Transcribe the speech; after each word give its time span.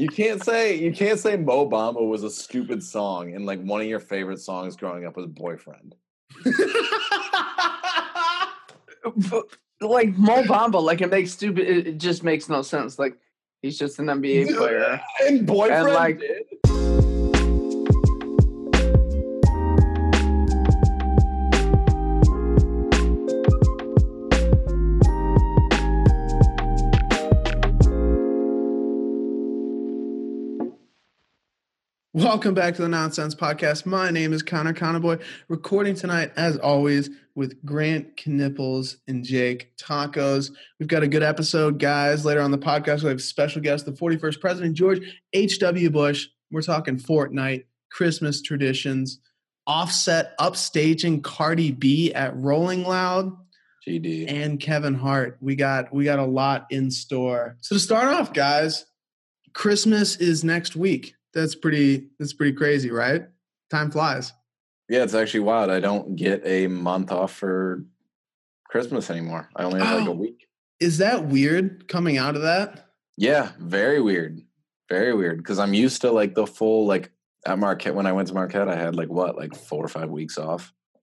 You 0.00 0.08
can't 0.08 0.42
say 0.42 0.76
you 0.76 0.92
can't 0.92 1.18
say 1.18 1.36
Mo 1.36 1.68
Bamba 1.68 2.06
was 2.06 2.22
a 2.22 2.30
stupid 2.30 2.82
song 2.82 3.34
and 3.34 3.44
like 3.44 3.60
one 3.62 3.82
of 3.82 3.86
your 3.86 4.00
favorite 4.00 4.40
songs 4.40 4.74
growing 4.74 5.04
up 5.04 5.16
was 5.16 5.26
Boyfriend. 5.26 5.94
Like 9.82 10.14
Mo 10.18 10.42
Bamba, 10.42 10.82
like 10.82 11.00
it 11.00 11.10
makes 11.10 11.30
stupid. 11.32 11.66
It, 11.66 11.96
just 11.96 12.22
makes 12.22 12.50
no 12.50 12.60
sense. 12.60 12.98
Like 12.98 13.16
he's 13.62 13.78
just 13.78 13.98
an 13.98 14.06
NBA 14.06 14.48
player. 14.56 15.00
And 15.22 15.46
Boyfriend 15.46 15.86
And, 15.86 15.94
like- 15.94 16.20
did? 16.20 16.42
Welcome 32.12 32.54
back 32.54 32.74
to 32.74 32.82
the 32.82 32.88
Nonsense 32.88 33.36
Podcast. 33.36 33.86
My 33.86 34.10
name 34.10 34.32
is 34.32 34.42
Connor 34.42 34.74
Connerboy, 34.74 35.22
recording 35.46 35.94
tonight, 35.94 36.32
as 36.34 36.56
always, 36.58 37.08
with 37.36 37.64
Grant 37.64 38.26
Knipples 38.26 38.96
and 39.06 39.22
Jake 39.22 39.70
Tacos. 39.76 40.50
We've 40.80 40.88
got 40.88 41.04
a 41.04 41.08
good 41.08 41.22
episode, 41.22 41.78
guys. 41.78 42.24
Later 42.24 42.40
on 42.40 42.50
the 42.50 42.58
podcast, 42.58 43.04
we 43.04 43.10
have 43.10 43.22
special 43.22 43.62
guest, 43.62 43.86
the 43.86 43.92
41st 43.92 44.40
President, 44.40 44.74
George 44.74 45.00
H.W. 45.32 45.88
Bush. 45.90 46.26
We're 46.50 46.62
talking 46.62 46.96
Fortnite, 46.96 47.66
Christmas 47.92 48.42
traditions, 48.42 49.20
offset 49.68 50.36
upstaging 50.38 51.22
Cardi 51.22 51.70
B 51.70 52.12
at 52.12 52.34
Rolling 52.34 52.82
Loud, 52.82 53.36
GD. 53.86 54.28
and 54.28 54.58
Kevin 54.58 54.94
Hart. 54.94 55.38
We 55.40 55.54
got 55.54 55.94
we 55.94 56.06
got 56.06 56.18
a 56.18 56.26
lot 56.26 56.66
in 56.70 56.90
store. 56.90 57.56
So 57.60 57.76
to 57.76 57.80
start 57.80 58.08
off, 58.08 58.32
guys, 58.32 58.84
Christmas 59.52 60.16
is 60.16 60.42
next 60.42 60.74
week. 60.74 61.14
That's 61.34 61.54
pretty 61.54 62.08
that's 62.18 62.32
pretty 62.32 62.56
crazy, 62.56 62.90
right? 62.90 63.22
Time 63.70 63.90
flies. 63.90 64.32
Yeah, 64.88 65.04
it's 65.04 65.14
actually 65.14 65.40
wild. 65.40 65.70
I 65.70 65.78
don't 65.80 66.16
get 66.16 66.42
a 66.44 66.66
month 66.66 67.12
off 67.12 67.32
for 67.32 67.84
Christmas 68.68 69.10
anymore. 69.10 69.48
I 69.54 69.62
only 69.64 69.80
have 69.80 70.00
like 70.00 70.08
a 70.08 70.10
Oh. 70.10 70.14
week. 70.14 70.46
Is 70.80 70.98
that 70.98 71.26
weird 71.26 71.86
coming 71.88 72.16
out 72.18 72.36
of 72.36 72.42
that? 72.42 72.86
Yeah, 73.16 73.52
very 73.58 74.00
weird. 74.00 74.40
Very 74.88 75.14
weird. 75.14 75.38
Because 75.38 75.58
I'm 75.58 75.74
used 75.74 76.00
to 76.02 76.10
like 76.10 76.34
the 76.34 76.46
full 76.46 76.86
like 76.86 77.12
at 77.46 77.58
Marquette 77.58 77.94
when 77.94 78.06
I 78.06 78.12
went 78.12 78.28
to 78.28 78.34
Marquette, 78.34 78.68
I 78.68 78.76
had 78.76 78.96
like 78.96 79.08
what, 79.08 79.36
like 79.36 79.54
four 79.54 79.84
or 79.84 79.88
five 79.88 80.10
weeks 80.10 80.36
off 80.38 80.72
oh, 80.96 80.98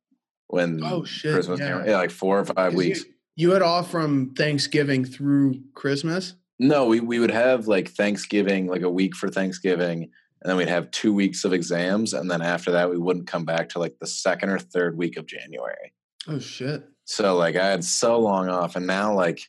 when 0.47 0.81
Oh, 0.83 1.03
shit, 1.05 1.33
Christmas 1.33 1.59
yeah. 1.59 1.77
came. 1.79 1.87
Yeah, 1.89 1.97
like 1.97 2.11
four 2.11 2.39
or 2.39 2.45
five 2.45 2.73
weeks. 2.73 3.03
You, 3.05 3.13
you 3.35 3.51
had 3.51 3.61
off 3.61 3.89
from 3.89 4.33
Thanksgiving 4.35 5.05
through 5.05 5.61
Christmas. 5.73 6.33
No, 6.59 6.85
we, 6.85 6.99
we 6.99 7.19
would 7.19 7.31
have 7.31 7.67
like 7.67 7.89
Thanksgiving, 7.89 8.67
like 8.67 8.81
a 8.81 8.89
week 8.89 9.15
for 9.15 9.29
Thanksgiving, 9.29 10.03
and 10.41 10.49
then 10.49 10.57
we'd 10.57 10.69
have 10.69 10.91
two 10.91 11.13
weeks 11.13 11.43
of 11.45 11.53
exams, 11.53 12.13
and 12.13 12.29
then 12.29 12.41
after 12.41 12.71
that 12.71 12.89
we 12.89 12.97
wouldn't 12.97 13.27
come 13.27 13.45
back 13.45 13.69
to 13.69 13.79
like 13.79 13.97
the 13.99 14.07
second 14.07 14.49
or 14.49 14.59
third 14.59 14.97
week 14.97 15.17
of 15.17 15.25
January. 15.25 15.93
Oh 16.27 16.39
shit. 16.39 16.83
So 17.05 17.35
like 17.37 17.55
I 17.55 17.67
had 17.67 17.83
so 17.83 18.19
long 18.19 18.49
off, 18.49 18.75
and 18.75 18.87
now 18.87 19.13
like 19.13 19.41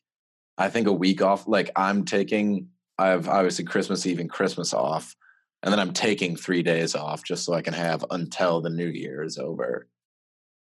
I 0.59 0.69
think 0.69 0.86
a 0.86 0.92
week 0.92 1.23
off. 1.23 1.48
Like 1.48 1.70
I'm 1.77 2.05
taking, 2.05 2.69
I 2.98 3.09
have 3.09 3.29
obviously 3.29 3.64
Christmas 3.64 4.06
Eve 4.06 4.20
and 4.20 4.31
Christmas 4.31 4.75
off, 4.75 5.14
and 5.62 5.73
then 5.73 5.81
I'm 5.81 5.92
taking 5.92 6.36
three 6.36 6.62
days 6.62 6.95
off 6.95 7.25
just 7.25 7.45
so 7.45 7.55
I 7.55 7.62
can 7.62 7.75
have 7.75 8.05
until 8.11 8.61
the 8.61 8.70
New 8.70 8.89
Year 8.89 9.23
is 9.23 9.39
over 9.39 9.89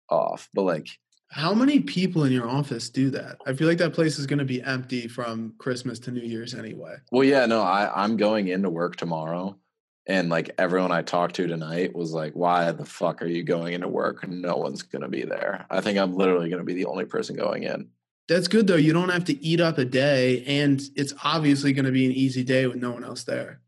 off. 0.08 0.48
But 0.54 0.62
like 0.62 0.88
How 1.30 1.52
many 1.52 1.80
people 1.80 2.24
in 2.24 2.32
your 2.32 2.48
office 2.48 2.88
do 2.88 3.10
that? 3.10 3.38
I 3.46 3.52
feel 3.52 3.68
like 3.68 3.78
that 3.78 3.92
place 3.92 4.18
is 4.18 4.26
going 4.26 4.38
to 4.38 4.46
be 4.46 4.62
empty 4.62 5.08
from 5.08 5.54
Christmas 5.58 5.98
to 6.00 6.10
New 6.10 6.22
Year's 6.22 6.54
anyway. 6.54 6.96
Well, 7.12 7.24
yeah, 7.24 7.44
no, 7.44 7.60
I, 7.60 8.02
I'm 8.02 8.16
going 8.16 8.48
into 8.48 8.70
work 8.70 8.96
tomorrow. 8.96 9.56
And 10.06 10.30
like 10.30 10.50
everyone 10.56 10.90
I 10.90 11.02
talked 11.02 11.36
to 11.36 11.46
tonight 11.46 11.94
was 11.94 12.12
like, 12.12 12.32
why 12.32 12.72
the 12.72 12.86
fuck 12.86 13.20
are 13.20 13.26
you 13.26 13.44
going 13.44 13.74
into 13.74 13.88
work? 13.88 14.26
No 14.26 14.56
one's 14.56 14.80
going 14.82 15.02
to 15.02 15.08
be 15.08 15.22
there. 15.22 15.66
I 15.68 15.82
think 15.82 15.98
I'm 15.98 16.14
literally 16.14 16.48
going 16.48 16.60
to 16.60 16.64
be 16.64 16.72
the 16.72 16.86
only 16.86 17.04
person 17.04 17.36
going 17.36 17.64
in. 17.64 17.90
That's 18.26 18.48
good 18.48 18.66
though. 18.66 18.76
You 18.76 18.94
don't 18.94 19.10
have 19.10 19.24
to 19.24 19.42
eat 19.44 19.60
up 19.60 19.78
a 19.78 19.84
day, 19.84 20.44
and 20.44 20.82
it's 20.96 21.14
obviously 21.24 21.72
going 21.72 21.86
to 21.86 21.92
be 21.92 22.06
an 22.06 22.12
easy 22.12 22.44
day 22.44 22.66
with 22.66 22.76
no 22.76 22.90
one 22.90 23.04
else 23.04 23.24
there. 23.24 23.60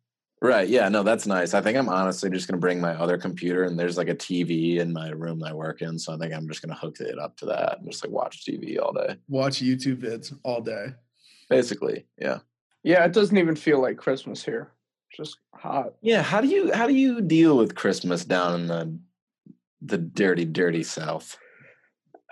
Right. 0.42 0.68
Yeah. 0.68 0.88
No, 0.88 1.02
that's 1.02 1.26
nice. 1.26 1.52
I 1.52 1.60
think 1.60 1.76
I'm 1.76 1.88
honestly 1.88 2.30
just 2.30 2.48
going 2.48 2.58
to 2.58 2.60
bring 2.60 2.80
my 2.80 2.94
other 2.94 3.18
computer 3.18 3.64
and 3.64 3.78
there's 3.78 3.98
like 3.98 4.08
a 4.08 4.14
TV 4.14 4.78
in 4.78 4.92
my 4.92 5.10
room 5.10 5.44
I 5.44 5.52
work 5.52 5.82
in. 5.82 5.98
So 5.98 6.14
I 6.14 6.16
think 6.16 6.32
I'm 6.32 6.48
just 6.48 6.62
going 6.62 6.74
to 6.74 6.80
hook 6.80 6.98
it 7.00 7.18
up 7.18 7.36
to 7.38 7.46
that 7.46 7.78
and 7.78 7.90
just 7.90 8.02
like 8.02 8.12
watch 8.12 8.44
TV 8.46 8.80
all 8.80 8.92
day. 8.92 9.16
Watch 9.28 9.62
YouTube 9.62 9.98
vids 9.98 10.34
all 10.42 10.62
day. 10.62 10.94
Basically. 11.50 12.06
Yeah. 12.16 12.38
Yeah, 12.82 13.04
it 13.04 13.12
doesn't 13.12 13.36
even 13.36 13.54
feel 13.54 13.82
like 13.82 13.98
Christmas 13.98 14.42
here. 14.42 14.72
Just 15.14 15.36
hot. 15.54 15.92
Yeah. 16.00 16.22
How 16.22 16.40
do 16.40 16.48
you, 16.48 16.72
how 16.72 16.86
do 16.86 16.94
you 16.94 17.20
deal 17.20 17.58
with 17.58 17.74
Christmas 17.74 18.24
down 18.24 18.60
in 18.60 18.66
the, 18.66 18.98
the 19.82 19.98
dirty, 19.98 20.46
dirty 20.46 20.84
South? 20.84 21.36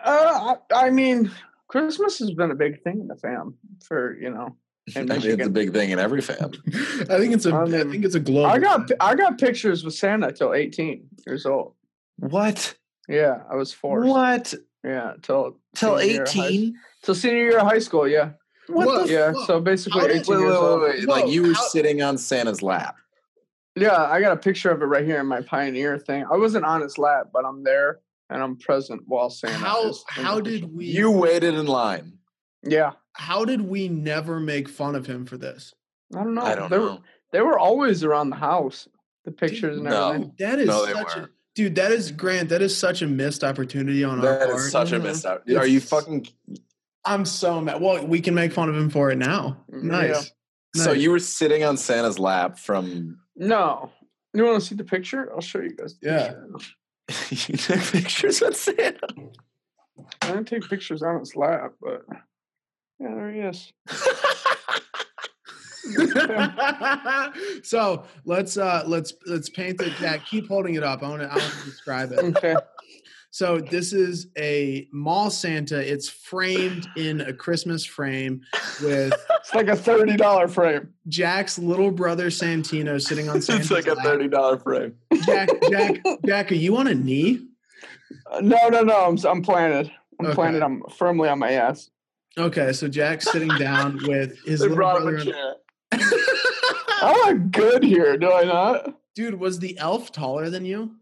Uh, 0.02 0.54
I, 0.72 0.86
I 0.86 0.90
mean, 0.90 1.30
Christmas 1.68 2.18
has 2.18 2.30
been 2.30 2.50
a 2.50 2.56
big 2.56 2.82
thing 2.82 3.00
in 3.00 3.08
the 3.08 3.16
fam 3.16 3.54
for 3.84 4.16
you 4.18 4.30
know. 4.30 4.56
I 4.96 5.00
In 5.00 5.06
mean, 5.08 5.22
it's 5.22 5.46
a 5.46 5.50
big 5.50 5.72
thing 5.72 5.90
in 5.90 5.98
every 5.98 6.20
fam. 6.20 6.50
I 6.66 7.18
think 7.18 7.34
it's 7.34 7.46
a. 7.46 7.52
I 7.54 7.62
I 7.62 7.64
mean, 7.66 7.90
think 7.90 8.04
it's 8.04 8.14
a 8.14 8.20
global. 8.20 8.46
I 8.46 8.58
got. 8.58 8.90
I 9.00 9.14
got 9.14 9.38
pictures 9.38 9.84
with 9.84 9.94
Santa 9.94 10.32
till 10.32 10.54
18 10.54 11.08
years 11.26 11.46
old. 11.46 11.74
What? 12.18 12.74
Yeah, 13.08 13.42
I 13.50 13.54
was 13.56 13.72
forced. 13.72 14.08
What? 14.08 14.54
Yeah, 14.84 15.14
till 15.22 15.58
Till 15.74 15.98
senior 15.98 16.12
year 16.12 16.22
of 16.22 16.28
high- 16.32 16.46
18? 16.46 16.74
till 17.02 17.14
senior 17.14 17.38
year 17.38 17.58
of 17.58 17.66
high 17.66 17.78
school. 17.78 18.06
Yeah, 18.08 18.30
What 18.68 18.86
Whoa. 18.86 19.04
the 19.06 19.12
yeah. 19.12 19.32
fuck? 19.32 19.46
So 19.46 19.60
basically, 19.60 20.02
did- 20.08 20.16
18 20.22 20.34
Wait, 20.36 20.40
years 20.42 20.52
wait, 20.52 20.58
old. 20.58 20.80
wait, 20.82 20.98
wait. 21.00 21.08
Like 21.08 21.28
you 21.28 21.42
were 21.42 21.54
how- 21.54 21.62
sitting 21.68 22.02
on 22.02 22.16
Santa's 22.18 22.62
lap. 22.62 22.96
Yeah, 23.76 24.02
I 24.04 24.20
got 24.20 24.32
a 24.32 24.36
picture 24.36 24.70
of 24.70 24.82
it 24.82 24.86
right 24.86 25.04
here 25.04 25.20
in 25.20 25.26
my 25.26 25.40
Pioneer 25.42 25.98
thing. 25.98 26.24
I 26.30 26.36
wasn't 26.36 26.64
on 26.64 26.80
his 26.80 26.98
lap, 26.98 27.28
but 27.32 27.44
I'm 27.44 27.62
there 27.62 28.00
and 28.28 28.42
I'm 28.42 28.56
present 28.56 29.02
while 29.06 29.30
Santa. 29.30 29.54
How 29.54 29.88
is 29.88 30.04
how 30.08 30.40
did 30.40 30.74
we? 30.74 30.86
You 30.86 31.10
waited 31.12 31.54
in 31.54 31.66
line. 31.66 32.14
Yeah, 32.64 32.92
How 33.18 33.44
did 33.44 33.60
we 33.60 33.88
never 33.88 34.38
make 34.38 34.68
fun 34.68 34.94
of 34.94 35.04
him 35.06 35.26
for 35.26 35.36
this? 35.36 35.74
I 36.14 36.22
don't 36.22 36.34
know. 36.34 36.42
I 36.42 36.54
don't 36.54 36.70
they 36.70 36.78
Were, 36.78 36.86
know. 36.86 37.00
they 37.32 37.40
were 37.42 37.58
always 37.58 38.04
around 38.04 38.30
the 38.30 38.36
house. 38.36 38.88
The 39.24 39.32
pictures 39.32 39.76
and 39.76 39.86
no. 39.86 40.08
everything. 40.12 40.32
That 40.38 40.58
is 40.60 40.66
No, 40.68 40.86
they 40.86 40.92
such 40.92 41.16
weren't. 41.16 41.30
dude. 41.54 41.74
That 41.74 41.90
is 41.90 42.12
Grant. 42.12 42.48
That 42.48 42.62
is 42.62 42.74
such 42.74 43.02
a 43.02 43.06
missed 43.06 43.42
opportunity 43.44 44.04
on 44.04 44.20
our 44.20 44.24
That 44.38 44.48
part. 44.48 44.60
is 44.60 44.70
such 44.70 44.92
a 44.92 45.00
Mhm. 45.00 45.02
missed 45.02 45.26
out. 45.26 45.42
Are 45.50 45.66
you 45.66 45.80
fucking? 45.80 46.28
I'm 47.04 47.24
so 47.24 47.60
mad. 47.60 47.80
Well, 47.82 48.06
we 48.06 48.20
can 48.20 48.34
make 48.34 48.52
fun 48.52 48.68
of 48.68 48.76
him 48.76 48.88
for 48.88 49.10
it 49.10 49.16
now. 49.16 49.64
Mm, 49.72 49.82
Nice. 49.82 50.32
So 50.76 50.92
you 50.92 51.10
were 51.10 51.18
sitting 51.18 51.64
on 51.64 51.76
Santa's 51.76 52.18
lap 52.18 52.58
from? 52.58 53.18
No, 53.36 53.90
you 54.32 54.44
want 54.44 54.60
to 54.62 54.66
see 54.66 54.74
the 54.76 54.84
picture? 54.84 55.30
I'll 55.34 55.40
show 55.40 55.60
you 55.60 55.74
guys. 55.74 55.98
The 56.00 56.08
Yeah. 56.08 56.34
picture. 56.52 57.48
you 57.52 57.56
took 57.58 57.80
pictures 57.92 58.40
with 58.40 58.56
Santa. 58.56 59.08
I 60.22 60.28
didn't 60.28 60.46
take 60.46 60.68
pictures 60.68 61.02
on 61.02 61.18
his 61.18 61.34
lap, 61.34 61.72
but 61.80 62.04
yeah, 63.00 63.14
there 63.14 63.30
he 63.32 63.40
is. 63.40 63.72
so 67.62 68.04
let's 68.24 68.56
uh 68.56 68.82
let's 68.86 69.14
let's 69.26 69.48
paint 69.48 69.80
it. 69.80 69.94
Jack, 69.96 70.26
keep 70.26 70.48
holding 70.48 70.74
it 70.74 70.82
up. 70.82 71.02
I 71.02 71.08
want 71.08 71.22
to 71.22 71.28
I 71.32 71.36
want 71.36 71.52
to 71.52 71.64
describe 71.64 72.12
it. 72.12 72.18
Okay. 72.36 72.54
So 73.30 73.58
this 73.60 73.92
is 73.92 74.28
a 74.38 74.88
mall 74.92 75.30
Santa. 75.30 75.78
It's 75.80 76.08
framed 76.08 76.88
in 76.96 77.20
a 77.20 77.32
Christmas 77.32 77.84
frame 77.84 78.40
with 78.82 79.14
It's 79.40 79.54
like 79.54 79.68
a 79.68 79.76
thirty 79.76 80.16
dollar 80.16 80.48
frame. 80.48 80.92
Jack's 81.08 81.58
little 81.58 81.90
brother 81.90 82.28
Santino 82.30 83.00
sitting 83.00 83.28
on 83.28 83.40
Santa's 83.42 83.70
it's 83.70 83.86
like 83.86 83.86
a 83.86 84.00
thirty 84.02 84.28
dollar 84.28 84.58
frame. 84.58 84.94
Jack, 85.26 85.50
Jack, 85.70 85.96
Jack, 86.26 86.50
are 86.52 86.56
you 86.56 86.76
on 86.78 86.86
a 86.86 86.94
knee? 86.94 87.46
Uh, 88.30 88.40
no, 88.40 88.68
no, 88.68 88.82
no. 88.82 89.06
I'm 89.06 89.18
I'm 89.26 89.42
planted. 89.42 89.90
I'm 90.18 90.26
Okay. 90.26 90.34
planted. 90.34 90.62
I'm 90.62 90.82
firmly 90.96 91.28
on 91.28 91.38
my 91.38 91.52
ass. 91.52 91.90
Okay, 92.38 92.72
so 92.72 92.88
Jack's 92.88 93.30
sitting 93.30 93.48
down 93.58 93.98
with 94.06 94.38
his 94.44 94.60
They 94.60 94.64
little 94.68 94.76
brought 94.76 95.02
him 95.02 95.08
brother. 95.14 95.18
a 95.18 95.24
chair. 95.24 95.54
I 97.00 97.24
look 97.32 97.50
good 97.50 97.82
here, 97.82 98.16
do 98.16 98.30
I 98.32 98.44
not? 98.44 98.94
Dude, 99.14 99.34
was 99.38 99.58
the 99.58 99.76
elf 99.78 100.12
taller 100.12 100.48
than 100.50 100.64
you? 100.64 100.92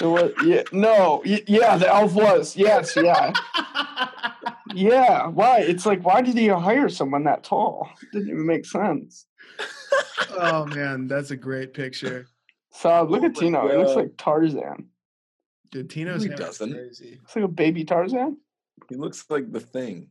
It 0.00 0.06
was- 0.06 0.32
yeah, 0.44 0.62
no, 0.72 1.22
y- 1.24 1.42
yeah, 1.46 1.76
the 1.76 1.88
elf 1.88 2.14
was. 2.14 2.56
Yes, 2.56 2.96
yeah, 2.96 3.32
yeah. 4.74 5.26
Why? 5.26 5.60
It's 5.60 5.84
like, 5.86 6.02
why 6.02 6.22
did 6.22 6.36
you 6.38 6.54
hire 6.56 6.88
someone 6.88 7.24
that 7.24 7.44
tall? 7.44 7.88
Didn't 8.12 8.28
even 8.28 8.46
make 8.46 8.64
sense. 8.66 9.26
oh 10.30 10.64
man, 10.66 11.06
that's 11.08 11.30
a 11.30 11.36
great 11.36 11.74
picture. 11.74 12.26
So 12.72 13.02
look 13.08 13.22
Oh 13.22 13.26
at 13.26 13.34
my 13.34 13.40
Tino. 13.40 13.68
He 13.68 13.76
looks 13.76 13.94
like 13.96 14.16
Tarzan. 14.16 14.88
Dude, 15.70 15.90
Tino's 15.90 16.22
he 16.22 16.28
hair 16.28 16.34
is 16.34 16.40
doesn't. 16.40 16.72
crazy. 16.72 17.18
Looks 17.20 17.36
like 17.36 17.44
a 17.44 17.48
baby 17.48 17.84
Tarzan. 17.84 18.38
He 18.88 18.96
looks 18.96 19.26
like 19.30 19.52
the 19.52 19.60
thing. 19.60 20.08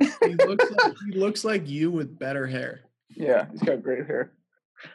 He 0.00 0.34
looks 0.34 0.64
like 0.70 0.94
he 1.06 1.12
looks 1.18 1.44
like 1.44 1.68
you 1.68 1.90
with 1.90 2.18
better 2.18 2.46
hair. 2.46 2.80
Yeah, 3.10 3.46
he's 3.50 3.62
got 3.62 3.82
great 3.82 4.06
hair. 4.06 4.32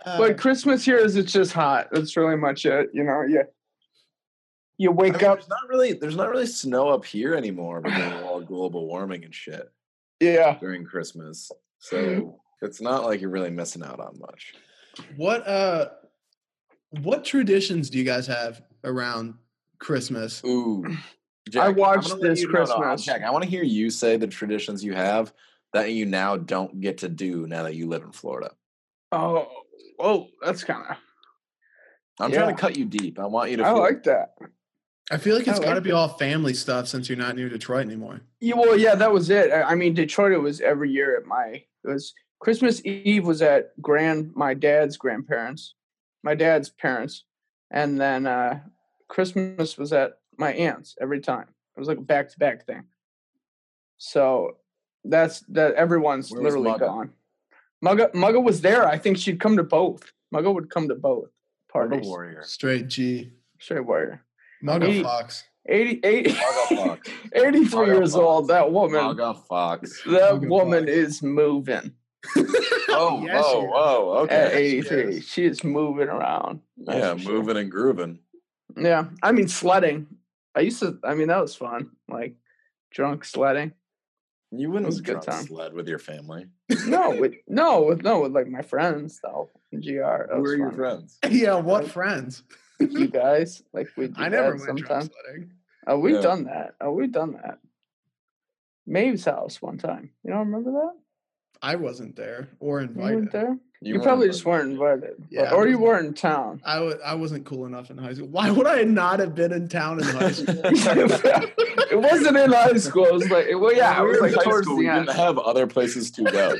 Uh, 0.05 0.17
But 0.17 0.37
Christmas 0.37 0.85
here 0.85 0.97
is 0.97 1.15
it's 1.17 1.31
just 1.33 1.51
hot. 1.51 1.89
That's 1.91 2.15
really 2.15 2.37
much 2.37 2.65
it. 2.65 2.89
You 2.93 3.03
know, 3.03 3.23
yeah. 3.27 3.43
You 4.77 4.89
I 4.91 4.93
wake 4.93 5.13
mean, 5.13 5.25
up. 5.25 5.37
there's 5.39 5.49
not 5.49 5.67
really 5.69 5.93
there's 5.93 6.15
not 6.15 6.29
really 6.29 6.45
snow 6.45 6.89
up 6.89 7.03
here 7.05 7.35
anymore 7.35 7.81
because 7.81 8.13
of 8.13 8.23
all 8.25 8.41
global 8.41 8.87
warming 8.87 9.23
and 9.25 9.33
shit 9.35 9.69
Yeah. 10.19 10.57
during 10.59 10.85
Christmas. 10.85 11.51
So 11.79 12.39
it's 12.61 12.79
not 12.81 13.03
like 13.03 13.19
you're 13.21 13.29
really 13.29 13.49
missing 13.51 13.83
out 13.83 13.99
on 13.99 14.17
much. 14.19 14.53
What 15.17 15.45
uh 15.47 15.89
what 17.01 17.25
traditions 17.25 17.89
do 17.89 17.97
you 17.97 18.03
guys 18.03 18.25
have 18.27 18.61
around 18.83 19.33
Christmas? 19.79 20.41
Ooh. 20.45 20.85
I 21.55 21.67
I'm 21.67 21.75
watched 21.75 22.19
this 22.21 22.41
you- 22.41 22.51
no, 22.51 22.59
no, 22.59 22.65
Christmas. 22.65 23.05
Jack, 23.05 23.21
I 23.23 23.31
want 23.31 23.43
to 23.43 23.49
hear 23.49 23.63
you 23.63 23.89
say 23.89 24.17
the 24.17 24.27
traditions 24.27 24.83
you 24.83 24.93
have 24.93 25.33
that 25.73 25.91
you 25.91 26.05
now 26.05 26.37
don't 26.37 26.79
get 26.79 26.99
to 26.99 27.09
do 27.09 27.47
now 27.47 27.63
that 27.63 27.75
you 27.75 27.87
live 27.87 28.03
in 28.03 28.11
Florida. 28.11 28.51
Oh, 29.11 29.47
oh, 29.99 30.27
that's 30.41 30.63
kind 30.63 30.85
of. 30.89 30.97
I'm 32.19 32.31
trying 32.31 32.55
to 32.55 32.61
cut 32.61 32.77
you 32.77 32.85
deep. 32.85 33.19
I 33.19 33.25
want 33.25 33.51
you 33.51 33.57
to 33.57 33.63
I 33.65 33.73
feel 33.73 33.79
like 33.79 34.03
that. 34.03 34.35
I 35.11 35.17
feel 35.17 35.35
like 35.35 35.47
it's 35.47 35.59
got 35.59 35.69
to 35.69 35.73
like 35.75 35.83
be 35.83 35.91
all 35.91 36.07
family 36.07 36.53
stuff 36.53 36.87
since 36.87 37.09
you're 37.09 37.17
not 37.17 37.35
near 37.35 37.49
Detroit 37.49 37.85
anymore. 37.85 38.21
Yeah, 38.39 38.55
well, 38.55 38.77
yeah, 38.77 38.95
that 38.95 39.11
was 39.11 39.29
it. 39.29 39.51
I 39.51 39.63
I 39.63 39.75
mean, 39.75 39.93
Detroit 39.93 40.31
it 40.31 40.37
was 40.37 40.61
every 40.61 40.91
year 40.91 41.17
at 41.17 41.25
my 41.25 41.45
it 41.45 41.65
was 41.83 42.13
Christmas 42.39 42.85
Eve 42.85 43.25
was 43.25 43.41
at 43.41 43.71
grand 43.81 44.31
my 44.35 44.53
dad's 44.53 44.95
grandparents, 44.97 45.75
my 46.23 46.35
dad's 46.35 46.69
parents, 46.69 47.25
and 47.71 47.99
then 47.99 48.25
uh 48.27 48.59
Christmas 49.09 49.77
was 49.77 49.91
at 49.91 50.19
my 50.37 50.53
aunt's 50.53 50.95
every 51.01 51.19
time. 51.19 51.47
It 51.75 51.79
was 51.79 51.87
like 51.87 51.97
a 51.97 52.01
back 52.01 52.29
to 52.29 52.39
back 52.39 52.65
thing. 52.65 52.83
So 53.97 54.57
that's 55.03 55.41
that 55.49 55.73
everyone's 55.75 56.31
Where 56.31 56.41
literally 56.43 56.71
Mugga? 56.71 56.79
gone. 56.79 57.09
Mugga 57.83 58.11
Mugga 58.13 58.41
was 58.43 58.61
there. 58.61 58.87
I 58.87 58.97
think 58.97 59.17
she'd 59.17 59.39
come 59.39 59.57
to 59.57 59.63
both. 59.63 60.11
Mugga 60.33 60.53
would 60.53 60.69
come 60.69 60.87
to 60.89 60.95
both 60.95 61.29
What 61.71 61.85
a 61.85 61.89
parties. 61.89 62.07
warrior. 62.07 62.43
Straight 62.43 62.87
G. 62.87 63.33
Straight 63.59 63.85
warrior. 63.85 64.23
Muggle 64.63 64.87
Eighty- 64.89 65.03
Fox. 65.03 65.43
80, 65.65 66.01
80 66.03 66.29
Mugga 66.31 66.75
Fox. 66.87 67.09
83 67.33 67.63
Mugga 67.63 67.85
years 67.87 68.11
Fox. 68.13 68.21
old. 68.21 68.47
That 68.49 68.71
woman. 68.71 68.99
Mugga 69.01 69.45
Fox. 69.47 70.03
That 70.03 70.33
Mugga 70.33 70.49
woman 70.49 70.79
Fox. 70.85 70.91
is 70.91 71.23
moving 71.23 71.93
Oh, 72.89 73.23
Yes, 73.25 73.43
whoa, 73.45 73.51
she 73.51 73.57
oh, 73.57 73.71
oh, 73.73 74.23
is. 74.25 74.29
whoa. 74.29 74.35
at 74.35 74.47
Okay. 74.53 74.69
she 74.71 74.77
83. 74.77 75.01
is. 75.15 75.27
She 75.27 75.45
is 75.45 75.63
moving 75.63 76.09
around. 76.09 76.59
That's 76.77 76.99
Yeah, 76.99 77.13
for 77.13 77.19
sure. 77.19 77.31
moving 77.33 77.57
and 77.57 77.71
grooving. 77.71 78.19
Yeah. 78.77 79.05
I 79.21 79.31
mean, 79.31 79.47
sledding. 79.47 80.07
I 80.55 80.61
used 80.61 80.79
to, 80.79 80.99
I 81.03 81.15
mean, 81.15 81.27
that 81.29 81.41
was 81.41 81.55
fun. 81.55 81.91
Like 82.07 82.35
drunk 82.91 83.25
sledding. 83.25 83.73
You 84.51 84.69
wouldn't 84.69 84.85
was 84.85 84.99
a 84.99 85.01
good 85.01 85.13
drunk 85.13 85.25
time. 85.25 85.45
sled 85.47 85.73
with 85.73 85.87
your 85.87 85.97
family. 85.99 86.45
No, 86.85 87.09
with, 87.15 87.33
no, 87.47 87.81
with, 87.83 88.03
no, 88.03 88.19
with 88.21 88.33
like 88.33 88.47
my 88.47 88.61
friends 88.61 89.19
though. 89.23 89.49
GR. 89.71 89.79
That 89.79 90.27
Who 90.35 90.41
was 90.41 90.51
are 90.51 90.57
your 90.57 90.71
friends? 90.71 91.17
yeah, 91.29 91.55
what 91.55 91.87
friends? 91.87 92.43
You 92.79 93.07
guys, 93.23 93.63
like 93.73 93.87
we. 93.97 94.11
I 94.15 94.29
never 94.29 94.55
went 94.55 94.77
drunk 94.85 95.11
sledding. 95.25 95.53
Oh, 95.87 95.97
we've 95.97 96.15
Yeah. 96.15 96.21
done 96.21 96.43
that. 96.45 96.75
Oh, 96.81 96.91
we've 96.91 97.11
done 97.11 97.33
that. 97.33 97.57
Maeve's 98.85 99.25
house 99.25 99.61
one 99.61 99.77
time. 99.77 100.11
You 100.23 100.31
don't 100.31 100.51
remember 100.51 100.71
that? 100.71 100.93
I 101.61 101.75
wasn't 101.75 102.15
there 102.15 102.49
or 102.59 102.81
You 102.81 102.87
invited. 102.89 103.15
weren't 103.15 103.31
there? 103.31 103.57
You, 103.85 103.93
weren't 103.95 104.03
probably 104.05 104.27
just 104.27 104.45
weren't 104.45 104.71
invited. 104.71 105.15
Yeah, 105.29 105.43
Yeah, 105.43 105.49
I 105.51 105.53
or 105.53 105.67
you 105.67 105.77
weren't 105.77 106.07
in 106.07 106.13
town. 106.13 106.61
I 106.65 106.75
w- 106.75 106.97
I 107.05 107.15
wasn't 107.15 107.45
cool 107.45 107.65
enough 107.65 107.89
in 107.91 107.97
high 107.97 108.13
school. 108.13 108.27
Why 108.27 108.49
would 108.49 108.65
I 108.67 108.83
not 108.83 109.19
have 109.19 109.35
been 109.35 109.51
in 109.51 109.67
town 109.67 109.99
in 109.99 110.05
high 110.05 110.31
school? 110.31 110.55
it 110.63 111.99
wasn't 111.99 112.37
in 112.37 112.51
high 112.51 112.73
school. 112.77 113.05
It 113.05 113.13
was 113.13 113.29
like, 113.29 113.47
well, 113.55 113.73
yeah, 113.73 114.01
it 114.01 114.05
was 114.05 114.19
like 114.21 114.33
towards 114.43 114.65
school, 114.65 114.77
the 114.77 114.83
we 114.83 114.87
end. 114.89 115.07
didn't 115.07 115.17
have 115.17 115.37
other 115.37 115.67
places 115.67 116.11
to 116.11 116.23
go. 116.23 116.55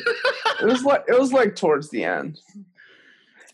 It 0.62 0.66
was 0.66 0.84
like 0.84 1.04
it 1.08 1.20
was 1.20 1.32
like 1.34 1.56
towards 1.56 1.90
the 1.90 2.04
end. 2.04 2.40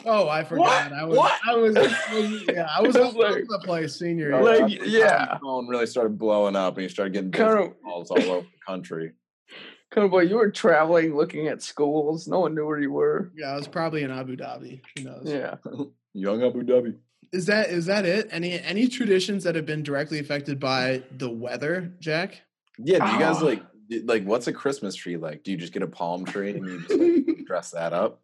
oh, 0.05 0.27
I 0.29 0.43
forgot. 0.43 0.91
I 0.93 1.03
was, 1.03 1.17
What? 1.17 1.39
I 1.47 1.55
was, 1.55 1.75
I 1.75 1.81
was- 2.13 2.43
yeah, 2.47 2.67
I 2.69 2.81
was 2.81 2.95
It 2.95 3.01
all 3.01 3.11
like- 3.13 3.31
over 3.31 3.41
the 3.47 3.59
place 3.63 3.95
senior 3.99 4.29
year. 4.29 4.41
Like, 4.43 4.59
That's 4.59 4.73
the 4.73 4.77
time 4.79 4.89
yeah. 4.89 5.37
phone 5.39 5.67
really 5.67 5.85
started 5.87 6.17
blowing 6.17 6.55
up, 6.55 6.75
and 6.75 6.83
you 6.83 6.89
started 6.89 7.13
getting 7.13 7.31
Kind 7.31 7.59
of, 7.59 7.81
calls 7.83 8.09
all 8.11 8.19
over 8.21 8.41
the 8.41 8.47
country. 8.65 9.11
Kind 9.91 10.05
of 10.05 10.11
boy, 10.11 10.21
you 10.21 10.35
were 10.35 10.51
traveling, 10.51 11.15
looking 11.15 11.47
at 11.47 11.61
schools. 11.61 12.27
No 12.27 12.39
one 12.41 12.55
knew 12.55 12.65
where 12.65 12.79
you 12.79 12.91
were. 12.91 13.31
yeah, 13.35 13.47
I 13.47 13.55
was 13.55 13.67
probably 13.67 14.03
in 14.03 14.11
Abu 14.11 14.35
Dhabi. 14.37 14.81
Who 14.97 15.03
knows? 15.05 15.23
Yeah. 15.25 15.55
Young 16.13 16.43
Abu 16.43 16.63
Dhabi. 16.63 16.95
Is 17.31 17.45
that 17.45 17.69
is 17.69 17.85
that 17.85 18.05
it? 18.05 18.27
Any 18.31 18.59
any 18.59 18.87
traditions 18.87 19.43
that 19.43 19.53
have 19.55 19.65
been 19.65 19.83
directly 19.83 20.17
affected 20.19 20.59
by 20.59 21.03
the 21.15 21.29
weather, 21.29 21.93
Jack? 21.99 22.41
Yeah, 22.79 23.05
do 23.05 23.11
you 23.13 23.19
guys 23.19 23.41
Oh. 23.41 23.45
like 23.45 23.63
like 24.05 24.23
what's 24.23 24.47
a 24.47 24.53
Christmas 24.53 24.95
tree 24.95 25.17
like? 25.17 25.43
Do 25.43 25.51
you 25.51 25.57
just 25.57 25.71
get 25.73 25.83
a 25.83 25.87
palm 25.87 26.25
tree 26.25 26.51
and 26.55 26.65
you 26.65 26.79
just 26.87 26.99
like, 26.99 27.45
dress 27.45 27.71
that 27.71 27.93
up? 27.93 28.21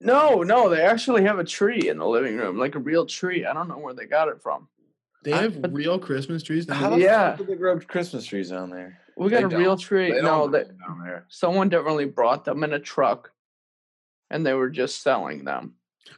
No, 0.00 0.42
no, 0.42 0.68
they 0.68 0.82
actually 0.82 1.22
have 1.24 1.38
a 1.38 1.44
tree 1.44 1.88
in 1.88 1.98
the 1.98 2.06
living 2.06 2.36
room, 2.36 2.58
like 2.58 2.74
a 2.74 2.78
real 2.78 3.06
tree. 3.06 3.44
I 3.46 3.52
don't 3.52 3.68
know 3.68 3.78
where 3.78 3.94
they 3.94 4.06
got 4.06 4.28
it 4.28 4.42
from. 4.42 4.68
They 5.24 5.32
I- 5.32 5.42
have 5.42 5.62
but- 5.62 5.72
real 5.72 5.98
Christmas 5.98 6.42
trees 6.42 6.68
now. 6.68 6.74
How 6.74 6.90
the 6.90 7.00
Yeah. 7.00 7.36
they 7.36 7.54
grow 7.56 7.78
Christmas 7.80 8.24
trees 8.26 8.50
down 8.50 8.70
there? 8.70 9.00
We 9.16 9.28
They 9.30 9.40
got 9.40 9.52
a 9.52 9.56
real 9.56 9.76
don't. 9.76 9.80
tree. 9.80 10.10
They 10.12 10.20
no, 10.20 10.40
don't 10.40 10.52
that 10.52 10.78
down 10.78 11.00
there. 11.04 11.24
someone 11.28 11.68
definitely 11.68 12.06
brought 12.06 12.44
them 12.44 12.64
in 12.64 12.72
a 12.72 12.78
truck, 12.78 13.30
and 14.30 14.44
they 14.44 14.54
were 14.54 14.70
just 14.70 15.02
selling 15.02 15.44
them. 15.44 15.74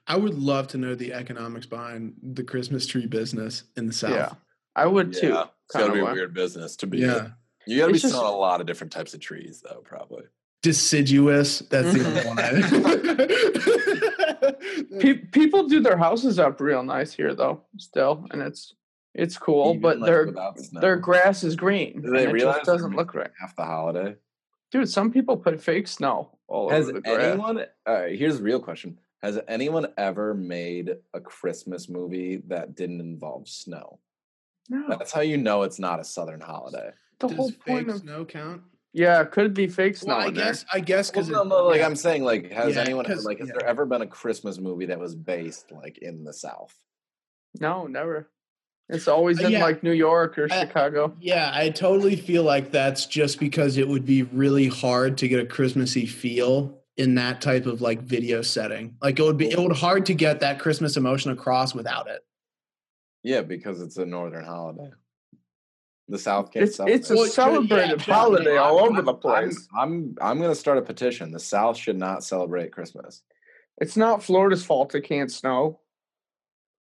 I 0.06 0.16
would 0.16 0.34
love 0.34 0.68
to 0.68 0.78
know 0.78 0.94
the 0.94 1.12
economics 1.12 1.66
behind 1.66 2.14
the 2.22 2.42
Christmas 2.42 2.86
tree 2.86 3.06
business 3.06 3.64
in 3.76 3.86
the 3.86 3.92
South. 3.92 4.10
Yeah, 4.12 4.32
I 4.74 4.86
would 4.86 5.12
too. 5.12 5.28
Yeah, 5.28 5.44
it's 5.66 5.74
gotta 5.76 5.92
be 5.92 5.98
a 5.98 6.02
kinda. 6.02 6.12
weird 6.14 6.34
business 6.34 6.76
to 6.76 6.86
be. 6.86 6.98
Yeah. 6.98 7.18
in. 7.26 7.32
You 7.68 7.78
gotta 7.78 7.92
be 7.92 7.96
It's 7.96 8.02
just- 8.02 8.14
selling 8.14 8.32
a 8.32 8.36
lot 8.36 8.60
of 8.60 8.66
different 8.66 8.92
types 8.92 9.12
of 9.14 9.20
trees, 9.20 9.60
though. 9.62 9.82
Probably. 9.84 10.24
Deciduous. 10.62 11.58
That's 11.60 11.92
the 11.92 12.04
only 12.06 12.24
one. 12.26 12.38
I 12.38 12.50
mm-hmm. 12.52 14.98
pe- 15.00 15.26
people 15.32 15.66
do 15.68 15.80
their 15.80 15.96
houses 15.98 16.38
up 16.38 16.60
real 16.60 16.82
nice 16.82 17.12
here 17.12 17.34
though, 17.34 17.62
still, 17.78 18.26
and 18.30 18.40
it's 18.42 18.74
it's 19.16 19.36
cool. 19.38 19.70
Even, 19.70 19.80
but 19.80 19.98
like, 19.98 20.06
their 20.08 20.32
their 20.80 20.96
grass 20.96 21.42
is 21.42 21.56
green. 21.56 22.00
Do 22.02 22.10
they 22.10 22.22
and 22.24 22.30
it 22.30 22.34
realize 22.34 22.56
just 22.58 22.66
doesn't 22.66 22.94
look 22.94 23.14
right, 23.14 23.30
half 23.40 23.56
the 23.56 23.64
holiday. 23.64 24.14
dude. 24.70 24.88
Some 24.88 25.10
people 25.10 25.36
put 25.36 25.60
fake 25.60 25.88
snow 25.88 26.38
all 26.48 26.70
Has 26.70 26.84
over 26.88 26.92
the 26.94 27.00
grass. 27.00 27.20
anyone? 27.24 27.64
All 27.86 27.94
right, 27.94 28.18
here's 28.18 28.38
the 28.38 28.44
real 28.44 28.60
question: 28.60 28.98
Has 29.22 29.38
anyone 29.48 29.86
ever 29.98 30.34
made 30.34 30.96
a 31.14 31.20
Christmas 31.20 31.88
movie 31.88 32.42
that 32.48 32.74
didn't 32.76 33.00
involve 33.00 33.48
snow? 33.48 33.98
no, 34.68 34.86
That's 34.88 35.12
how 35.12 35.20
you 35.22 35.36
know 35.36 35.62
it's 35.62 35.78
not 35.78 35.98
a 36.00 36.04
Southern 36.04 36.40
holiday. 36.40 36.90
the 37.20 37.28
Does 37.28 37.36
whole 37.36 37.50
fake 37.50 37.64
point 37.64 37.88
of 37.88 37.98
snow 37.98 38.24
count? 38.24 38.62
yeah, 38.92 39.20
it 39.22 39.30
could 39.30 39.54
be 39.54 39.66
fake 39.68 39.96
snow. 39.96 40.16
Well, 40.16 40.24
I 40.26 40.28
in 40.28 40.34
there. 40.34 40.44
guess 40.46 40.64
I 40.72 40.80
guess 40.80 41.08
Well, 41.14 41.24
because 41.24 41.30
no, 41.30 41.44
no, 41.44 41.64
like 41.68 41.82
I'm 41.82 41.96
saying, 41.96 42.24
like, 42.24 42.50
has 42.50 42.74
Yeah, 42.74 42.80
anyone 42.82 43.04
'cause- 43.04 43.24
like 43.24 43.38
has 43.38 43.48
yeah. 43.48 43.54
there 43.58 43.68
ever 43.68 43.86
been 43.86 44.02
a 44.02 44.06
Christmas 44.06 44.58
movie 44.58 44.86
that 44.86 44.98
was 44.98 45.14
based 45.14 45.70
like 45.72 45.98
in 45.98 46.24
the 46.24 46.32
South? 46.32 46.74
No, 47.60 47.86
never. 47.86 48.28
It's 48.88 49.08
always 49.08 49.40
Uh, 49.42 49.46
in 49.46 49.52
yeah. 49.52 49.62
like 49.64 49.82
New 49.82 49.92
York 49.92 50.38
or 50.38 50.46
I- 50.50 50.60
Chicago. 50.66 51.14
Yeah, 51.20 51.50
I 51.52 51.70
totally 51.70 52.14
feel 52.16 52.44
like 52.44 52.70
that's 52.70 53.06
just 53.06 53.40
because 53.40 53.76
it 53.78 53.88
would 53.88 54.06
be 54.06 54.22
really 54.22 54.68
hard 54.68 55.18
to 55.18 55.28
get 55.28 55.40
a 55.40 55.46
Christmassy 55.46 56.06
feel 56.06 56.80
in 56.96 57.14
that 57.16 57.40
type 57.40 57.66
of 57.66 57.80
like 57.82 58.00
video 58.02 58.42
setting. 58.42 58.96
Like 59.02 59.18
it 59.18 59.22
would 59.22 59.36
be 59.36 59.50
it 59.50 59.58
would 59.58 59.76
hard 59.76 60.06
to 60.06 60.14
get 60.14 60.40
that 60.40 60.60
Christmas 60.60 60.96
emotion 60.96 61.30
across 61.32 61.74
without 61.74 62.08
it. 62.08 62.24
Yeah, 63.24 63.42
because 63.42 63.80
it's 63.80 63.96
a 63.96 64.06
Northern 64.06 64.44
holiday. 64.44 64.90
The 66.08 66.18
South 66.18 66.52
can't 66.52 66.66
It's 66.66 66.76
celebrate. 66.76 66.94
it's 66.94 67.10
a 67.10 67.14
Well, 67.16 67.24
sure, 67.24 67.44
yeah, 67.44 67.50
celebrated 67.66 68.00
holiday 68.02 68.54
yeah, 68.54 68.60
all 68.60 68.78
I'm- 68.78 68.92
over 68.92 69.02
the 69.02 69.12
I'm- 69.12 69.20
place. 69.20 69.68
I'm 69.76 70.14
I'm 70.20 70.40
gonna 70.40 70.54
start 70.54 70.78
a 70.78 70.82
petition. 70.82 71.32
The 71.32 71.40
South 71.40 71.76
should 71.76 71.98
not 71.98 72.22
celebrate 72.22 72.70
Christmas. 72.70 73.22
It's 73.78 73.96
not 73.96 74.22
Florida's 74.22 74.64
fault 74.64 74.94
it 74.94 75.00
can't 75.02 75.30
snow. 75.32 75.80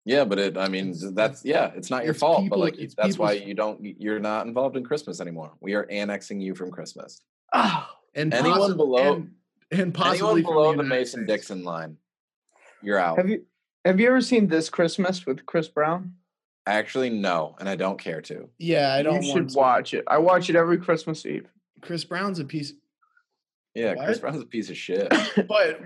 Yeah, 0.05 0.25
but 0.25 0.39
it. 0.39 0.57
I 0.57 0.67
mean, 0.67 0.89
It's- 0.91 1.11
that's 1.13 1.45
yeah. 1.45 1.71
It's 1.75 1.89
not 1.91 2.03
your 2.03 2.11
it's 2.11 2.19
fault, 2.19 2.43
people- 2.43 2.59
but 2.59 2.77
like 2.77 2.89
that's 2.97 3.17
why 3.17 3.33
you 3.33 3.53
don't. 3.53 3.79
You're 3.99 4.19
not 4.19 4.47
involved 4.47 4.75
in 4.77 4.83
Christmas 4.83 5.21
anymore. 5.21 5.51
We 5.61 5.75
are 5.75 5.83
annexing 5.91 6.41
you 6.41 6.55
from 6.55 6.71
Christmas. 6.71 7.21
Ah, 7.53 7.95
And 8.15 8.33
Anyone 8.33 8.71
possi- 8.71 8.77
below- 8.77 9.13
and, 9.15 9.31
and 9.71 9.93
possibly 9.93 10.31
Anyone 10.41 10.43
below 10.43 10.63
the 10.71 10.83
United 10.83 10.89
Mason 10.89 11.25
Dixon 11.27 11.63
line, 11.63 11.97
you're 12.81 12.97
out. 12.97 13.17
have 13.17 13.29
you 13.29 13.45
have 13.85 13.99
you 13.99 14.07
ever 14.07 14.21
seen 14.21 14.47
this 14.47 14.69
Christmas 14.69 15.25
with 15.25 15.45
Chris 15.45 15.67
Brown? 15.67 16.15
Actually, 16.67 17.09
no, 17.09 17.55
and 17.59 17.67
I 17.69 17.75
don't 17.75 17.97
care 17.99 18.21
to. 18.21 18.47
Yeah, 18.59 18.93
I 18.93 19.01
don't 19.03 19.21
you 19.23 19.29
want 19.29 19.37
should 19.39 19.49
to. 19.49 19.57
watch 19.57 19.93
it. 19.93 20.03
I 20.07 20.17
watch 20.19 20.49
it 20.49 20.55
every 20.55 20.77
Christmas 20.77 21.25
Eve. 21.25 21.47
Chris 21.81 22.03
Brown's 22.05 22.37
a 22.39 22.45
piece, 22.45 22.73
Yeah, 23.73 23.95
Chris 23.95 24.19
Brown's 24.19 24.41
a 24.41 24.45
piece 24.45 24.69
of 24.69 24.77
shit. 24.77 25.09
but 25.47 25.79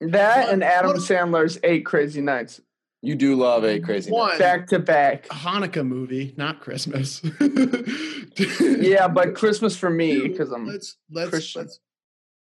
That 0.00 0.44
What- 0.46 0.52
and 0.52 0.62
Adam 0.64 0.92
what- 0.92 1.00
Sandler's 1.00 1.58
Eight 1.64 1.84
Crazy 1.84 2.20
Nights, 2.20 2.60
You 3.04 3.16
do 3.16 3.34
love 3.34 3.64
a 3.64 3.80
crazy. 3.80 4.10
One- 4.12 4.38
back 4.38 4.68
to 4.68 4.78
back. 4.78 5.26
Hanukkah 5.28 5.84
movie, 5.86 6.34
not 6.36 6.60
Christmas. 6.60 7.20
Yeah, 8.60 9.08
but 9.08 9.34
Christmas 9.34 9.76
for 9.76 9.90
me 9.90 10.26
because 10.26 10.50
I'm 10.52 10.66
let's 10.66 10.96
let's 11.10 11.30
Christian. 11.30 11.62
let's 11.62 11.80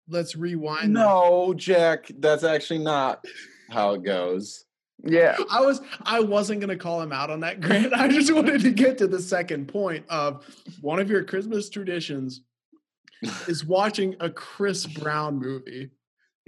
let's 0.09 0.37
rewind. 0.37 0.87
this. 0.97 1.02
No, 1.02 1.55
Jack, 1.55 2.11
that's 2.19 2.43
actually 2.45 2.81
not 2.81 3.25
how 3.71 3.95
it 3.95 4.02
goes. 4.02 4.64
yeah. 5.05 5.37
I 5.50 5.61
was 5.61 5.81
I 6.02 6.19
wasn't 6.21 6.61
gonna 6.61 6.76
call 6.76 7.00
him 7.00 7.12
out 7.12 7.31
on 7.31 7.40
that, 7.40 7.61
Grant. 7.61 7.93
I 7.95 8.09
just 8.09 8.35
wanted 8.35 8.61
to 8.62 8.71
get 8.73 8.99
to 8.99 9.07
the 9.07 9.21
second 9.23 9.69
point 9.69 10.05
of 10.09 10.45
one 10.81 10.99
of 10.99 11.09
your 11.09 11.23
Christmas 11.25 11.69
traditions 11.71 12.43
is 13.47 13.64
watching 13.64 14.17
a 14.21 14.28
Chris 14.31 14.85
Brown 14.87 15.38
movie. 15.38 15.90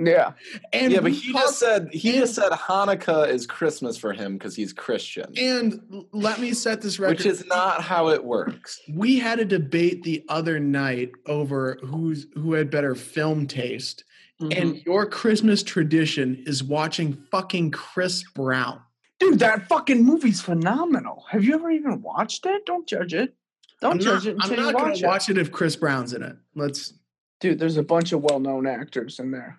Yeah. 0.06 0.32
And 0.72 0.92
yeah, 0.92 1.00
but 1.00 1.12
he 1.12 1.32
talked- 1.32 1.44
just 1.46 1.58
said 1.58 1.88
he 1.92 2.10
and- 2.10 2.18
just 2.20 2.34
said 2.34 2.52
Hanukkah 2.52 3.28
is 3.28 3.46
Christmas 3.46 3.96
for 3.96 4.12
him 4.12 4.34
because 4.38 4.54
he's 4.56 4.72
Christian, 4.72 5.32
and 5.36 6.06
let 6.12 6.40
me 6.40 6.52
set 6.54 6.80
this 6.80 6.98
record. 6.98 7.18
which 7.18 7.26
is 7.26 7.44
not 7.46 7.82
how 7.82 8.08
it 8.08 8.24
works. 8.24 8.80
we 8.94 9.18
had 9.18 9.38
a 9.40 9.44
debate 9.44 10.02
the 10.02 10.24
other 10.28 10.58
night 10.60 11.10
over 11.26 11.78
who's 11.84 12.26
who 12.34 12.54
had 12.54 12.70
better 12.70 12.94
film 12.94 13.46
taste 13.46 14.04
Mhm. 14.40 14.58
and 14.60 14.82
your 14.86 15.04
Christmas 15.06 15.62
tradition 15.62 16.42
is 16.46 16.64
watching 16.64 17.12
fucking 17.30 17.70
Chris 17.72 18.24
Brown. 18.34 18.80
dude, 19.18 19.38
that 19.40 19.68
fucking 19.68 20.02
movie's 20.02 20.40
phenomenal. 20.40 21.24
Have 21.28 21.44
you 21.44 21.54
ever 21.54 21.70
even 21.70 22.00
watched 22.00 22.46
it? 22.46 22.64
Don't 22.64 22.86
judge 22.88 23.12
it. 23.12 23.34
Don't 23.82 23.92
I'm 23.92 23.98
judge 23.98 24.24
not, 24.24 24.26
it 24.26 24.36
I'm 24.40 24.56
not 24.56 24.66
you 24.66 24.72
gonna 24.72 24.94
it. 24.94 25.02
watch 25.04 25.28
it 25.28 25.36
if 25.36 25.52
Chris 25.52 25.76
Brown's 25.76 26.14
in 26.14 26.22
it. 26.22 26.36
Let's. 26.54 26.94
Dude, 27.40 27.58
there's 27.58 27.76
a 27.78 27.82
bunch 27.82 28.12
of 28.12 28.22
well-known 28.22 28.66
actors 28.66 29.18
in 29.18 29.30
there. 29.30 29.58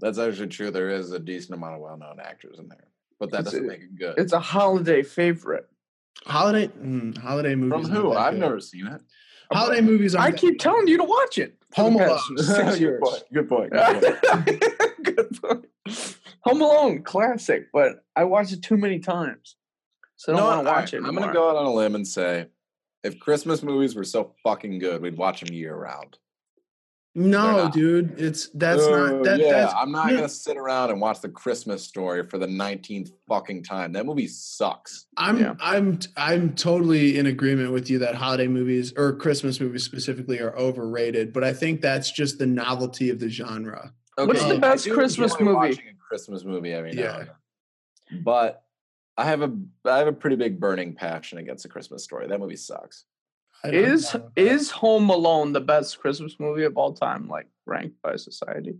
That's 0.00 0.18
actually 0.18 0.48
true. 0.48 0.70
There 0.70 0.90
is 0.90 1.12
a 1.12 1.18
decent 1.18 1.54
amount 1.56 1.74
of 1.76 1.80
well-known 1.80 2.18
actors 2.20 2.58
in 2.58 2.68
there, 2.68 2.88
but 3.20 3.30
that 3.30 3.40
It's 3.40 3.50
doesn't 3.52 3.64
a- 3.64 3.68
make 3.68 3.80
it 3.80 3.96
good. 3.96 4.14
It's 4.18 4.32
a 4.32 4.40
holiday 4.40 5.02
favorite. 5.02 5.68
Holiday 6.26 6.68
mm, 6.68 7.16
holiday 7.18 7.54
movies. 7.54 7.88
From 7.88 7.96
who? 7.96 8.12
I've 8.12 8.34
good. 8.34 8.40
never 8.40 8.60
seen 8.60 8.86
it. 8.86 9.00
holiday 9.52 9.80
movies. 9.80 10.14
I 10.14 10.22
aren't 10.24 10.34
that 10.36 10.40
keep 10.40 10.52
good. 10.54 10.60
telling 10.60 10.88
you 10.88 10.96
to 10.98 11.04
watch 11.04 11.38
it. 11.38 11.56
Home 11.74 11.96
Alone. 11.96 12.08
past 12.08 12.24
Six 12.38 12.58
Good 12.78 12.80
years. 12.80 13.00
point. 13.02 13.22
Good 13.32 13.48
point. 13.48 13.70
Good 13.72 14.22
point. 14.22 14.62
Good 15.02 15.42
point. 15.42 15.66
Home 16.42 16.60
Alone, 16.62 17.02
classic, 17.02 17.68
but 17.72 18.04
I 18.14 18.24
watched 18.24 18.52
it 18.52 18.62
too 18.62 18.76
many 18.76 18.98
times, 19.00 19.56
so 20.16 20.32
I 20.32 20.36
don't 20.36 20.46
want 20.46 20.60
to 20.60 20.70
watch 20.70 20.92
right, 20.92 20.94
it. 21.02 21.06
I'm 21.06 21.14
gonna 21.14 21.32
go 21.32 21.50
out 21.50 21.56
on 21.56 21.66
a 21.66 21.72
limb 21.72 21.94
and 21.94 22.06
say, 22.06 22.46
if 23.02 23.18
Christmas 23.18 23.62
movies 23.62 23.94
were 23.96 24.04
so 24.04 24.34
fucking 24.42 24.78
good, 24.78 25.02
we'd 25.02 25.16
watch 25.16 25.40
them 25.40 25.52
year 25.54 25.74
round. 25.74 26.18
No, 27.16 27.70
dude, 27.72 28.18
it's 28.20 28.48
that's 28.54 28.82
Oh, 28.82 28.90
not 29.14 29.22
that. 29.24 29.38
yeah, 29.38 29.52
that's, 29.52 29.74
I'm 29.74 29.92
not 29.92 30.08
no, 30.10 30.16
gonna 30.16 30.28
sit 30.28 30.56
around 30.56 30.90
and 30.90 31.00
watch 31.00 31.20
the 31.20 31.28
Christmas 31.28 31.84
story 31.84 32.24
for 32.24 32.38
the 32.38 32.46
19th 32.46 33.12
fucking 33.28 33.62
time. 33.62 33.92
That 33.92 34.04
movie 34.04 34.26
sucks. 34.26 35.06
I'm 35.16 35.38
Yeah. 35.38 35.54
I'm 35.60 36.00
I'm 36.16 36.54
totally 36.54 37.16
in 37.16 37.26
agreement 37.26 37.72
with 37.72 37.88
you 37.88 38.00
that 38.00 38.16
holiday 38.16 38.48
movies 38.48 38.92
or 38.96 39.12
Christmas 39.14 39.60
movies 39.60 39.84
specifically 39.84 40.40
are 40.40 40.56
overrated, 40.56 41.32
but 41.32 41.44
I 41.44 41.52
think 41.52 41.80
that's 41.80 42.10
just 42.10 42.38
the 42.38 42.46
novelty 42.46 43.10
of 43.10 43.20
the 43.20 43.28
genre. 43.28 43.92
What's 44.16 44.44
the 44.44 44.58
best 44.58 44.90
Christmas 44.90 45.38
movie? 45.38 45.52
Watching 45.54 45.88
a 45.88 45.94
Christmas 46.08 46.44
movie 46.44 46.72
every 46.72 46.92
now 46.92 47.02
Yeah. 47.02 47.24
But 48.22 48.64
I 49.16 49.24
have 49.26 49.42
a 49.42 49.52
I 49.84 49.98
have 49.98 50.08
a 50.08 50.12
pretty 50.12 50.34
big 50.36 50.58
burning 50.58 50.94
passion 50.94 51.38
against 51.38 51.64
a 51.64 51.68
Christmas 51.68 52.02
story. 52.02 52.26
That 52.26 52.40
movie 52.40 52.56
sucks. 52.56 53.04
I 53.64 53.70
don't 53.70 53.84
Is 53.84 54.16
is 54.36 54.70
Home 54.70 55.08
Alone 55.10 55.52
the 55.52 55.60
best 55.60 55.98
Christmas 55.98 56.36
movie 56.38 56.64
of 56.64 56.76
all 56.76 56.92
time, 56.92 57.28
like 57.28 57.46
ranked 57.66 58.00
by 58.02 58.16
society? 58.16 58.76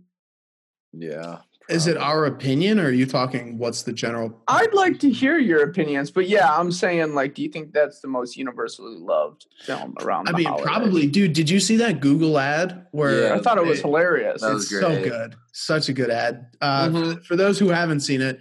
Yeah. 0.93 1.39
is 1.67 1.87
it 1.87 1.97
our 1.97 2.25
opinion 2.25 2.79
or 2.79 2.85
are 2.85 2.91
you 2.91 3.05
talking 3.07 3.57
what's 3.57 3.81
the 3.83 3.91
general 3.91 4.41
I'd 4.47 4.73
like 4.73 4.99
to 4.99 5.09
hear 5.09 5.37
your 5.39 5.63
opinions, 5.63 6.09
but 6.11 6.29
yeah, 6.29 6.55
I'm 6.57 6.71
saying 6.71 7.13
like, 7.15 7.33
do 7.33 7.41
you 7.41 7.49
think 7.49 7.73
that's 7.73 7.99
the 7.99 8.07
most 8.07 8.37
universally 8.37 8.95
loved 8.97 9.47
film 9.63 9.95
around? 10.01 10.29
I 10.29 10.31
the 10.31 10.37
mean, 10.37 10.45
holidays? 10.47 10.65
probably, 10.67 11.07
dude. 11.07 11.33
Did 11.33 11.49
you 11.49 11.59
see 11.59 11.75
that 11.77 11.99
Google 11.99 12.37
ad 12.39 12.85
where 12.91 13.23
Yeah, 13.29 13.33
I 13.35 13.39
thought 13.39 13.57
it 13.57 13.65
was 13.65 13.79
they- 13.79 13.87
hilarious. 13.89 14.41
That 14.41 14.53
was 14.53 14.71
it's 14.71 14.79
so 14.79 15.03
good, 15.03 15.35
such 15.51 15.89
a 15.89 15.93
good 15.93 16.11
ad. 16.11 16.45
Uh, 16.61 16.87
Mhm. 16.87 17.15
for, 17.17 17.23
for 17.23 17.35
those 17.35 17.57
who 17.59 17.69
haven't 17.69 18.01
seen 18.01 18.21
it, 18.21 18.39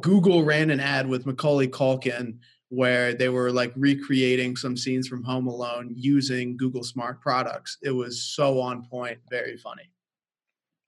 Google 0.00 0.44
ran 0.44 0.70
an 0.70 0.78
ad 0.80 1.06
with 1.08 1.26
Macaulay 1.26 1.66
Culkin 1.68 2.38
where 2.70 3.12
they 3.14 3.28
were 3.28 3.50
like 3.50 3.72
recreating 3.76 4.56
some 4.56 4.76
scenes 4.76 5.08
from 5.08 5.22
Home 5.24 5.48
Alone 5.48 5.92
using 5.94 6.56
Google 6.56 6.84
Smart 6.84 7.20
products. 7.20 7.76
It 7.82 7.90
was 7.90 8.22
so 8.22 8.60
on 8.60 8.84
point, 8.86 9.18
very 9.28 9.56
funny. 9.56 9.90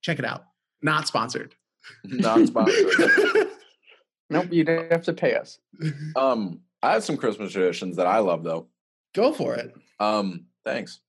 Check 0.00 0.18
it 0.18 0.24
out. 0.24 0.44
Not 0.80 1.06
sponsored. 1.06 1.54
non-sponsored. 2.04 3.48
nope, 4.30 4.46
you'd 4.50 4.68
have 4.68 5.02
to 5.02 5.12
pay 5.12 5.34
us. 5.34 5.58
um, 6.16 6.60
I 6.82 6.92
have 6.92 7.04
some 7.04 7.16
Christmas 7.16 7.52
traditions 7.52 7.96
that 7.96 8.06
I 8.06 8.18
love 8.18 8.44
though. 8.44 8.68
Go 9.14 9.32
for 9.32 9.54
it. 9.54 9.74
Um, 9.98 10.46
thanks. 10.64 11.00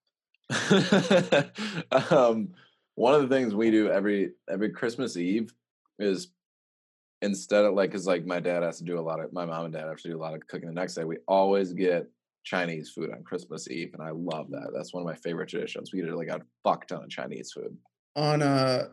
um, 2.12 2.50
one 2.96 3.15
of 3.15 3.22
the 3.22 3.27
things 3.30 3.56
we 3.56 3.72
do 3.72 3.89
every 3.89 4.32
every 4.50 4.70
Christmas 4.70 5.18
Eve 5.18 5.53
is 6.00 6.30
instead 7.24 7.65
of 7.65 7.74
like, 7.74 7.92
cause 7.92 8.06
like 8.06 8.25
my 8.25 8.39
dad 8.39 8.63
has 8.63 8.77
to 8.77 8.84
do 8.84 9.00
a 9.00 9.01
lot 9.01 9.20
of 9.20 9.32
my 9.34 9.46
mom 9.46 9.65
and 9.65 9.74
dad 9.74 9.88
have 9.88 9.98
to 9.98 10.10
do 10.10 10.18
a 10.18 10.20
lot 10.20 10.34
of 10.34 10.46
cooking 10.48 10.68
the 10.68 10.74
next 10.74 10.96
day. 10.96 11.06
We 11.06 11.18
always 11.27 11.74
get 11.74 12.10
Chinese 12.44 12.92
food 12.92 13.12
on 13.12 13.24
Christmas 13.24 13.70
Eve, 13.70 13.92
and 13.94 14.03
I 14.03 14.12
love 14.12 14.51
that. 14.51 14.72
That's 14.75 14.94
one 14.94 15.01
of 15.01 15.08
my 15.08 15.15
favorite 15.15 15.50
traditions. 15.50 15.92
We 15.94 16.01
get 16.01 16.13
like 16.15 16.27
a 16.27 16.42
fuck 16.63 16.86
ton 16.88 17.03
of 17.03 17.10
Chinese 17.10 17.51
food. 17.53 17.75
On 18.15 18.42
uh 18.42 18.89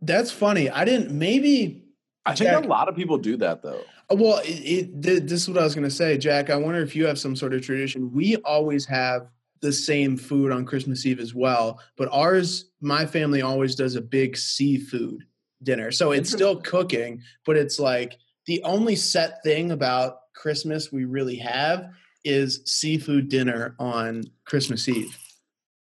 that's 0.00 0.30
funny. 0.30 0.70
I 0.70 0.84
didn't 0.84 1.10
maybe 1.10 1.84
I 2.24 2.34
think 2.34 2.50
Jack- 2.50 2.64
a 2.64 2.68
lot 2.68 2.88
of 2.88 2.96
people 2.96 3.18
do 3.18 3.36
that 3.38 3.62
though. 3.62 3.82
Uh, 4.10 4.16
Well, 4.16 4.38
it, 4.38 4.48
it, 4.48 5.02
th- 5.02 5.22
this 5.24 5.42
is 5.42 5.48
what 5.48 5.58
I 5.58 5.64
was 5.64 5.74
going 5.74 5.88
to 5.88 5.94
say, 5.94 6.16
Jack. 6.16 6.48
I 6.50 6.56
wonder 6.56 6.80
if 6.80 6.94
you 6.96 7.06
have 7.06 7.18
some 7.18 7.36
sort 7.36 7.52
of 7.54 7.62
tradition. 7.62 8.12
We 8.12 8.36
always 8.36 8.86
have 8.86 9.28
the 9.60 9.72
same 9.72 10.16
food 10.16 10.52
on 10.52 10.64
Christmas 10.64 11.04
Eve 11.06 11.20
as 11.20 11.34
well, 11.34 11.80
but 11.96 12.08
ours, 12.12 12.70
my 12.80 13.04
family 13.06 13.42
always 13.42 13.74
does 13.74 13.94
a 13.96 14.00
big 14.00 14.36
seafood 14.36 15.24
dinner. 15.64 15.90
So 15.90 16.12
it's 16.12 16.30
mm-hmm. 16.30 16.36
still 16.36 16.56
cooking, 16.56 17.22
but 17.44 17.56
it's 17.56 17.78
like 17.78 18.18
the 18.46 18.62
only 18.62 18.96
set 18.96 19.42
thing 19.42 19.70
about 19.70 20.18
Christmas 20.34 20.92
we 20.92 21.04
really 21.04 21.36
have 21.36 21.90
is 22.24 22.62
seafood 22.64 23.28
dinner 23.28 23.74
on 23.78 24.24
Christmas 24.44 24.88
Eve. 24.88 25.16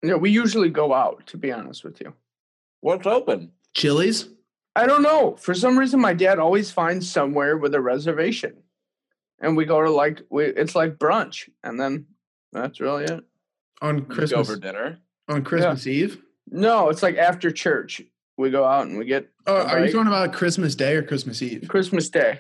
Yeah, 0.03 0.15
we 0.15 0.29
usually 0.29 0.69
go 0.69 0.93
out. 0.93 1.25
To 1.27 1.37
be 1.37 1.51
honest 1.51 1.83
with 1.83 1.99
you, 2.01 2.13
What's 2.81 3.07
open? 3.07 3.51
Chili's? 3.73 4.29
I 4.75 4.85
don't 4.85 5.01
know. 5.01 5.35
For 5.37 5.53
some 5.53 5.77
reason, 5.77 5.99
my 5.99 6.13
dad 6.13 6.39
always 6.39 6.69
finds 6.69 7.09
somewhere 7.11 7.57
with 7.57 7.73
a 7.73 7.81
reservation, 7.81 8.57
and 9.39 9.57
we 9.57 9.65
go 9.65 9.81
to 9.81 9.89
like 9.89 10.21
we, 10.29 10.45
it's 10.45 10.75
like 10.75 10.97
brunch, 10.97 11.49
and 11.63 11.79
then 11.79 12.05
that's 12.53 12.79
really 12.79 13.05
it. 13.05 13.23
on 13.81 13.97
You 13.97 14.01
go 14.01 14.15
Christmas 14.15 14.47
for 14.47 14.57
dinner. 14.57 14.99
on 15.27 15.43
Christmas 15.43 15.87
Eve. 15.87 16.21
No, 16.49 16.89
it's 16.89 17.03
like 17.03 17.17
after 17.17 17.51
church. 17.51 18.01
We 18.37 18.51
go 18.51 18.63
out 18.65 18.85
and 18.87 18.97
we 18.97 19.05
get 19.05 19.29
Oh, 19.47 19.63
are 19.65 19.83
you 19.85 19.91
talking 19.91 20.07
about 20.07 20.33
Christmas 20.33 20.75
Day 20.75 20.95
or 20.95 21.03
Christmas 21.03 21.41
Eve? 21.41 21.65
Christmas 21.67 22.09
Day. 22.09 22.39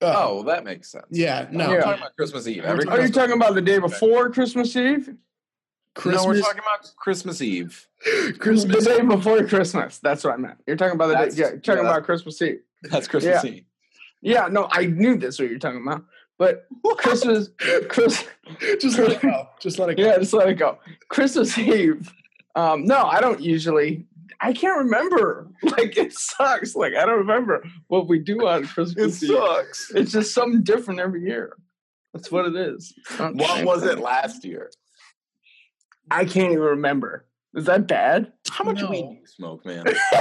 Oh, 0.00 0.36
well, 0.36 0.42
that 0.44 0.64
makes 0.64 0.90
sense. 0.90 1.06
yeah, 1.10 1.46
no. 1.50 1.64
I'm 1.66 1.70
Yeah. 1.72 1.80
talking 1.80 2.00
about 2.02 2.16
Christmas 2.16 2.46
Eve. 2.46 2.62
We're 2.64 2.70
Every 2.70 2.86
Are 2.88 3.00
you 3.00 3.08
talking 3.12 3.34
about 3.36 3.54
the 3.54 3.60
day 3.62 3.78
before 3.78 4.30
Christmas 4.30 4.74
Eve? 4.76 5.14
Christmas, 5.94 6.22
No, 6.22 6.28
we're 6.28 6.40
talking 6.40 6.60
about 6.60 6.90
Christmas 6.96 7.42
Eve. 7.42 7.86
Christmas 8.38 8.84
The 8.84 8.96
day 8.98 9.00
before 9.02 9.44
Christmas. 9.46 9.98
That's 9.98 10.22
what 10.24 10.34
I 10.34 10.36
meant. 10.36 10.58
You're 10.66 10.76
talking 10.76 10.94
about 10.94 11.08
the 11.08 11.14
That's- 11.14 11.34
day. 11.34 11.42
Yeah, 11.42 11.48
you're 11.50 11.58
talking 11.60 11.84
yeah, 11.84 11.90
about 11.90 12.04
Christmas 12.04 12.40
Eve. 12.42 12.60
That's 12.84 13.08
Christmas 13.08 13.44
Eve. 13.44 13.64
Yeah, 14.22 14.48
no, 14.50 14.68
I 14.70 14.86
knew 14.86 15.16
this 15.16 15.38
what 15.38 15.48
you're 15.50 15.58
talking 15.58 15.82
about. 15.82 16.04
But 16.38 16.66
Christmas, 16.98 17.50
Chris, 17.88 18.24
just 18.80 18.98
let 18.98 19.12
it 19.12 19.20
go. 19.20 19.48
Just 19.60 19.78
let 19.78 19.90
it 19.90 19.96
go. 19.96 20.04
yeah, 20.04 20.18
just 20.18 20.32
let 20.32 20.48
it 20.48 20.54
go. 20.54 20.78
Christmas 21.08 21.56
Eve. 21.58 22.10
Um, 22.54 22.84
no, 22.86 23.04
I 23.04 23.20
don't 23.20 23.40
usually. 23.40 24.06
I 24.40 24.52
can't 24.52 24.78
remember. 24.78 25.48
Like 25.62 25.96
it 25.96 26.12
sucks. 26.14 26.74
Like 26.74 26.94
I 26.94 27.04
don't 27.06 27.18
remember 27.18 27.62
what 27.88 28.08
we 28.08 28.18
do 28.18 28.46
on 28.46 28.66
Christmas 28.66 29.22
Eve. 29.22 29.30
sucks. 29.30 29.90
It's 29.94 30.12
just 30.12 30.34
something 30.34 30.62
different 30.62 31.00
every 31.00 31.22
year. 31.22 31.56
That's 32.12 32.30
what 32.30 32.46
it 32.46 32.56
is. 32.56 32.92
It's 32.96 33.18
not 33.18 33.36
the 33.36 33.42
What 33.42 33.56
same 33.56 33.66
was 33.66 33.84
it 33.84 33.98
last 33.98 34.44
year? 34.44 34.70
I 36.10 36.24
can't 36.24 36.52
even 36.52 36.58
remember. 36.64 37.26
Is 37.54 37.66
that 37.66 37.86
bad? 37.86 38.32
How 38.50 38.64
much 38.64 38.82
weed 38.82 39.02
do 39.02 39.14
you 39.20 39.26
smoke, 39.26 39.64
man? 39.66 39.84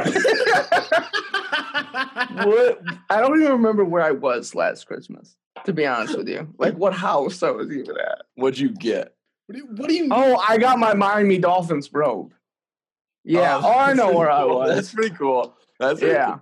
what? 2.44 2.82
I 3.10 3.20
don't 3.22 3.40
even 3.40 3.52
remember 3.54 3.86
where 3.86 4.04
I 4.04 4.12
was 4.12 4.56
last 4.56 4.86
Christmas. 4.88 5.36
To 5.66 5.74
be 5.74 5.86
honest 5.86 6.18
with 6.18 6.28
you, 6.30 6.54
like 6.58 6.76
what 6.76 6.94
house 6.94 7.44
I 7.44 7.52
was 7.52 7.70
even 7.72 7.98
at. 7.98 8.22
What'd 8.36 8.60
you 8.60 8.70
get? 8.70 9.14
What 9.48 9.56
do 9.56 9.58
you? 9.60 9.68
What 9.76 9.90
do 9.90 9.96
you 9.96 10.08
Oh, 10.12 10.38
I 10.48 10.58
got 10.58 10.80
my 10.80 10.94
Miami 10.94 11.38
Dolphins 11.38 11.90
robe. 11.92 12.34
Yeah. 13.24 13.62
Oh, 13.64 13.78
I 13.78 13.94
know 13.94 14.06
pretty 14.06 14.18
where 14.18 14.32
I 14.32 14.44
was. 14.44 14.76
That's 14.76 14.94
pretty 14.94 15.16
cool. 15.16 15.56
That's 15.80 16.00
pretty 16.00 16.16
Yeah. 16.16 16.40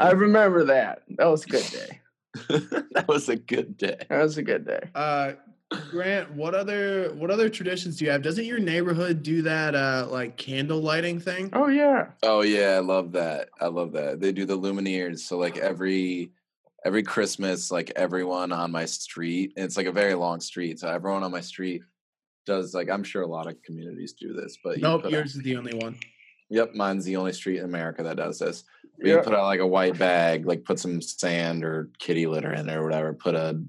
I 0.00 0.10
remember 0.10 0.64
that. 0.64 1.02
That 1.16 1.26
was 1.26 1.44
a 1.44 1.48
good 1.48 1.66
day. 1.70 2.00
that 2.92 3.06
was 3.08 3.28
a 3.28 3.36
good 3.36 3.76
day. 3.76 3.98
That 4.08 4.22
was 4.22 4.38
a 4.38 4.42
good 4.42 4.66
day. 4.66 4.90
Uh, 4.94 5.32
Grant, 5.90 6.32
what 6.32 6.54
other 6.54 7.12
what 7.14 7.30
other 7.30 7.50
traditions 7.50 7.98
do 7.98 8.06
you 8.06 8.10
have? 8.10 8.22
Doesn't 8.22 8.46
your 8.46 8.58
neighborhood 8.58 9.22
do 9.22 9.42
that 9.42 9.74
uh 9.74 10.06
like 10.10 10.36
candle 10.38 10.80
lighting 10.80 11.20
thing? 11.20 11.50
Oh 11.52 11.68
yeah. 11.68 12.08
Oh 12.22 12.40
yeah, 12.40 12.76
I 12.76 12.78
love 12.78 13.12
that. 13.12 13.50
I 13.60 13.66
love 13.66 13.92
that. 13.92 14.18
They 14.18 14.32
do 14.32 14.46
the 14.46 14.56
luminaries. 14.56 15.26
So 15.26 15.36
like 15.36 15.58
every 15.58 16.32
every 16.86 17.02
Christmas, 17.02 17.70
like 17.70 17.92
everyone 17.96 18.50
on 18.50 18.70
my 18.70 18.86
street, 18.86 19.52
and 19.56 19.64
it's 19.66 19.76
like 19.76 19.86
a 19.86 19.92
very 19.92 20.14
long 20.14 20.40
street. 20.40 20.78
So 20.78 20.88
everyone 20.88 21.22
on 21.22 21.32
my 21.32 21.42
street 21.42 21.82
does 22.48 22.74
like 22.74 22.90
I'm 22.90 23.04
sure 23.04 23.22
a 23.22 23.26
lot 23.26 23.46
of 23.46 23.62
communities 23.62 24.14
do 24.14 24.32
this, 24.32 24.58
but 24.64 24.76
you 24.78 24.82
Nope, 24.82 25.02
put 25.02 25.06
out- 25.08 25.12
yours 25.12 25.36
is 25.36 25.42
the 25.42 25.56
only 25.56 25.74
one. 25.74 25.96
Yep, 26.50 26.74
mine's 26.74 27.04
the 27.04 27.14
only 27.16 27.32
street 27.34 27.58
in 27.58 27.64
America 27.66 28.02
that 28.02 28.16
does 28.16 28.38
this. 28.38 28.64
We 29.02 29.12
Yeah. 29.12 29.20
put 29.22 29.34
out 29.34 29.44
like 29.44 29.60
a 29.60 29.66
white 29.66 29.98
bag, 29.98 30.46
like 30.46 30.64
put 30.64 30.78
some 30.80 31.00
sand 31.02 31.62
or 31.62 31.90
kitty 31.98 32.26
litter 32.26 32.52
in 32.52 32.66
there 32.66 32.80
or 32.80 32.84
whatever, 32.84 33.12
put 33.12 33.34
a 33.34 33.62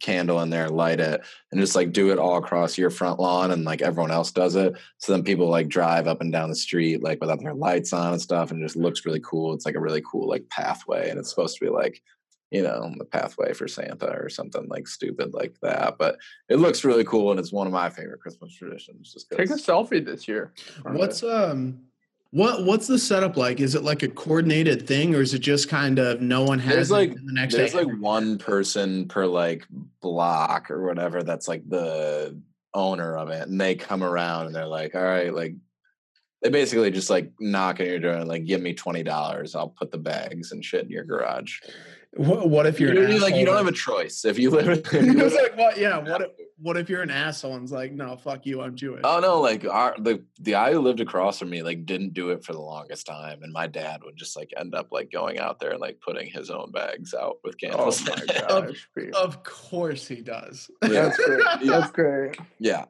candle 0.00 0.40
in 0.42 0.50
there, 0.50 0.68
light 0.68 1.00
it, 1.00 1.20
and 1.50 1.60
just 1.60 1.74
like 1.76 1.92
do 1.92 2.10
it 2.12 2.18
all 2.18 2.36
across 2.38 2.76
your 2.78 2.90
front 2.90 3.18
lawn 3.20 3.50
and 3.52 3.64
like 3.64 3.82
everyone 3.82 4.10
else 4.10 4.30
does 4.32 4.54
it. 4.56 4.74
So 4.98 5.12
then 5.12 5.22
people 5.24 5.48
like 5.48 5.68
drive 5.68 6.06
up 6.08 6.20
and 6.20 6.32
down 6.32 6.48
the 6.48 6.54
street 6.56 7.02
like 7.02 7.20
without 7.20 7.40
their 7.40 7.54
lights 7.54 7.92
on 7.92 8.12
and 8.12 8.22
stuff 8.22 8.50
and 8.50 8.60
it 8.60 8.64
just 8.66 8.76
looks 8.76 9.06
really 9.06 9.20
cool. 9.20 9.54
It's 9.54 9.64
like 9.66 9.74
a 9.76 9.80
really 9.80 10.02
cool 10.08 10.28
like 10.28 10.48
pathway 10.50 11.08
and 11.10 11.18
it's 11.18 11.30
supposed 11.30 11.56
to 11.58 11.64
be 11.64 11.70
like 11.70 12.00
you 12.52 12.62
know, 12.62 12.92
the 12.98 13.04
pathway 13.04 13.54
for 13.54 13.66
Santa 13.66 14.10
or 14.10 14.28
something 14.28 14.68
like 14.68 14.86
stupid 14.86 15.32
like 15.32 15.56
that. 15.62 15.96
But 15.98 16.18
it 16.50 16.56
looks 16.56 16.84
really 16.84 17.04
cool 17.04 17.30
and 17.30 17.40
it's 17.40 17.52
one 17.52 17.66
of 17.66 17.72
my 17.72 17.88
favorite 17.88 18.20
Christmas 18.20 18.54
traditions. 18.54 19.12
Just 19.12 19.30
Take 19.30 19.50
a 19.50 19.54
selfie 19.54 20.04
this 20.04 20.28
year. 20.28 20.52
What's 20.82 21.22
it. 21.22 21.30
um 21.30 21.80
What 22.30 22.64
what's 22.64 22.86
the 22.86 22.98
setup 22.98 23.36
like? 23.36 23.60
Is 23.60 23.74
it 23.74 23.84
like 23.84 24.02
a 24.02 24.08
coordinated 24.08 24.86
thing, 24.86 25.14
or 25.14 25.22
is 25.22 25.34
it 25.34 25.40
just 25.40 25.68
kind 25.68 25.98
of 25.98 26.20
no 26.20 26.44
one 26.44 26.58
has 26.58 26.74
There's 26.74 26.90
like 26.90 27.14
the 27.14 27.32
next 27.32 27.54
there's 27.54 27.72
day? 27.72 27.84
like 27.84 28.00
one 28.00 28.38
person 28.38 29.08
per 29.08 29.26
like 29.26 29.66
block 30.00 30.70
or 30.70 30.86
whatever 30.86 31.22
that's 31.22 31.48
like 31.48 31.66
the 31.68 32.38
owner 32.74 33.16
of 33.16 33.30
it, 33.30 33.48
and 33.48 33.60
they 33.60 33.74
come 33.74 34.02
around 34.02 34.46
and 34.46 34.54
they're 34.54 34.66
like, 34.66 34.94
all 34.94 35.02
right, 35.02 35.32
like 35.32 35.54
they 36.42 36.48
basically 36.50 36.90
just 36.90 37.08
like 37.10 37.30
knock 37.38 37.80
on 37.80 37.86
your 37.86 37.98
door 38.00 38.12
and 38.14 38.28
like 38.28 38.44
give 38.44 38.60
me 38.60 38.74
twenty 38.74 39.02
dollars, 39.02 39.54
I'll 39.54 39.68
put 39.68 39.90
the 39.90 39.98
bags 39.98 40.52
and 40.52 40.64
shit 40.64 40.84
in 40.84 40.90
your 40.90 41.04
garage. 41.04 41.60
What, 42.14 42.48
what 42.48 42.66
if 42.66 42.78
you're 42.78 42.92
You're 42.94 43.04
an 43.04 43.20
like 43.20 43.34
you 43.36 43.46
don't 43.46 43.56
have 43.56 43.66
a 43.66 43.72
choice 43.72 44.24
if 44.24 44.38
you 44.38 44.50
live. 44.50 44.68
If 44.92 44.92
you 44.92 45.12
It 45.18 45.22
was 45.24 45.32
live 45.32 45.42
like 45.42 45.56
what? 45.56 45.78
Yeah. 45.78 45.98
What? 45.98 46.20
If, 46.22 46.30
what 46.58 46.76
if 46.76 46.88
you're 46.88 47.02
an 47.02 47.10
asshole 47.10 47.54
and's 47.56 47.72
like, 47.72 47.90
no, 47.92 48.16
fuck 48.16 48.46
you, 48.46 48.60
I'm 48.60 48.76
Jewish. 48.76 49.00
Oh 49.02 49.18
no, 49.18 49.40
like 49.40 49.64
our 49.64 49.96
the 49.98 50.22
the 50.38 50.52
guy 50.52 50.72
who 50.72 50.80
lived 50.80 51.00
across 51.00 51.38
from 51.38 51.50
me 51.50 51.62
like 51.62 51.86
didn't 51.86 52.12
do 52.14 52.30
it 52.30 52.44
for 52.44 52.52
the 52.52 52.60
longest 52.60 53.06
time, 53.06 53.42
and 53.42 53.52
my 53.52 53.66
dad 53.66 54.00
would 54.04 54.16
just 54.16 54.36
like 54.36 54.52
end 54.56 54.74
up 54.74 54.92
like 54.92 55.10
going 55.10 55.38
out 55.38 55.58
there 55.58 55.70
and 55.72 55.80
like 55.80 55.98
putting 56.04 56.30
his 56.30 56.50
own 56.50 56.70
bags 56.70 57.14
out 57.14 57.38
with 57.42 57.54
Oh 57.64 57.68
candles. 57.68 58.06
my 58.06 58.12
Of- 58.48 58.66
gosh. 58.68 58.88
Pete. 58.96 59.14
Of 59.14 59.42
course 59.42 60.06
he 60.06 60.20
does. 60.20 60.70
yeah, 60.84 60.88
That's 60.88 61.16
great. 61.16 61.40
That's 61.64 61.90
great. 61.90 62.36
yeah. 62.60 62.84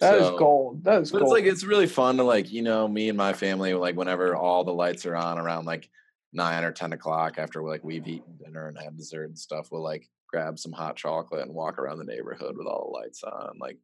That 0.00 0.14
is 0.18 0.26
So- 0.26 0.38
gold. 0.38 0.84
That 0.84 1.02
is 1.02 1.10
But 1.10 1.20
gold. 1.20 1.32
it's 1.32 1.40
like 1.44 1.52
it's 1.52 1.64
really 1.64 1.86
fun 1.88 2.18
to 2.18 2.22
like 2.22 2.52
you 2.52 2.62
know 2.62 2.86
me 2.86 3.08
and 3.08 3.18
my 3.18 3.32
family 3.32 3.74
like 3.74 3.96
whenever 3.96 4.36
all 4.36 4.62
the 4.64 4.72
lights 4.74 5.06
are 5.06 5.16
on 5.16 5.38
around 5.38 5.64
like 5.64 5.88
nine 6.32 6.64
or 6.64 6.72
ten 6.72 6.92
o'clock 6.92 7.38
after 7.38 7.62
like 7.62 7.84
we've 7.84 8.06
eaten 8.06 8.36
dinner 8.42 8.68
and 8.68 8.78
had 8.78 8.96
dessert 8.96 9.24
and 9.24 9.38
stuff, 9.38 9.68
we'll 9.70 9.82
like 9.82 10.08
grab 10.28 10.58
some 10.58 10.72
hot 10.72 10.96
chocolate 10.96 11.42
and 11.42 11.54
walk 11.54 11.78
around 11.78 11.98
the 11.98 12.04
neighborhood 12.04 12.56
with 12.56 12.66
all 12.66 12.90
the 12.92 12.98
lights 12.98 13.22
on. 13.24 13.58
Like 13.60 13.78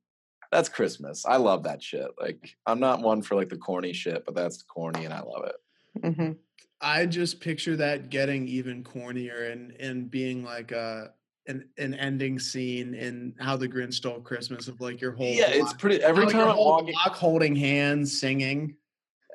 that's 0.52 0.68
Christmas. 0.68 1.24
I 1.26 1.36
love 1.36 1.64
that 1.64 1.82
shit. 1.82 2.08
Like 2.20 2.56
I'm 2.66 2.80
not 2.80 3.00
one 3.00 3.22
for 3.22 3.34
like 3.34 3.48
the 3.48 3.56
corny 3.56 3.92
shit, 3.92 4.24
but 4.24 4.34
that's 4.34 4.62
corny 4.62 5.04
and 5.04 5.14
I 5.14 5.20
love 5.20 5.44
it. 5.46 6.14
hmm 6.14 6.32
I 6.80 7.06
just 7.06 7.40
picture 7.40 7.76
that 7.76 8.10
getting 8.10 8.46
even 8.46 8.84
cornier 8.84 9.50
and 9.50 9.72
and 9.80 10.10
being 10.10 10.44
like 10.44 10.70
a 10.72 11.12
an 11.46 11.68
an 11.78 11.94
ending 11.94 12.38
scene 12.38 12.94
in 12.94 13.34
How 13.38 13.56
the 13.56 13.68
Grinch 13.68 13.94
Stole 13.94 14.20
Christmas 14.20 14.68
of 14.68 14.80
like 14.80 15.00
your 15.00 15.12
whole 15.12 15.26
Yeah, 15.26 15.48
it's 15.48 15.72
pretty. 15.72 16.02
Every 16.02 16.26
time 16.26 16.40
your 16.40 16.50
I'm 16.50 16.56
walking, 16.56 16.92
block 16.92 17.16
holding 17.16 17.56
hands, 17.56 18.18
singing. 18.18 18.76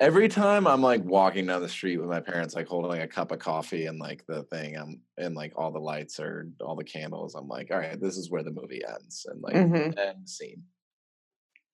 Every 0.00 0.28
time 0.28 0.66
I'm 0.66 0.80
like 0.82 1.04
walking 1.04 1.46
down 1.46 1.60
the 1.62 1.68
street 1.68 1.98
with 1.98 2.08
my 2.08 2.20
parents, 2.20 2.54
like 2.54 2.66
holding 2.66 3.02
a 3.02 3.06
cup 3.06 3.30
of 3.30 3.38
coffee 3.38 3.86
and 3.86 3.98
like 3.98 4.24
the 4.26 4.42
thing, 4.44 4.76
I'm 4.76 5.02
and 5.18 5.34
like 5.36 5.52
all 5.56 5.70
the 5.70 5.78
lights 5.78 6.18
are 6.18 6.48
all 6.60 6.74
the 6.74 6.84
candles. 6.84 7.34
I'm 7.34 7.46
like, 7.48 7.70
all 7.70 7.78
right, 7.78 8.00
this 8.00 8.16
is 8.16 8.30
where 8.30 8.42
the 8.42 8.50
movie 8.50 8.82
ends, 8.88 9.26
and 9.30 9.40
like 9.42 9.54
Mhm. 9.54 9.98
end 9.98 10.28
scene. 10.28 10.64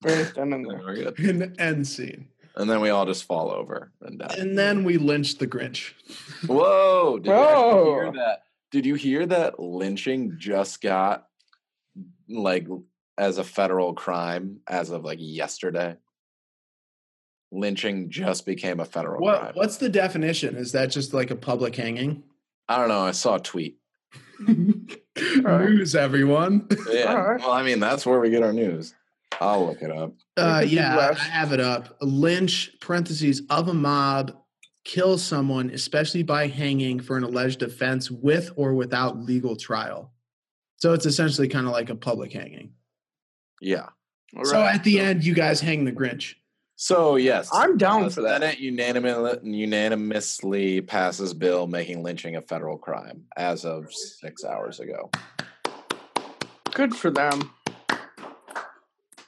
Right 0.05 0.33
then 0.35 0.53
And 0.53 0.55
and 0.55 0.65
then 0.67 0.79
there. 0.79 0.79
we're 0.85 0.95
good. 1.13 1.19
An 1.21 1.55
end 1.59 1.87
scene. 1.87 2.29
And 2.57 2.69
then 2.71 2.81
we 2.81 2.89
all 2.91 3.07
just 3.07 3.25
fall 3.25 3.51
over 3.51 3.93
and 4.01 4.19
die. 4.19 4.35
And 4.39 4.57
then 4.59 4.83
we 4.85 4.97
lynched 4.97 5.39
the 5.39 5.47
Grinch. 5.47 5.93
Whoa! 6.47 7.19
Did 7.19 7.31
you 7.31 7.85
hear 7.85 8.13
that? 8.13 8.43
Did 8.71 8.87
you 8.87 8.95
hear 8.95 9.27
that 9.27 9.61
lynching 9.61 10.37
just 10.39 10.81
got 10.81 11.29
like 12.29 12.67
as 13.19 13.39
a 13.39 13.45
federal 13.45 13.95
crime 13.95 14.61
as 14.67 14.91
of 14.91 15.05
like 15.05 15.19
yesterday? 15.21 15.97
Lynching 17.53 18.11
just 18.11 18.45
became 18.45 18.81
a 18.81 18.85
federal 18.85 19.21
What 19.23 19.41
crime. 19.41 19.53
what's 19.55 19.77
the 19.77 19.89
definition? 19.89 20.57
Is 20.57 20.73
that 20.73 20.87
just 20.91 21.15
like 21.15 21.31
a 21.31 21.37
public 21.37 21.77
hanging? 21.77 22.23
I 22.69 22.79
don't 22.79 22.89
know. 22.89 23.01
I 23.01 23.13
saw 23.13 23.37
a 23.37 23.41
tweet. 23.41 23.79
News, 24.49 25.95
everyone. 25.95 26.67
Yeah. 26.91 27.15
Alright. 27.15 27.41
Well, 27.41 27.53
I 27.53 27.63
mean, 27.63 27.81
that's 27.81 28.05
where 28.05 28.21
we 28.21 28.31
get 28.31 28.43
our 28.43 28.53
news. 28.53 28.95
I'll 29.41 29.67
look 29.67 29.83
it 29.83 29.91
up. 29.91 30.13
Uh, 30.37 30.61
could 30.61 30.71
be 30.71 30.77
yeah, 30.77 31.11
I 31.11 31.15
have 31.15 31.53
it 31.53 31.61
up. 31.61 31.97
Lynch 32.01 32.73
parentheses 32.81 33.43
of 33.51 33.69
a 33.69 33.75
mob 33.75 34.37
kills 34.85 35.23
someone, 35.23 35.71
especially 35.71 36.23
by 36.23 36.47
hanging 36.47 37.01
for 37.01 37.17
an 37.17 37.25
alleged 37.25 37.63
offense 37.63 38.11
with 38.11 38.51
or 38.57 38.75
without 38.75 39.19
legal 39.19 39.57
trial. 39.57 40.13
So 40.77 40.93
it's 40.93 41.07
essentially 41.07 41.49
kind 41.49 41.67
of 41.67 41.73
like 41.73 41.91
a 41.91 41.95
public 41.97 42.33
hanging. 42.33 42.73
Yeah. 43.61 43.87
So 44.45 44.63
at 44.63 44.85
the 44.85 45.01
end, 45.01 45.25
you 45.25 45.35
guys 45.35 45.61
hang 45.61 45.85
the 45.85 45.93
Grinch. 45.93 46.35
So 46.79 47.17
yes, 47.17 47.49
I'm 47.53 47.79
down 47.79 48.05
the 48.05 48.11
for 48.11 48.21
that. 48.23 48.43
Senate 48.43 48.59
unanimously, 48.59 49.39
unanimously 49.43 50.81
passes 50.83 51.33
bill 51.33 51.67
making 51.67 52.03
lynching 52.03 52.37
a 52.37 52.43
federal 52.43 52.77
crime 52.77 53.25
as 53.37 53.65
of 53.65 53.93
six 53.93 54.45
hours 54.45 54.79
ago. 54.79 55.11
Good 56.75 56.95
for 56.95 57.11
them. 57.11 57.51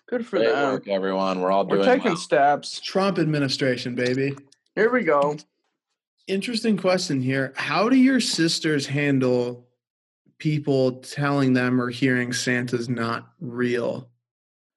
Good 0.07 0.27
for 0.27 0.39
Great 0.39 0.49
them. 0.51 0.73
work, 0.75 0.89
everyone. 0.89 1.41
We're 1.41 1.51
all 1.51 1.67
We're 1.67 1.77
doing 1.77 1.87
taking 1.89 2.13
well. 2.13 2.17
steps. 2.17 2.81
Trump 2.81 3.19
administration, 3.19 3.95
baby. 3.95 4.35
Here 4.75 4.93
we 4.93 5.03
go. 5.03 5.37
Interesting 6.27 6.77
question 6.77 7.23
here. 7.23 7.55
How 7.57 7.89
do 7.89 7.97
your 7.97 8.21
sisters 8.21 8.87
handle 8.87 9.67
people 10.39 11.01
telling 11.01 11.55
them 11.55 11.81
or 11.81 11.89
hearing 11.89 12.35
Santa's 12.35 12.89
not 12.91 13.33
real? 13.41 14.11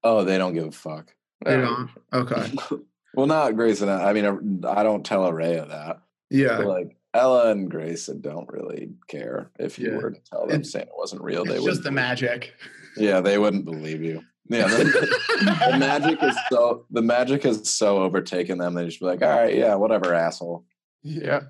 Oh, 0.03 0.23
they 0.23 0.37
don't 0.37 0.53
give 0.53 0.67
a 0.67 0.71
fuck. 0.71 1.13
They 1.45 1.55
Um, 1.55 1.89
don't. 2.11 2.21
Okay. 2.31 2.53
Well, 3.13 3.27
not 3.27 3.57
Grace 3.57 3.81
and 3.81 3.91
I. 3.91 4.09
I 4.09 4.13
mean, 4.13 4.63
I 4.65 4.83
don't 4.83 5.05
tell 5.05 5.29
Araya 5.29 5.67
that. 5.67 5.99
Yeah. 6.29 6.55
But 6.59 6.67
like 6.67 6.97
Ella 7.13 7.51
and 7.51 7.69
Grace 7.69 8.05
don't 8.05 8.47
really 8.47 8.93
care 9.09 9.51
if 9.59 9.77
you 9.77 9.89
Yeah. 9.91 9.97
were 9.97 10.11
to 10.11 10.19
tell 10.21 10.47
them 10.47 10.51
It's- 10.61 10.71
Santa 10.71 10.91
wasn't 10.97 11.21
real. 11.21 11.43
They 11.43 11.55
It's 11.55 11.61
would 11.63 11.71
just 11.71 11.83
the 11.83 11.91
magic. 11.91 12.53
Yeah, 12.95 13.19
they 13.19 13.37
wouldn't 13.37 13.65
believe 13.65 14.01
you. 14.01 14.23
Yeah, 14.47 14.67
the, 14.67 15.67
the 15.71 15.77
magic 15.77 16.23
is 16.23 16.37
so 16.49 16.85
the 16.89 17.01
magic 17.01 17.43
has 17.43 17.69
so 17.69 17.97
overtaken 18.01 18.57
them. 18.59 18.75
They 18.75 18.85
just 18.85 19.01
be 19.01 19.07
like, 19.07 19.21
all 19.21 19.27
right, 19.29 19.57
yeah, 19.57 19.75
whatever, 19.75 20.13
asshole. 20.13 20.63
Yeah. 21.03 21.41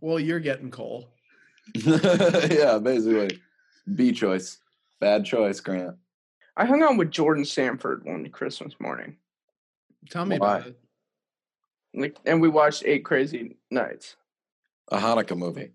Well, 0.00 0.20
you're 0.20 0.38
getting 0.38 0.70
coal. 0.70 1.08
yeah, 1.74 2.78
basically, 2.78 3.40
B 3.94 4.12
choice, 4.12 4.58
bad 5.00 5.24
choice, 5.24 5.58
Grant. 5.60 5.96
I 6.56 6.64
hung 6.66 6.82
out 6.82 6.96
with 6.96 7.10
Jordan 7.10 7.44
Sanford 7.44 8.04
one 8.04 8.28
Christmas 8.30 8.74
morning, 8.78 9.16
Tell 10.10 10.24
me 10.24 10.38
Why? 10.38 10.56
about 10.58 10.66
it. 10.68 10.78
like, 11.94 12.16
and 12.26 12.40
we 12.40 12.48
watched 12.48 12.82
Eight 12.86 13.04
Crazy 13.04 13.56
Nights. 13.70 14.16
A 14.90 14.98
Hanukkah 14.98 15.36
movie. 15.36 15.72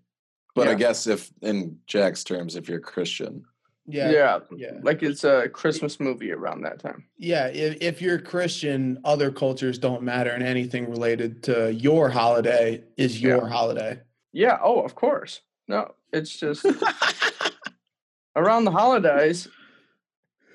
But 0.54 0.68
I 0.68 0.74
guess 0.74 1.06
if 1.06 1.30
in 1.42 1.78
Jack's 1.86 2.24
terms, 2.24 2.56
if 2.56 2.68
you're 2.68 2.80
Christian, 2.80 3.44
Yeah. 3.86 4.10
Yeah, 4.10 4.38
Yeah. 4.56 4.72
like 4.82 5.02
it's 5.02 5.24
a 5.24 5.48
Christmas 5.48 5.98
movie 6.00 6.30
around 6.32 6.62
that 6.62 6.78
time. 6.80 7.04
Yeah. 7.16 7.46
If, 7.46 7.78
if 7.80 8.02
you're 8.02 8.18
Christian, 8.18 8.98
other 9.04 9.30
cultures 9.30 9.78
don't 9.78 10.02
matter, 10.02 10.30
and 10.30 10.42
anything 10.42 10.90
related 10.90 11.42
to 11.44 11.72
your 11.72 12.10
holiday 12.10 12.84
is 12.96 13.22
your 13.22 13.44
Yeah. 13.44 13.48
holiday. 13.48 14.00
Yeah. 14.32 14.58
Oh, 14.62 14.80
of 14.82 14.94
course. 14.94 15.40
No, 15.68 15.94
it's 16.12 16.36
just 16.38 16.66
around 18.36 18.64
the 18.64 18.70
holidays. 18.72 19.48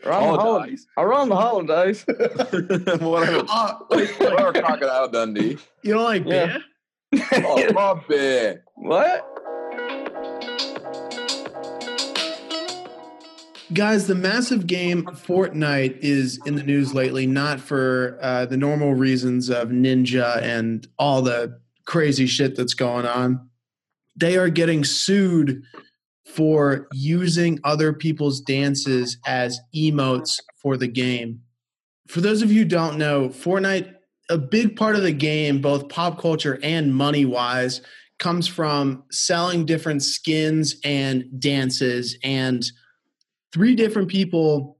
Around 0.06 0.34
the 0.34 0.40
holidays. 0.40 0.88
Around 0.98 1.30
the 1.30 1.36
holidays. 1.36 2.04
whatever. 3.00 3.46
Uh, 3.50 3.74
or 3.90 4.52
Crocodile 4.54 5.08
Dundee. 5.10 5.58
you 5.82 5.94
don't 5.94 6.04
like 6.04 6.26
Yeah. 6.26 6.58
beer? 7.12 7.24
Oh, 7.46 7.74
my 7.74 8.02
bad. 8.10 8.64
what? 8.76 9.30
Guys, 13.74 14.06
the 14.08 14.16
massive 14.16 14.68
game 14.68 15.04
Fortnite 15.06 15.98
is 16.00 16.40
in 16.46 16.56
the 16.56 16.64
news 16.64 16.94
lately, 16.94 17.26
not 17.26 17.60
for 17.60 18.20
uh, 18.22 18.46
the 18.46 18.58
normal 18.58 18.94
reasons 18.94 19.50
of 19.50 19.70
Ninja 19.70 20.42
and 20.44 20.86
all 21.00 21.22
the 21.22 21.60
crazy 21.86 22.28
shit 22.28 22.56
that's 22.56 22.74
going 22.76 23.06
on. 23.06 23.50
They 24.16 24.38
are 24.38 24.50
getting 24.50 24.84
sued 24.84 25.64
for 26.34 26.88
using 26.94 27.60
other 27.64 27.94
people's 27.94 28.42
dances 28.42 29.18
as 29.28 29.60
emotes 29.76 30.40
for 30.56 30.78
the 30.78 30.88
game. 30.88 31.40
For 32.08 32.22
those 32.22 32.42
of 32.42 32.52
you 32.52 32.64
who 32.64 32.68
don't 32.68 32.98
know, 32.98 33.30
Fortnite, 33.30 33.94
a 34.30 34.38
big 34.40 34.76
part 34.76 34.96
of 34.96 35.04
the 35.04 35.12
game, 35.12 35.62
both 35.62 35.90
pop 35.90 36.20
culture 36.20 36.60
and 36.64 36.96
money 36.96 37.24
wise, 37.24 37.82
comes 38.18 38.48
from 38.48 39.04
selling 39.12 39.66
different 39.66 40.02
skins 40.02 40.78
and 40.84 41.26
dances 41.40 42.18
and 42.24 42.66
three 43.54 43.76
different 43.76 44.08
people 44.08 44.80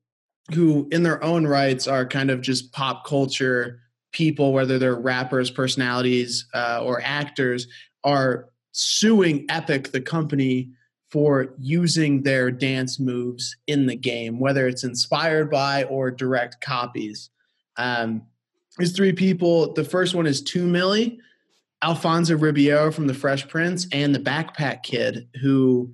who 0.54 0.88
in 0.92 1.04
their 1.04 1.24
own 1.24 1.46
rights 1.46 1.88
are 1.88 2.06
kind 2.06 2.32
of 2.32 2.42
just 2.42 2.72
pop 2.74 3.06
culture 3.06 3.80
people 4.12 4.54
whether 4.54 4.80
they're 4.80 4.96
rappers 4.96 5.50
personalities 5.52 6.48
uh, 6.54 6.82
or 6.84 7.02
actors 7.04 7.68
are 8.04 8.50
suing 8.72 9.46
epic 9.50 9.92
the 9.92 10.02
company 10.02 10.70
for 11.14 11.54
using 11.60 12.24
their 12.24 12.50
dance 12.50 13.00
moves 13.00 13.56
in 13.68 13.86
the 13.86 13.96
game 13.96 14.40
whether 14.40 14.68
it's 14.68 14.84
inspired 14.84 15.48
by 15.52 15.84
or 15.84 16.10
direct 16.10 16.60
copies 16.60 17.30
um, 17.78 18.24
there's 18.78 18.96
three 18.96 19.14
people 19.14 19.72
the 19.74 19.84
first 19.84 20.16
one 20.16 20.26
is 20.26 20.42
2 20.42 20.66
Milly 20.66 21.20
alfonso 21.84 22.36
ribeiro 22.36 22.92
from 22.92 23.06
the 23.06 23.14
fresh 23.14 23.48
prince 23.48 23.86
and 23.92 24.16
the 24.16 24.20
backpack 24.20 24.82
kid 24.82 25.28
who 25.40 25.94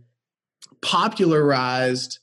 popularized 0.81 2.19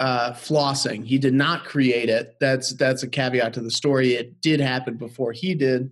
uh, 0.00 0.32
flossing. 0.32 1.04
He 1.04 1.18
did 1.18 1.34
not 1.34 1.64
create 1.64 2.08
it. 2.08 2.34
That's 2.40 2.74
that's 2.74 3.04
a 3.04 3.08
caveat 3.08 3.54
to 3.54 3.60
the 3.60 3.70
story. 3.70 4.14
It 4.14 4.40
did 4.40 4.58
happen 4.58 4.96
before 4.96 5.32
he 5.32 5.54
did. 5.54 5.90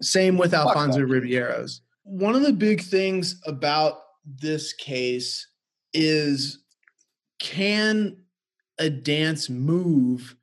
Same 0.00 0.38
with 0.38 0.54
Alfonso. 0.54 1.00
Ribeiro's. 1.00 1.82
One 2.04 2.34
of 2.34 2.42
the 2.42 2.52
big 2.52 2.82
things 2.82 3.40
about 3.46 3.98
this 4.24 4.72
case 4.72 5.46
is 5.96 6.58
can 7.38 8.16
a 8.78 8.90
dance 8.90 9.48
move 9.50 10.36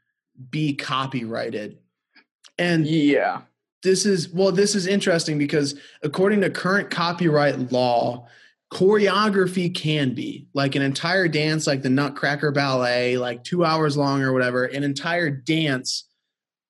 be 0.50 0.74
copyrighted? 0.74 1.78
And 2.58 2.86
Yeah. 2.86 3.42
this 3.84 4.06
is 4.06 4.30
well 4.30 4.52
this 4.52 4.76
is 4.76 4.88
interesting 4.88 5.38
because 5.38 5.76
according 6.04 6.42
to 6.42 6.50
current 6.50 6.90
copyright 6.90 7.72
law 7.72 8.28
choreography 8.72 9.74
can 9.74 10.14
be 10.16 10.48
like 10.54 10.76
an 10.76 10.82
entire 10.82 11.28
dance 11.28 11.68
like 11.68 11.82
the 11.84 11.90
nutcracker 11.90 12.52
ballet 12.52 13.18
like 13.18 13.44
two 13.44 13.64
hours 13.66 13.96
long 13.98 14.22
or 14.24 14.34
whatever 14.34 14.66
an 14.66 14.84
entire 14.84 15.30
dance 15.30 16.06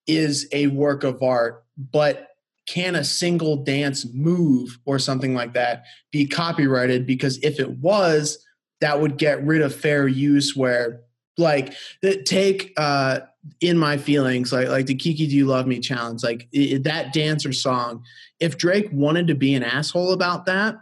is 0.06 0.48
a 0.52 0.66
work 0.66 1.02
of 1.04 1.22
art 1.22 1.64
but 1.92 2.28
can 2.66 2.94
a 2.94 3.04
single 3.04 3.56
dance 3.64 4.06
move 4.12 4.78
or 4.84 4.98
something 4.98 5.34
like 5.34 5.54
that 5.54 5.84
be 6.10 6.26
copyrighted 6.26 7.06
because 7.06 7.38
if 7.42 7.60
it 7.60 7.70
was 7.78 8.44
that 8.84 9.00
would 9.00 9.16
get 9.16 9.42
rid 9.46 9.62
of 9.62 9.74
fair 9.74 10.06
use 10.06 10.54
where 10.54 11.00
like 11.38 11.72
that 12.02 12.26
take 12.26 12.74
uh 12.76 13.20
in 13.62 13.78
my 13.78 13.96
feelings 13.96 14.52
like 14.52 14.68
like 14.68 14.84
the 14.84 14.94
kiki 14.94 15.26
do 15.26 15.34
you 15.34 15.46
love 15.46 15.66
me 15.66 15.80
challenge 15.80 16.22
like 16.22 16.46
i 16.54 16.78
that 16.82 17.14
dance 17.14 17.46
or 17.46 17.52
song 17.52 18.04
if 18.40 18.58
drake 18.58 18.88
wanted 18.92 19.26
to 19.26 19.34
be 19.34 19.54
an 19.54 19.62
asshole 19.62 20.12
about 20.12 20.44
that 20.44 20.76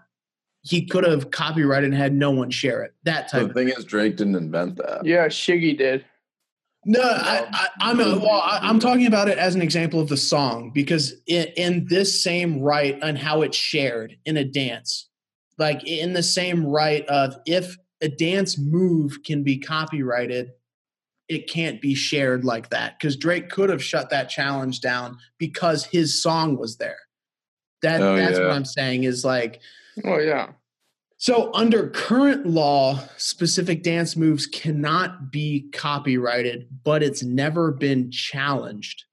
he 0.62 0.84
could 0.84 1.04
have 1.04 1.30
copyrighted 1.30 1.90
and 1.90 1.94
had 1.94 2.12
no 2.12 2.32
one 2.32 2.50
share 2.50 2.82
it 2.82 2.92
that 3.04 3.28
type 3.30 3.42
The 3.42 3.48
of 3.50 3.54
thing 3.54 3.68
is, 3.68 3.84
Drake 3.84 4.16
didn't 4.16 4.36
invent 4.36 4.76
that. 4.76 5.04
Yeah, 5.04 5.26
Shiggy 5.26 5.76
did. 5.78 6.04
no 6.84 7.00
I, 7.02 7.46
I, 7.52 7.68
i'm 7.80 8.00
a, 8.00 8.18
well 8.18 8.42
I, 8.44 8.58
i'm 8.62 8.80
talking 8.80 9.06
about 9.06 9.28
it 9.28 9.38
as 9.38 9.54
an 9.54 9.62
example 9.62 10.00
of 10.00 10.08
the 10.08 10.16
song 10.16 10.72
because 10.74 11.14
in, 11.28 11.46
in 11.56 11.86
this 11.86 12.20
same 12.22 12.60
right 12.60 12.98
and 13.00 13.16
how 13.16 13.42
it's 13.42 13.56
shared 13.56 14.16
in 14.24 14.36
a 14.36 14.44
dance 14.44 15.08
like 15.58 15.86
in 15.86 16.12
the 16.12 16.22
same 16.24 16.66
right 16.66 17.06
of 17.06 17.36
if 17.46 17.76
a 18.02 18.08
dance 18.08 18.58
move 18.58 19.22
can 19.24 19.42
be 19.42 19.56
copyrighted 19.58 20.50
it 21.28 21.48
can't 21.48 21.80
be 21.80 21.94
shared 21.94 22.44
like 22.44 22.68
that 22.70 22.98
because 22.98 23.16
Drake 23.16 23.48
could 23.48 23.70
have 23.70 23.82
shut 23.82 24.10
that 24.10 24.28
challenge 24.28 24.80
down 24.80 25.16
because 25.38 25.84
his 25.84 26.20
song 26.20 26.58
was 26.58 26.76
there. 26.76 26.98
That 27.80 28.02
Oh, 28.02 28.16
that's 28.16 28.38
what. 28.38 28.50
I'm 28.50 28.64
saying 28.66 29.04
is 29.04 29.24
like 29.24 29.60
Oh 30.04 30.18
yeah. 30.18 30.48
so 31.16 31.50
under 31.54 31.88
current 31.88 32.46
law, 32.46 32.98
specific 33.16 33.82
dance 33.82 34.14
moves 34.16 34.46
cannot 34.46 35.30
be 35.32 35.70
copyrighted, 35.72 36.68
but 36.84 37.02
it's 37.02 37.22
never 37.22 37.70
been 37.72 38.10
challenged 38.10 39.04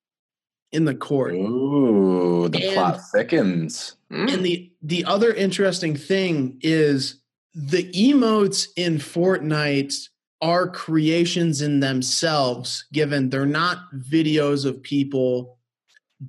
in 0.74 0.86
the 0.86 0.96
court. 0.96 1.36
Ooh, 1.36 2.50
the 2.50 2.66
And- 2.66 2.74
plot 2.74 3.00
thickens. 3.14 3.96
Mm. 4.12 4.34
And 4.34 4.46
the 4.46 4.72
the 4.82 5.06
other 5.06 5.32
interesting 5.34 5.96
thing 5.96 6.58
is 6.62 7.22
the 7.54 7.92
emotes 7.92 8.68
in 8.76 8.98
Fortnite 8.98 10.08
are 10.42 10.70
creations 10.70 11.62
in 11.62 11.80
themselves, 11.80 12.86
given 12.94 13.30
they're 13.30 13.46
not 13.46 13.80
videos 13.94 14.66
of 14.66 14.82
people 14.82 15.58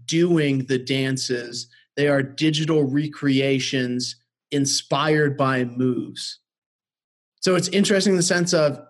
doing 0.06 0.64
the 0.66 0.78
dances. 0.78 1.68
They 1.96 2.08
are 2.08 2.22
digital 2.22 2.84
recreations 2.84 4.16
inspired 4.50 5.36
by 5.36 5.64
moves. 5.64 6.40
So 7.40 7.54
it's 7.54 7.68
interesting 7.68 8.14
in 8.14 8.16
the 8.16 8.22
sense 8.22 8.52
of 8.52 8.80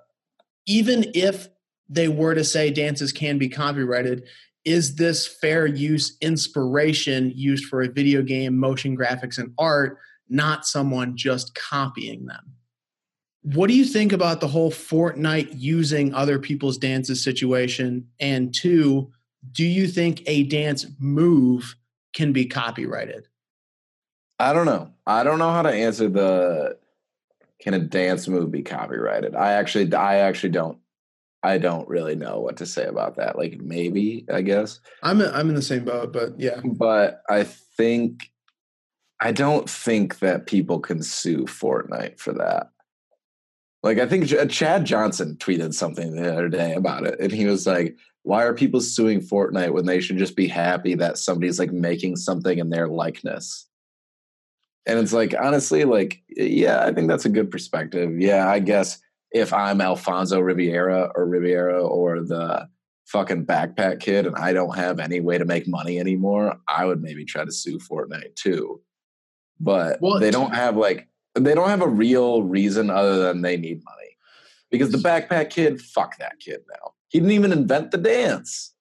even 0.66 1.10
if 1.14 1.48
they 1.88 2.08
were 2.08 2.34
to 2.34 2.44
say 2.44 2.70
dances 2.70 3.12
can 3.12 3.36
be 3.36 3.48
copyrighted, 3.48 4.24
is 4.64 4.96
this 4.96 5.26
fair 5.26 5.66
use 5.66 6.16
inspiration 6.20 7.32
used 7.34 7.64
for 7.66 7.82
a 7.82 7.88
video 7.88 8.22
game, 8.22 8.56
motion 8.56 8.96
graphics, 8.96 9.38
and 9.38 9.52
art, 9.58 9.98
not 10.30 10.66
someone 10.66 11.16
just 11.16 11.54
copying 11.54 12.26
them? 12.26 12.54
What 13.42 13.68
do 13.68 13.74
you 13.74 13.84
think 13.84 14.12
about 14.12 14.40
the 14.40 14.48
whole 14.48 14.70
Fortnite 14.70 15.48
using 15.54 16.12
other 16.14 16.38
people's 16.38 16.78
dances 16.78 17.24
situation? 17.24 18.06
And 18.20 18.54
two, 18.54 19.10
do 19.52 19.64
you 19.64 19.88
think 19.88 20.22
a 20.26 20.44
dance 20.44 20.86
move 20.98 21.74
can 22.12 22.32
be 22.32 22.46
copyrighted? 22.46 23.26
I 24.38 24.52
don't 24.52 24.66
know. 24.66 24.90
I 25.06 25.24
don't 25.24 25.38
know 25.38 25.52
how 25.52 25.62
to 25.62 25.70
answer 25.70 26.08
the 26.08 26.78
can 27.60 27.74
a 27.74 27.78
dance 27.78 28.26
move 28.26 28.50
be 28.50 28.62
copyrighted. 28.62 29.34
I 29.34 29.52
actually, 29.52 29.92
I 29.92 30.16
actually 30.16 30.50
don't. 30.50 30.78
I 31.42 31.56
don't 31.56 31.88
really 31.88 32.16
know 32.16 32.40
what 32.40 32.58
to 32.58 32.66
say 32.66 32.84
about 32.84 33.16
that. 33.16 33.38
Like 33.38 33.60
maybe, 33.60 34.26
I 34.32 34.42
guess. 34.42 34.80
I'm 35.02 35.22
I'm 35.22 35.48
in 35.48 35.54
the 35.54 35.62
same 35.62 35.84
boat, 35.84 36.12
but 36.12 36.38
yeah. 36.38 36.60
but 36.62 37.22
I 37.30 37.44
think 37.44 38.30
I 39.20 39.32
don't 39.32 39.68
think 39.68 40.20
that 40.20 40.46
people 40.46 40.80
can 40.80 41.02
sue 41.02 41.44
Fortnite 41.44 42.18
for 42.18 42.32
that. 42.32 42.70
Like 43.82 43.98
I 43.98 44.06
think 44.06 44.28
Ch- 44.28 44.34
uh, 44.34 44.46
Chad 44.46 44.84
Johnson 44.84 45.36
tweeted 45.38 45.74
something 45.74 46.14
the 46.14 46.32
other 46.32 46.48
day 46.48 46.74
about 46.74 47.06
it, 47.06 47.20
and 47.20 47.32
he 47.32 47.46
was 47.46 47.66
like, 47.66 47.96
"Why 48.22 48.44
are 48.44 48.54
people 48.54 48.80
suing 48.80 49.20
Fortnite 49.20 49.72
when 49.72 49.86
they 49.86 50.00
should 50.00 50.18
just 50.18 50.36
be 50.36 50.48
happy 50.48 50.94
that 50.96 51.18
somebody's 51.18 51.58
like 51.58 51.72
making 51.72 52.16
something 52.16 52.58
in 52.58 52.70
their 52.70 52.88
likeness?" 52.88 53.66
And 54.86 54.98
it's 54.98 55.12
like 55.12 55.34
honestly, 55.38 55.84
like 55.84 56.22
yeah, 56.28 56.84
I 56.84 56.92
think 56.92 57.08
that's 57.08 57.26
a 57.26 57.30
good 57.30 57.50
perspective. 57.50 58.18
Yeah, 58.20 58.48
I 58.48 58.58
guess 58.58 58.98
if 59.32 59.52
I'm 59.52 59.80
Alfonso 59.80 60.40
Riviera 60.40 61.12
or 61.14 61.26
Riviera 61.26 61.82
or 61.82 62.20
the 62.20 62.68
fucking 63.06 63.46
backpack 63.46 64.00
kid 64.00 64.26
and 64.26 64.36
I 64.36 64.52
don't 64.52 64.76
have 64.76 65.00
any 65.00 65.20
way 65.20 65.38
to 65.38 65.44
make 65.44 65.66
money 65.66 65.98
anymore, 65.98 66.56
I 66.68 66.84
would 66.84 67.02
maybe 67.02 67.24
try 67.24 67.44
to 67.44 67.52
sue 67.52 67.78
Fortnite 67.78 68.34
too. 68.36 68.80
But 69.60 70.00
Well, 70.00 70.18
they 70.18 70.30
don't 70.30 70.54
have 70.54 70.76
like 70.76 71.08
they 71.34 71.54
don't 71.54 71.68
have 71.68 71.82
a 71.82 71.88
real 71.88 72.42
reason 72.42 72.90
other 72.90 73.18
than 73.18 73.42
they 73.42 73.56
need 73.56 73.82
money. 73.84 73.96
Because 74.70 74.90
the 74.90 74.98
backpack 74.98 75.50
kid, 75.50 75.80
fuck 75.80 76.18
that 76.18 76.38
kid 76.38 76.62
now. 76.68 76.92
He 77.08 77.18
didn't 77.18 77.32
even 77.32 77.52
invent 77.52 77.90
the 77.90 77.98
dance. 77.98 78.72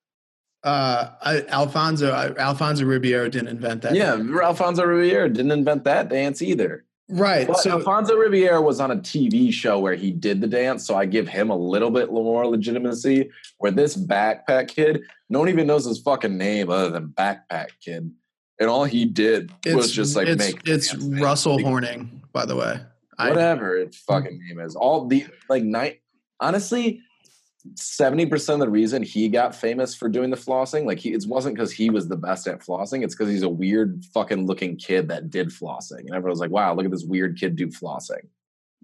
Uh, 0.64 1.12
I, 1.22 1.42
Alfonso 1.48 2.12
I, 2.12 2.36
Alfonso 2.36 2.84
Ribeiro 2.84 3.30
didn't 3.30 3.48
invent 3.48 3.82
that. 3.84 3.96
yeah, 3.96 4.22
Alfonso 4.44 4.84
Riviera 4.84 5.30
didn't 5.30 5.52
invent 5.52 5.86
that 5.86 6.10
dance 6.10 6.42
either. 6.42 6.86
right. 7.08 7.48
But 7.48 7.60
so 7.60 7.72
Alfonso 7.72 8.16
Riviera 8.16 8.62
was 8.62 8.82
on 8.82 8.92
a 8.92 8.98
TV 8.98 9.54
show 9.54 9.80
where 9.80 9.96
he 9.96 10.12
did 10.12 10.42
the 10.42 10.48
dance, 10.48 10.86
so 10.86 10.96
I 10.96 11.06
give 11.06 11.30
him 11.30 11.50
a 11.50 11.56
little 11.56 11.90
bit 11.90 12.12
more 12.12 12.46
legitimacy. 12.46 13.30
Where 13.58 13.72
this 13.72 13.96
backpack 13.96 14.68
kid, 14.68 15.04
no 15.30 15.40
one 15.40 15.50
even 15.50 15.66
knows 15.66 15.86
his 15.86 16.00
fucking 16.00 16.38
name 16.38 16.70
other 16.70 16.90
than 16.90 17.08
backpack 17.08 17.70
kid, 17.82 18.12
and 18.60 18.70
all 18.70 18.84
he 18.84 19.06
did 19.06 19.52
was 19.66 19.92
just 19.92 20.16
like 20.16 20.28
it's, 20.28 20.46
make. 20.46 20.68
it's. 20.68 20.96
Russell 20.96 21.56
Like, 21.56 21.66
Horning, 21.66 22.22
by 22.34 22.46
the 22.46 22.56
way. 22.56 22.80
I, 23.18 23.30
whatever 23.30 23.78
its 23.78 23.98
fucking 23.98 24.40
name 24.48 24.60
is. 24.60 24.76
All 24.76 25.08
the 25.08 25.26
like 25.50 25.64
night. 25.64 26.02
Honestly, 26.40 27.02
seventy 27.76 28.26
percent 28.26 28.62
of 28.62 28.68
the 28.68 28.72
reason 28.72 29.04
he 29.04 29.28
got 29.28 29.56
famous 29.56 29.96
for 29.96 30.08
doing 30.08 30.30
the 30.30 30.38
flossing, 30.38 30.86
like 30.86 31.00
he, 31.00 31.14
it 31.14 31.26
wasn't 31.28 31.56
because 31.56 31.72
he 31.72 31.90
was 31.90 32.08
the 32.08 32.16
best 32.16 32.48
at 32.48 32.60
flossing. 32.60 33.04
It's 33.04 33.16
because 33.16 33.30
he's 33.30 33.44
a 33.44 33.50
weird 33.50 34.04
fucking 34.14 34.46
looking 34.46 34.78
kid 34.78 35.10
that 35.10 35.30
did 35.30 35.50
flossing, 35.50 36.00
and 36.00 36.16
everyone's 36.16 36.40
like, 36.40 36.52
"Wow, 36.52 36.74
look 36.74 36.86
at 36.86 36.92
this 36.92 37.04
weird 37.04 37.38
kid 37.38 37.56
do 37.56 37.68
flossing." 37.68 38.28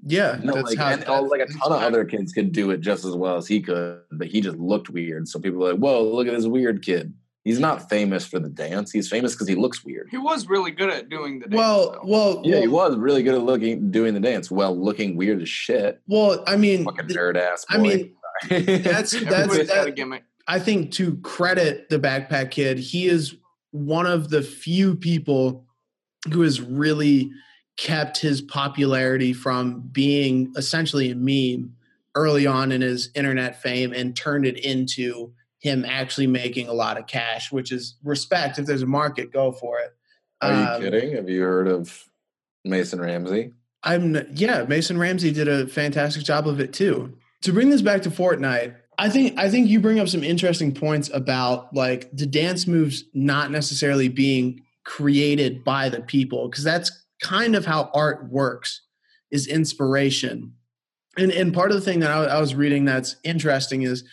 yeah, 0.03 0.39
No, 0.43 0.53
that's 0.53 0.69
like, 0.69 0.77
how 0.77 0.89
and, 0.89 1.03
oh, 1.07 1.23
like 1.23 1.41
a 1.41 1.47
ton 1.47 1.71
of 1.71 1.81
other 1.81 2.05
kids 2.05 2.31
could 2.31 2.51
do 2.51 2.69
it 2.71 2.81
just 2.81 3.05
as 3.05 3.15
well 3.15 3.38
as 3.38 3.47
he 3.47 3.61
could, 3.61 4.01
but 4.11 4.27
he 4.27 4.41
just 4.41 4.57
looked 4.57 4.89
weird. 4.89 5.27
So 5.27 5.39
people 5.39 5.65
are 5.65 5.71
like, 5.71 5.81
"Whoa, 5.81 6.03
look 6.03 6.27
at 6.27 6.33
this 6.33 6.45
weird 6.45 6.83
kid." 6.83 7.13
He's 7.45 7.60
not 7.60 7.89
famous 7.89 8.25
for 8.25 8.39
the 8.39 8.49
dance. 8.49 8.91
He's 8.91 9.08
famous 9.08 9.36
because 9.36 9.47
he 9.47 9.53
looks 9.53 9.86
weird. 9.86 10.08
He 10.10 10.17
was 10.17 10.47
really 10.47 10.71
good 10.71 10.89
at 10.89 11.10
doing 11.10 11.38
the 11.38 11.45
dance. 11.47 11.55
Well, 11.55 11.91
though. 11.91 12.01
well, 12.03 12.41
Yeah, 12.43 12.60
he 12.60 12.67
was 12.67 12.97
really 12.97 13.21
good 13.21 13.36
at 13.36 13.43
looking, 13.43 13.91
doing 13.91 14.15
the 14.15 14.19
dance. 14.19 14.49
Well, 14.49 14.75
looking 14.75 15.15
weird 15.15 15.43
as 15.43 15.47
shit. 15.47 16.01
well, 16.08 16.43
I 16.47 16.55
mean, 16.55 16.86
Fucking 16.86 17.05
nerd 17.10 17.38
ass. 17.38 17.63
I 17.69 17.77
mean, 17.77 18.15
that's 18.49 19.12
that's 19.12 19.13
Everybody's 19.13 19.69
got 19.69 19.88
a 19.88 19.91
gimmick. 19.91 20.23
I 20.47 20.58
think 20.58 20.91
to 20.93 21.17
credit 21.17 21.88
the 21.89 21.99
backpack 21.99 22.49
kid, 22.49 22.79
he 22.79 23.05
is 23.05 23.36
one 23.69 24.08
of 24.08 24.31
the 24.31 24.41
few 24.41 24.95
people 24.95 25.65
who 26.34 26.41
has 26.41 26.62
really 26.62 27.31
kept 27.77 28.17
his 28.17 28.41
popularity 28.41 29.34
from 29.34 29.81
being 29.91 30.51
essentially 30.58 31.12
a 31.12 31.15
meme 31.15 31.75
early 32.15 32.47
on 32.47 32.71
in 32.71 32.81
his 32.81 33.12
internet 33.13 33.62
fame 33.62 33.93
and 33.93 34.15
turned 34.15 34.47
it 34.47 34.58
into 34.58 35.31
him 35.65 35.84
actually 35.84 36.28
making 36.28 36.67
a 36.67 36.73
lot 36.73 36.95
of 36.95 37.08
cash, 37.08 37.51
which 37.51 37.71
is 37.71 37.95
respect. 38.04 38.60
If 38.60 38.67
there's 38.67 38.84
a 38.84 38.86
market, 38.86 39.34
go 39.34 39.51
for 39.51 39.80
it. 39.80 39.95
Are 40.41 40.51
you 40.51 40.67
Um, 40.67 40.82
kidding? 40.82 41.15
Have 41.15 41.28
you 41.28 41.41
heard 41.41 41.67
of 41.67 42.04
Mason 42.63 43.01
Ramsey? 43.01 43.51
I'm 43.84 44.15
yeah, 44.34 44.63
Mason 44.63 44.99
Ramsey 44.99 45.32
did 45.32 45.47
a 45.47 45.67
fantastic 45.67 46.23
job 46.23 46.47
of 46.47 46.60
it 46.60 46.71
too. 46.71 47.17
To 47.41 47.51
bring 47.51 47.71
this 47.71 47.82
back 47.82 48.04
to 48.04 48.12
Fortnite, 48.12 48.75
I 48.99 49.10
think 49.10 49.39
I 49.39 49.49
think 49.49 49.67
you 49.67 49.80
bring 49.80 49.99
up 49.99 50.08
some 50.08 50.23
interesting 50.23 50.71
points 50.71 51.10
about 51.12 51.73
like 51.75 52.12
the 52.13 52.28
dance 52.28 52.67
moves 52.67 53.04
not 53.15 53.49
necessarily 53.49 54.08
being 54.08 54.62
created 54.84 55.63
by 55.63 55.89
the 55.89 56.01
people 56.01 56.47
because 56.47 56.63
that's 56.63 56.91
kind 57.21 57.56
of 57.56 57.65
how 57.65 57.89
art 57.95 58.30
works 58.30 58.82
is 59.32 59.47
inspiration. 59.47 60.54
And 61.17 61.32
and 61.32 61.54
part 61.56 61.71
of 61.71 61.75
the 61.75 61.82
thing 61.82 62.01
that 62.01 62.12
I, 62.12 62.25
I 62.25 62.39
was 62.39 62.54
reading 62.54 62.86
that's 62.86 63.15
interesting 63.23 63.82
is 63.82 64.04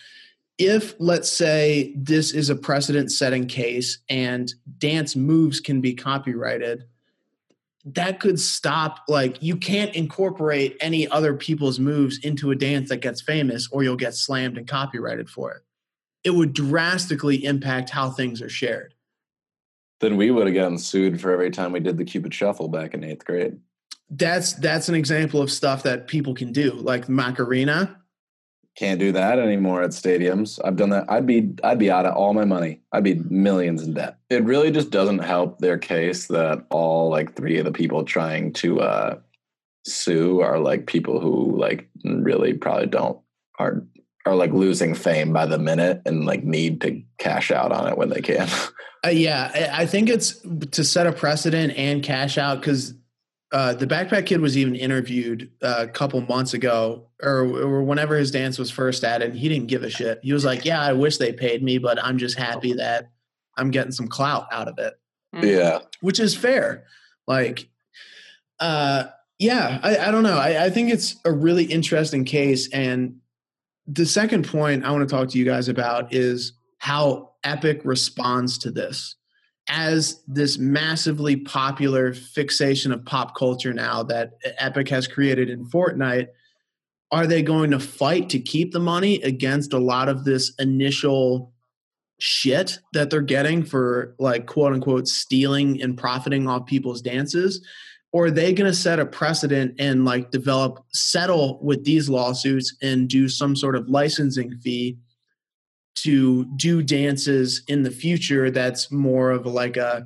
if 0.57 0.93
let's 0.99 1.29
say 1.29 1.93
this 1.97 2.31
is 2.31 2.49
a 2.49 2.55
precedent 2.55 3.11
setting 3.11 3.47
case 3.47 3.99
and 4.09 4.53
dance 4.77 5.15
moves 5.15 5.59
can 5.59 5.81
be 5.81 5.93
copyrighted 5.93 6.85
that 7.85 8.19
could 8.19 8.39
stop 8.39 8.99
like 9.07 9.41
you 9.41 9.57
can't 9.57 9.93
incorporate 9.93 10.77
any 10.79 11.07
other 11.09 11.33
people's 11.33 11.79
moves 11.79 12.17
into 12.19 12.51
a 12.51 12.55
dance 12.55 12.89
that 12.89 13.01
gets 13.01 13.21
famous 13.21 13.67
or 13.71 13.83
you'll 13.83 13.95
get 13.95 14.15
slammed 14.15 14.57
and 14.57 14.67
copyrighted 14.67 15.29
for 15.29 15.51
it. 15.51 15.61
It 16.23 16.31
would 16.31 16.53
drastically 16.53 17.43
impact 17.43 17.89
how 17.89 18.09
things 18.09 18.41
are 18.41 18.49
shared. 18.49 18.93
Then 19.99 20.15
we 20.15 20.31
would 20.31 20.47
have 20.47 20.55
gotten 20.55 20.77
sued 20.77 21.19
for 21.19 21.31
every 21.31 21.51
time 21.51 21.73
we 21.73 21.81
did 21.81 21.97
the 21.97 22.05
Cupid 22.05 22.33
Shuffle 22.33 22.69
back 22.69 22.93
in 22.93 23.03
eighth 23.03 23.25
grade. 23.25 23.59
that's 24.09 24.53
that's 24.53 24.87
an 24.87 24.95
example 24.95 25.41
of 25.41 25.51
stuff 25.51 25.83
that 25.83 26.07
people 26.07 26.33
can 26.33 26.51
do 26.53 26.71
like 26.73 27.09
macarena 27.09 27.99
Can't 28.75 28.99
do 28.99 29.11
that 29.11 29.37
anymore 29.37 29.83
at 29.83 29.91
stadiums. 29.91 30.59
I've 30.63 30.75
done 30.75 30.89
that. 30.89 31.05
I'd 31.07 31.27
be 31.27 31.53
I'd 31.63 31.77
be 31.77 31.91
out 31.91 32.07
of 32.07 32.15
all 32.15 32.33
my 32.33 32.45
money. 32.45 32.81
I'd 32.91 33.03
be 33.03 33.15
millions 33.29 33.83
in 33.83 33.93
debt. 33.93 34.17
It 34.31 34.43
really 34.43 34.71
just 34.71 34.89
doesn't 34.89 35.19
help 35.19 35.59
their 35.59 35.77
case 35.77 36.27
that 36.27 36.65
all 36.71 37.09
like 37.09 37.35
three 37.35 37.59
of 37.59 37.65
the 37.65 37.71
people 37.71 38.03
trying 38.03 38.51
to 38.53 38.81
uh 38.81 39.19
sue 39.85 40.39
are 40.39 40.59
like 40.59 40.87
people 40.87 41.19
who 41.19 41.55
like 41.55 41.87
really 42.03 42.53
probably 42.53 42.87
don't 42.87 43.19
are 43.59 43.83
are 44.25 44.35
like 44.35 44.51
losing 44.53 44.95
fame 44.95 45.33
by 45.33 45.45
the 45.45 45.59
minute 45.59 46.01
and 46.05 46.25
like 46.25 46.43
need 46.43 46.81
to 46.81 46.99
cash 47.19 47.51
out 47.51 47.71
on 47.71 47.87
it 47.87 47.97
when 47.97 48.09
they 48.09 48.21
can. 48.21 48.47
Uh, 49.05 49.09
yeah, 49.09 49.51
I 49.53 49.81
I 49.81 49.85
think 49.85 50.07
it's 50.07 50.39
to 50.71 50.81
set 50.81 51.07
a 51.07 51.11
precedent 51.11 51.73
and 51.75 52.01
cash 52.01 52.37
out 52.37 52.61
because 52.61 52.93
uh, 53.53 53.73
the 53.73 53.85
Backpack 53.85 54.25
Kid 54.25 54.41
was 54.41 54.57
even 54.57 54.75
interviewed 54.75 55.51
uh, 55.61 55.75
a 55.81 55.87
couple 55.87 56.19
months 56.21 56.55
ago, 56.55 57.05
or, 57.21 57.41
or 57.41 57.83
whenever 57.83 58.17
his 58.17 58.31
dance 58.31 58.57
was 58.57 58.71
first 58.71 59.03
added, 59.03 59.29
and 59.29 59.39
he 59.39 59.47
didn't 59.47 59.67
give 59.67 59.83
a 59.83 59.91
shit. 59.91 60.19
He 60.23 60.33
was 60.33 60.43
like, 60.43 60.65
"Yeah, 60.65 60.81
I 60.81 60.93
wish 60.93 61.17
they 61.17 61.31
paid 61.31 61.61
me, 61.61 61.77
but 61.77 62.03
I'm 62.03 62.17
just 62.17 62.37
happy 62.37 62.73
that 62.73 63.11
I'm 63.55 63.69
getting 63.69 63.91
some 63.91 64.07
clout 64.07 64.47
out 64.51 64.67
of 64.67 64.79
it," 64.79 64.95
Mm. 65.35 65.43
yeah. 65.43 65.79
which 66.01 66.19
is 66.19 66.35
fair. 66.35 66.85
Like, 67.27 67.69
uh, 68.59 69.05
yeah, 69.37 69.79
I, 69.83 69.97
I 69.97 70.11
don't 70.11 70.23
know. 70.23 70.37
I, 70.37 70.65
I 70.65 70.69
think 70.71 70.91
it's 70.91 71.15
a 71.23 71.31
really 71.31 71.65
interesting 71.65 72.25
case, 72.25 72.67
and 72.69 73.17
the 73.85 74.05
second 74.07 74.47
point 74.47 74.83
I 74.83 74.91
want 74.91 75.07
to 75.07 75.15
talk 75.15 75.29
to 75.29 75.37
you 75.37 75.45
guys 75.45 75.67
about 75.67 76.11
is 76.11 76.53
how 76.79 77.33
Epic 77.43 77.81
responds 77.83 78.57
to 78.59 78.71
this 78.71 79.15
as 79.69 80.21
this 80.27 80.57
massively 80.57 81.37
popular 81.37 82.13
fixation 82.13 82.91
of 82.91 83.05
pop 83.05 83.35
culture 83.35 83.73
now 83.73 84.03
that 84.03 84.33
Epic 84.57 84.89
has 84.89 85.07
created 85.07 85.49
in 85.49 85.65
Fortnite. 85.65 86.27
Are 87.11 87.27
they 87.27 87.41
going 87.43 87.71
to 87.71 87.79
fight 87.79 88.29
to 88.29 88.39
keep 88.39 88.71
the 88.71 88.79
money 88.79 89.21
against 89.21 89.71
a 89.73 89.79
lot 89.79 90.09
of 90.09 90.25
this 90.25 90.53
initial 90.59 91.53
shit 92.19 92.79
that 92.93 93.09
they're 93.09 93.21
getting 93.21 93.63
for 93.63 94.15
like 94.19 94.47
quote 94.47 94.73
unquote 94.73 95.07
stealing 95.07 95.81
and 95.81 95.97
profiting 95.97 96.47
off 96.47 96.65
people's 96.65 97.01
dances? 97.01 97.65
Or 98.11 98.25
are 98.25 98.31
they 98.31 98.53
going 98.53 98.69
to 98.69 98.77
set 98.77 98.99
a 98.99 99.05
precedent 99.05 99.75
and 99.79 100.05
like 100.05 100.29
develop, 100.29 100.85
settle 100.93 101.59
with 101.63 101.83
these 101.83 102.09
lawsuits 102.09 102.75
and 102.81 103.09
do 103.09 103.27
some 103.27 103.55
sort 103.55 103.75
of 103.75 103.89
licensing 103.89 104.55
fee 104.59 104.97
to 105.95 106.45
do 106.55 106.81
dances 106.81 107.63
in 107.67 107.83
the 107.83 107.91
future 107.91 108.49
that's 108.49 108.91
more 108.91 109.31
of 109.31 109.45
like 109.45 109.77
a 109.77 110.05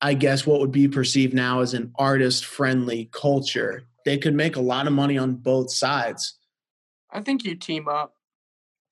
i 0.00 0.14
guess 0.14 0.46
what 0.46 0.60
would 0.60 0.72
be 0.72 0.88
perceived 0.88 1.34
now 1.34 1.60
as 1.60 1.74
an 1.74 1.92
artist 1.98 2.44
friendly 2.44 3.08
culture 3.12 3.82
they 4.04 4.16
could 4.16 4.34
make 4.34 4.56
a 4.56 4.60
lot 4.60 4.86
of 4.86 4.92
money 4.92 5.18
on 5.18 5.34
both 5.34 5.70
sides 5.70 6.38
I 7.16 7.20
think 7.20 7.44
you 7.44 7.54
team 7.54 7.88
up. 7.88 8.14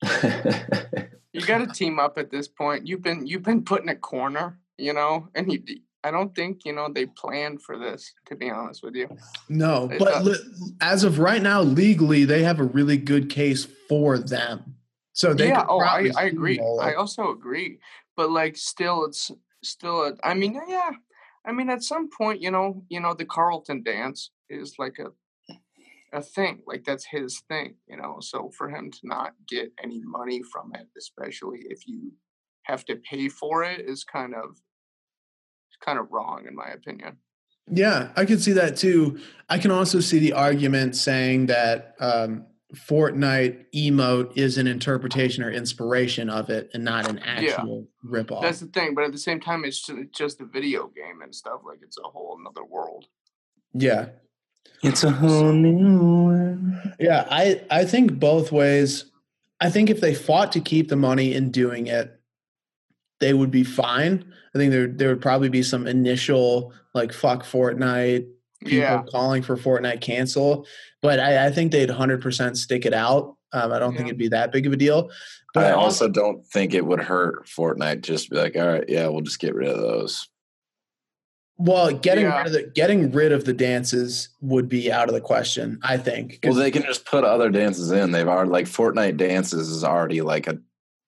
You 1.34 1.44
got 1.44 1.58
to 1.58 1.66
team 1.66 1.98
up 1.98 2.16
at 2.16 2.30
this 2.30 2.46
point. 2.46 2.86
You've 2.86 3.02
been 3.02 3.26
you've 3.26 3.42
been 3.42 3.64
put 3.64 3.82
in 3.82 3.88
a 3.88 3.96
corner, 3.96 4.60
you 4.78 4.92
know, 4.92 5.30
and 5.34 5.52
you. 5.52 5.60
I 6.04 6.12
don't 6.12 6.32
think 6.32 6.64
you 6.64 6.72
know 6.72 6.88
they 6.88 7.06
planned 7.06 7.60
for 7.60 7.76
this. 7.76 8.12
To 8.26 8.36
be 8.36 8.50
honest 8.50 8.84
with 8.84 8.94
you, 8.94 9.08
no 9.48 9.90
It 9.90 9.98
but 9.98 10.24
li- 10.24 10.38
as 10.80 11.02
of 11.02 11.18
right 11.18 11.42
now 11.42 11.60
legally 11.60 12.24
they 12.24 12.44
have 12.44 12.60
a 12.60 12.64
really 12.64 12.96
good 12.96 13.30
case 13.30 13.66
for 13.88 14.16
them 14.16 14.76
so 15.14 15.32
they 15.32 15.48
yeah. 15.48 15.64
Oh, 15.68 15.80
I 15.80 16.10
I 16.16 16.24
agree. 16.24 16.60
I 16.60 16.94
also 16.94 17.30
agree. 17.30 17.78
But 18.16 18.30
like, 18.30 18.56
still, 18.56 19.06
it's 19.06 19.30
still. 19.62 20.02
A, 20.02 20.14
I 20.22 20.34
mean, 20.34 20.60
yeah. 20.68 20.90
I 21.46 21.52
mean, 21.52 21.70
at 21.70 21.82
some 21.82 22.10
point, 22.10 22.42
you 22.42 22.50
know, 22.50 22.84
you 22.88 23.00
know, 23.00 23.14
the 23.14 23.24
Carlton 23.24 23.82
dance 23.82 24.30
is 24.50 24.74
like 24.78 24.98
a 24.98 25.12
a 26.12 26.20
thing. 26.20 26.62
Like 26.66 26.84
that's 26.84 27.06
his 27.06 27.40
thing, 27.48 27.76
you 27.86 27.96
know. 27.96 28.18
So 28.20 28.50
for 28.58 28.68
him 28.68 28.90
to 28.90 28.98
not 29.04 29.34
get 29.48 29.72
any 29.82 30.00
money 30.04 30.42
from 30.52 30.72
it, 30.74 30.88
especially 30.98 31.60
if 31.70 31.86
you 31.86 32.12
have 32.64 32.84
to 32.86 32.96
pay 32.96 33.28
for 33.28 33.62
it, 33.62 33.80
is 33.88 34.02
kind 34.02 34.34
of 34.34 34.56
kind 35.84 35.98
of 35.98 36.10
wrong, 36.10 36.46
in 36.48 36.56
my 36.56 36.68
opinion. 36.68 37.18
Yeah, 37.70 38.08
I 38.16 38.24
can 38.24 38.38
see 38.38 38.52
that 38.52 38.76
too. 38.76 39.20
I 39.48 39.58
can 39.58 39.70
also 39.70 40.00
see 40.00 40.18
the 40.18 40.32
argument 40.32 40.96
saying 40.96 41.46
that 41.46 41.94
um, 42.00 42.46
Fortnite 42.74 43.66
emote 43.74 44.36
is 44.36 44.58
an 44.58 44.66
interpretation 44.66 45.42
or 45.44 45.50
inspiration 45.50 46.28
of 46.28 46.50
it 46.50 46.70
and 46.74 46.84
not 46.84 47.08
an 47.08 47.18
actual 47.20 47.88
ripoff. 48.04 48.42
That's 48.42 48.60
the 48.60 48.66
thing. 48.66 48.94
But 48.94 49.04
at 49.04 49.12
the 49.12 49.18
same 49.18 49.40
time, 49.40 49.64
it's 49.64 49.90
just 50.12 50.40
a 50.40 50.44
video 50.44 50.88
game 50.88 51.22
and 51.22 51.34
stuff. 51.34 51.60
Like 51.64 51.78
it's 51.82 51.98
a 51.98 52.08
whole 52.08 52.36
another 52.40 52.64
world. 52.64 53.06
yeah. 53.72 54.06
it's 54.82 55.04
a 55.04 55.10
whole 55.10 55.52
new 55.52 55.98
one. 56.24 56.94
Yeah, 56.98 57.26
I, 57.30 57.62
I 57.70 57.84
think 57.84 58.18
both 58.18 58.52
ways. 58.52 59.06
I 59.60 59.70
think 59.70 59.88
if 59.88 60.00
they 60.00 60.14
fought 60.14 60.52
to 60.52 60.60
keep 60.60 60.88
the 60.88 60.96
money 60.96 61.34
in 61.34 61.50
doing 61.50 61.86
it, 61.86 62.20
they 63.20 63.32
would 63.32 63.50
be 63.50 63.64
fine. 63.64 64.24
I 64.54 64.58
think 64.58 64.72
there 64.72 64.86
there 64.86 65.08
would 65.08 65.22
probably 65.22 65.48
be 65.48 65.62
some 65.62 65.86
initial 65.86 66.72
like 66.92 67.12
fuck 67.12 67.42
Fortnite, 67.44 68.26
people 68.64 68.78
Yeah. 68.78 69.02
calling 69.10 69.42
for 69.42 69.56
Fortnite 69.56 70.00
cancel, 70.00 70.66
but 71.02 71.20
I, 71.20 71.46
I 71.46 71.50
think 71.50 71.72
they'd 71.72 71.90
hundred 71.90 72.20
percent 72.22 72.56
stick 72.58 72.84
it 72.86 72.94
out. 72.94 73.36
Um, 73.52 73.72
I 73.72 73.78
don't 73.78 73.94
think 73.94 74.08
it'd 74.08 74.18
be 74.18 74.28
that 74.28 74.50
big 74.52 74.66
of 74.66 74.72
a 74.72 74.76
deal. 74.76 75.10
But 75.52 75.66
I 75.66 75.70
But 75.70 75.78
also 75.78 76.08
don't 76.08 76.44
think 76.46 76.74
it 76.74 76.84
would 76.84 77.00
hurt 77.00 77.46
Fortnite 77.46 78.00
just 78.00 78.28
be 78.30 78.36
like, 78.36 78.56
all 78.56 78.66
right, 78.66 78.84
yeah, 78.88 79.06
we'll 79.06 79.20
just 79.20 79.38
get 79.38 79.54
rid 79.54 79.68
of 79.68 79.78
those. 79.78 80.28
well, 81.56 81.92
getting 81.92 82.24
Yeah. 82.24 82.38
rid 82.38 82.46
of 82.48 82.52
the 82.52 82.62
getting 82.74 83.12
rid 83.12 83.30
of 83.30 83.44
the 83.44 83.52
dances 83.52 84.30
would 84.40 84.68
be 84.68 84.90
out 84.90 85.08
of 85.08 85.14
the 85.14 85.20
question. 85.20 85.78
I 85.82 85.96
think. 85.96 86.40
Well, 86.42 86.54
they 86.54 86.72
can 86.72 86.82
just 86.82 87.04
put 87.06 87.22
other 87.22 87.48
dances 87.50 87.92
in. 87.92 88.10
They've 88.10 88.26
already 88.26 88.50
like 88.50 88.66
Fortnite 88.66 89.16
dances 89.16 89.68
is 89.68 89.84
already 89.84 90.20
like 90.20 90.48
a 90.48 90.58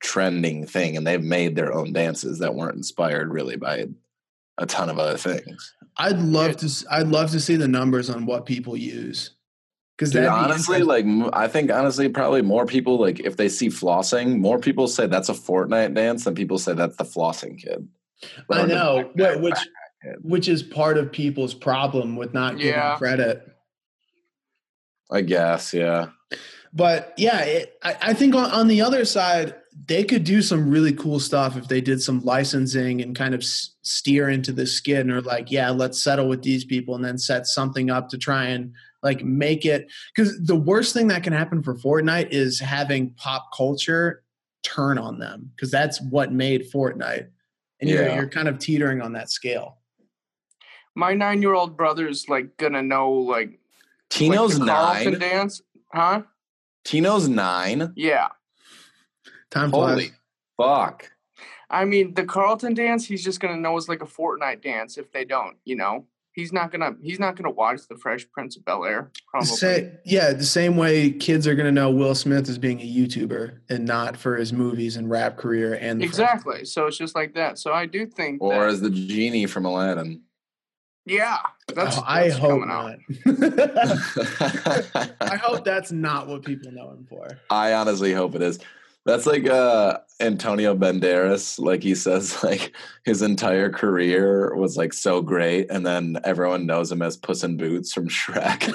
trending 0.01 0.65
thing, 0.67 0.97
and 0.97 1.05
they've 1.05 1.23
made 1.23 1.57
their 1.57 1.73
own 1.75 1.93
dances 1.93 2.39
that 2.39 2.55
weren't 2.55 2.77
inspired 2.77 3.33
really 3.33 3.57
by 3.57 3.87
a 4.59 4.67
ton 4.67 4.89
of 4.89 4.99
other 5.01 5.17
things. 5.19 5.75
I'd 5.99 6.19
love 6.19 6.57
to. 6.59 6.87
I'd 6.91 7.09
love 7.09 7.31
to 7.31 7.41
see 7.41 7.57
the 7.57 7.69
numbers 7.69 8.11
on 8.11 8.27
what 8.27 8.47
people 8.47 8.77
use. 8.77 9.31
Because 9.97 10.13
Dude, 10.13 10.27
honestly, 10.27 10.83
like 10.83 11.07
I 11.33 11.49
think 11.49 11.71
honestly, 11.73 12.09
probably 12.11 12.43
more 12.43 12.67
people 12.67 12.99
like 12.99 13.21
if 13.21 13.39
they 13.39 13.49
see 13.49 13.69
flossing, 13.69 14.39
more 14.39 14.59
people 14.59 14.89
say 14.89 15.07
that's 15.07 15.31
a 15.31 15.35
Fortnite 15.35 15.95
dance 15.95 16.25
than 16.25 16.35
people 16.35 16.59
say 16.59 16.75
that's 16.75 16.97
the 16.97 17.05
flossing 17.05 17.59
kid. 17.59 17.89
I 18.51 18.67
know, 18.67 19.11
which 19.15 19.59
which 20.21 20.49
is 20.49 20.63
part 20.63 20.99
of 20.99 21.11
people's 21.11 21.55
problem 21.55 22.17
with 22.17 22.35
not 22.35 22.59
giving 22.59 22.75
Yeah. 22.75 22.97
credit. 22.97 23.47
I 25.11 25.23
guess, 25.23 25.73
yeah. 25.73 26.09
But 26.73 27.15
yeah, 27.17 27.41
it, 27.41 27.79
I, 27.83 27.97
I 28.03 28.15
think 28.15 28.35
on, 28.35 28.51
on 28.51 28.69
the 28.69 28.83
other 28.83 29.05
side, 29.05 29.55
they 29.85 30.03
could 30.05 30.25
do 30.25 30.41
some 30.43 30.71
really 30.71 30.93
cool 30.93 31.21
stuff 31.21 31.57
if 31.57 31.69
they 31.69 31.81
did 31.81 32.01
some 32.01 32.23
licensing 32.25 33.03
and 33.03 33.15
kind 33.15 33.35
of 33.35 33.41
s- 33.43 33.75
steer 33.83 34.29
into 34.31 34.51
the 34.53 34.67
skin 34.67 35.11
or 35.11 35.21
like, 35.21 35.51
yeah, 35.51 35.71
let's 35.71 36.03
settle 36.03 36.29
with 36.29 36.43
these 36.43 36.65
people 36.65 36.95
and 36.95 37.05
then 37.05 37.19
set 37.19 37.47
something 37.47 37.91
up 37.91 38.09
to 38.09 38.17
try 38.19 38.47
and 38.47 38.73
like 39.03 39.23
make 39.23 39.67
it. 39.67 39.91
Because 40.15 40.41
the 40.43 40.57
worst 40.57 40.95
thing 40.95 41.09
that 41.09 41.23
can 41.23 41.33
happen 41.35 41.63
for 41.63 41.75
Fortnite 41.75 42.29
is 42.31 42.59
having 42.59 43.11
pop 43.17 43.49
culture 43.55 44.23
turn 44.63 44.99
on 44.99 45.19
them 45.19 45.51
because 45.55 45.71
that's 45.71 46.01
what 46.01 46.33
made 46.33 46.71
Fortnite. 46.73 47.29
And 47.81 47.91
you're, 47.91 48.03
Yeah. 48.07 48.15
you're 48.17 48.29
kind 48.29 48.49
of 48.49 48.59
teetering 48.59 49.03
on 49.03 49.13
that 49.13 49.31
scale. 49.31 49.79
My 50.95 51.13
nine-year-old 51.13 51.77
brother's 51.77 52.27
like 52.29 52.57
gonna 52.57 52.83
know 52.83 53.13
like 53.13 53.61
Tino's 54.09 54.59
like 54.59 55.05
the 55.05 55.11
nine. 55.11 55.19
dance, 55.21 55.61
huh? 55.93 56.23
Tino's 56.85 57.29
nine. 57.29 57.93
Yeah. 57.95 58.29
Time 59.51 59.71
flies. 59.71 59.91
Holy 59.91 60.11
fuck. 60.57 61.11
I 61.69 61.85
mean, 61.85 62.15
the 62.15 62.25
Carlton 62.25 62.75
dance, 62.75 63.07
he's 63.07 63.25
just 63.25 63.41
gonna 63.41 63.57
know 63.57 63.77
is 63.77 63.89
like 63.89 64.03
a 64.03 64.07
Fortnite 64.07 64.63
dance. 64.63 64.99
If 64.99 65.11
they 65.13 65.25
don't, 65.25 65.57
you 65.65 65.75
know, 65.77 66.07
he's 66.33 66.53
not 66.53 66.71
gonna 66.71 66.93
he's 67.03 67.19
not 67.19 67.35
gonna 67.35 67.51
watch 67.51 67.81
the 67.89 67.97
Fresh 67.97 68.31
Prince 68.31 68.57
of 68.57 68.65
Bel 68.65 68.85
Air. 68.85 69.11
Probably. 69.29 69.49
Say, 69.49 69.93
yeah, 70.05 70.33
the 70.33 70.45
same 70.45 70.77
way 70.77 71.11
kids 71.11 71.47
are 71.49 71.55
going 71.57 71.67
to 71.67 71.73
know 71.73 71.91
Will 71.91 72.15
Smith 72.15 72.49
as 72.49 72.59
being 72.59 72.81
a 72.81 72.85
YouTuber 72.85 73.59
and 73.69 73.85
not 73.85 74.17
for 74.17 74.37
his 74.37 74.53
movies 74.53 74.97
and 74.97 75.11
rap 75.11 75.37
career 75.37 75.75
and 75.75 76.01
the 76.01 76.05
exactly. 76.05 76.65
So 76.65 76.87
it's 76.87 76.97
just 76.97 77.15
like 77.17 77.35
that. 77.35 77.59
So 77.59 77.73
I 77.73 77.87
do 77.87 78.07
think. 78.07 78.41
Or 78.41 78.55
that, 78.55 78.69
as 78.69 78.81
the 78.81 78.91
genie 78.91 79.47
from 79.47 79.65
Aladdin. 79.65 80.23
yeah, 81.05 81.39
that's, 81.75 81.99
Oh, 81.99 82.05
I 82.07 82.31
hope 82.31 82.63
coming 82.63 82.71
out. 82.71 82.99
not. 83.27 85.17
I 85.21 85.37
hope 85.37 85.65
that's 85.65 85.91
not 85.91 86.29
what 86.29 86.45
people 86.45 86.71
know 86.71 86.91
him 86.91 87.07
for. 87.09 87.27
I 87.51 87.73
honestly 87.73 88.13
hope 88.13 88.35
it 88.37 88.43
is. 88.43 88.59
That's 89.07 89.25
like 89.25 89.49
uh 89.49 89.99
Antonio 90.19 90.75
Banderas. 90.75 91.59
Like 91.59 91.83
he 91.83 91.95
says, 91.95 92.43
like 92.45 92.75
his 93.05 93.23
entire 93.23 93.71
career 93.71 94.55
was 94.57 94.77
like 94.77 94.93
so 94.93 95.23
great, 95.23 95.71
and 95.71 95.87
then 95.87 96.19
everyone 96.25 96.67
knows 96.67 96.91
him 96.91 97.03
as 97.03 97.17
Puss 97.17 97.45
in 97.45 97.57
Boots 97.57 97.93
from 97.93 98.09
Shrek. 98.09 98.73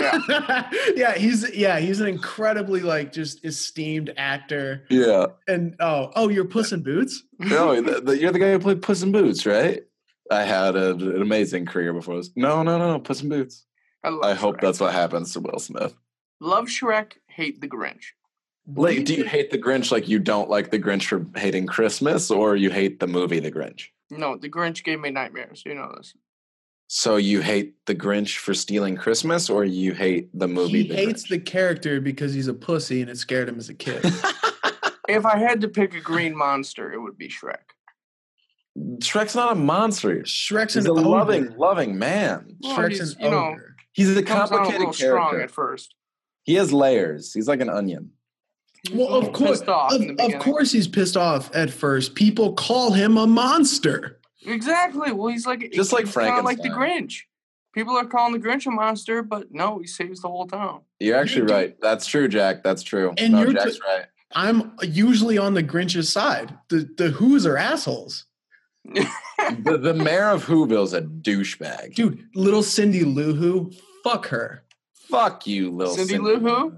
yeah. 0.00 0.70
yeah, 0.96 1.14
he's 1.14 1.48
yeah, 1.54 1.78
he's 1.78 2.00
an 2.00 2.08
incredibly 2.08 2.80
like 2.80 3.12
just 3.12 3.44
esteemed 3.44 4.12
actor. 4.16 4.84
yeah. 4.90 5.26
And 5.46 5.76
oh, 5.80 6.10
oh, 6.16 6.28
you're 6.28 6.44
Puss 6.44 6.72
in 6.72 6.82
Boots? 6.82 7.22
No, 7.38 7.80
the, 7.80 8.00
the, 8.00 8.18
you're 8.18 8.32
the 8.32 8.40
guy 8.40 8.50
who 8.50 8.58
played 8.58 8.82
Puss 8.82 9.02
in 9.02 9.12
Boots, 9.12 9.46
right? 9.46 9.82
I 10.30 10.42
had 10.42 10.76
a, 10.76 10.90
an 10.90 11.22
amazing 11.22 11.66
career 11.66 11.92
before 11.92 12.16
this. 12.16 12.30
No, 12.36 12.62
no, 12.62 12.78
no, 12.78 12.92
no, 12.92 12.98
Puss 12.98 13.22
in 13.22 13.28
Boots. 13.28 13.64
I, 14.04 14.10
love 14.10 14.24
I 14.24 14.34
hope 14.34 14.56
Shrek. 14.56 14.60
that's 14.60 14.80
what 14.80 14.92
happens 14.92 15.32
to 15.32 15.40
Will 15.40 15.58
Smith. 15.58 15.94
Love 16.40 16.66
Shrek, 16.66 17.12
hate 17.28 17.60
the 17.60 17.68
Grinch. 17.68 18.12
Like, 18.74 19.04
do 19.04 19.14
you 19.14 19.24
hate 19.24 19.50
the 19.50 19.58
Grinch 19.58 19.90
like 19.90 20.08
you 20.08 20.18
don't 20.18 20.50
like 20.50 20.70
the 20.70 20.78
Grinch 20.78 21.06
for 21.06 21.24
hating 21.38 21.66
Christmas, 21.66 22.30
or 22.30 22.54
you 22.56 22.70
hate 22.70 23.00
the 23.00 23.06
movie 23.06 23.40
The 23.40 23.50
Grinch? 23.50 23.86
No, 24.10 24.36
the 24.36 24.48
Grinch 24.50 24.84
gave 24.84 25.00
me 25.00 25.10
nightmares. 25.10 25.62
You 25.64 25.74
know 25.74 25.92
this. 25.96 26.14
So 26.88 27.16
you 27.16 27.40
hate 27.42 27.74
the 27.86 27.94
Grinch 27.94 28.36
for 28.38 28.54
stealing 28.54 28.96
Christmas, 28.96 29.48
or 29.50 29.64
you 29.64 29.92
hate 29.94 30.30
the 30.38 30.48
movie? 30.48 30.82
He 30.82 30.88
the 30.88 30.94
hates 30.96 31.24
Grinch? 31.24 31.28
the 31.30 31.38
character 31.40 32.00
because 32.00 32.32
he's 32.34 32.48
a 32.48 32.54
pussy 32.54 33.00
and 33.02 33.10
it 33.10 33.16
scared 33.18 33.48
him 33.48 33.58
as 33.58 33.68
a 33.68 33.74
kid. 33.74 34.04
If 35.08 35.24
I 35.24 35.38
had 35.38 35.62
to 35.62 35.68
pick 35.68 35.94
a 35.94 36.00
green 36.00 36.36
monster, 36.36 36.92
it 36.92 36.98
would 37.00 37.16
be 37.16 37.28
Shrek. 37.30 37.56
Shrek's 38.98 39.34
not 39.34 39.52
a 39.52 39.54
monster. 39.54 40.16
Shrek's 40.24 40.74
He's 40.74 40.84
an 40.84 40.90
a 40.90 40.92
loving, 40.92 41.46
ogre. 41.48 41.56
loving 41.58 41.98
man. 41.98 42.56
Well, 42.60 42.76
Shrek's 42.76 42.98
he's, 42.98 43.14
an 43.16 43.24
you 43.24 43.30
know. 43.30 43.56
He's 43.92 44.14
a 44.14 44.22
Comes 44.22 44.50
on 44.52 44.58
a 44.58 44.62
little 44.62 44.70
complicated 44.70 44.94
strong 44.94 45.30
character. 45.30 45.40
at 45.44 45.50
first. 45.50 45.94
He 46.42 46.56
has 46.56 46.74
layers. 46.74 47.32
He's 47.32 47.48
like 47.48 47.62
an 47.62 47.70
onion. 47.70 48.10
He's 48.88 48.96
Well, 48.96 49.08
of 49.08 49.32
course, 49.32 49.60
of, 49.60 50.10
of 50.18 50.38
course, 50.40 50.72
he's 50.72 50.88
pissed 50.88 51.16
off 51.16 51.54
at 51.54 51.70
first. 51.70 52.14
People 52.14 52.52
call 52.54 52.92
him 52.92 53.16
a 53.16 53.26
monster. 53.26 54.20
Exactly. 54.46 55.12
Well, 55.12 55.28
he's 55.28 55.46
like 55.46 55.70
Just 55.72 55.92
like 55.92 56.06
he's 56.06 56.14
kinda 56.14 56.42
like 56.42 56.62
the 56.62 56.70
Grinch. 56.70 57.22
People 57.74 57.96
are 57.96 58.06
calling 58.06 58.32
the 58.32 58.38
Grinch 58.48 58.66
a 58.66 58.70
monster, 58.70 59.22
but 59.22 59.52
no, 59.52 59.78
he 59.78 59.86
saves 59.86 60.22
the 60.22 60.28
whole 60.28 60.46
town. 60.46 60.80
You're 61.00 61.16
actually 61.16 61.42
You're- 61.42 61.52
right. 61.52 61.76
That's 61.80 62.06
true, 62.06 62.26
Jack. 62.28 62.62
That's 62.64 62.82
true. 62.82 63.12
And 63.18 63.34
no, 63.34 63.42
you're 63.42 63.52
Jack's 63.52 63.74
t- 63.74 63.80
right. 63.86 64.06
I'm 64.32 64.72
usually 64.82 65.38
on 65.38 65.54
the 65.54 65.62
Grinch's 65.62 66.08
side. 66.10 66.56
The 66.68 66.88
the 66.96 67.10
Who's 67.10 67.46
are 67.46 67.56
assholes, 67.56 68.24
The, 68.84 69.78
the 69.80 69.94
mayor 69.94 70.28
of 70.30 70.44
Whoville's 70.46 70.92
a 70.94 71.02
douchebag. 71.02 71.94
dude. 71.94 72.24
Little 72.34 72.62
Cindy 72.62 73.04
Lou 73.04 73.34
Who, 73.34 73.72
fuck 74.04 74.26
her. 74.28 74.64
Fuck 74.94 75.46
you, 75.46 75.70
little 75.70 75.94
Cindy 75.94 76.18
Lou 76.18 76.38
Who? 76.40 76.74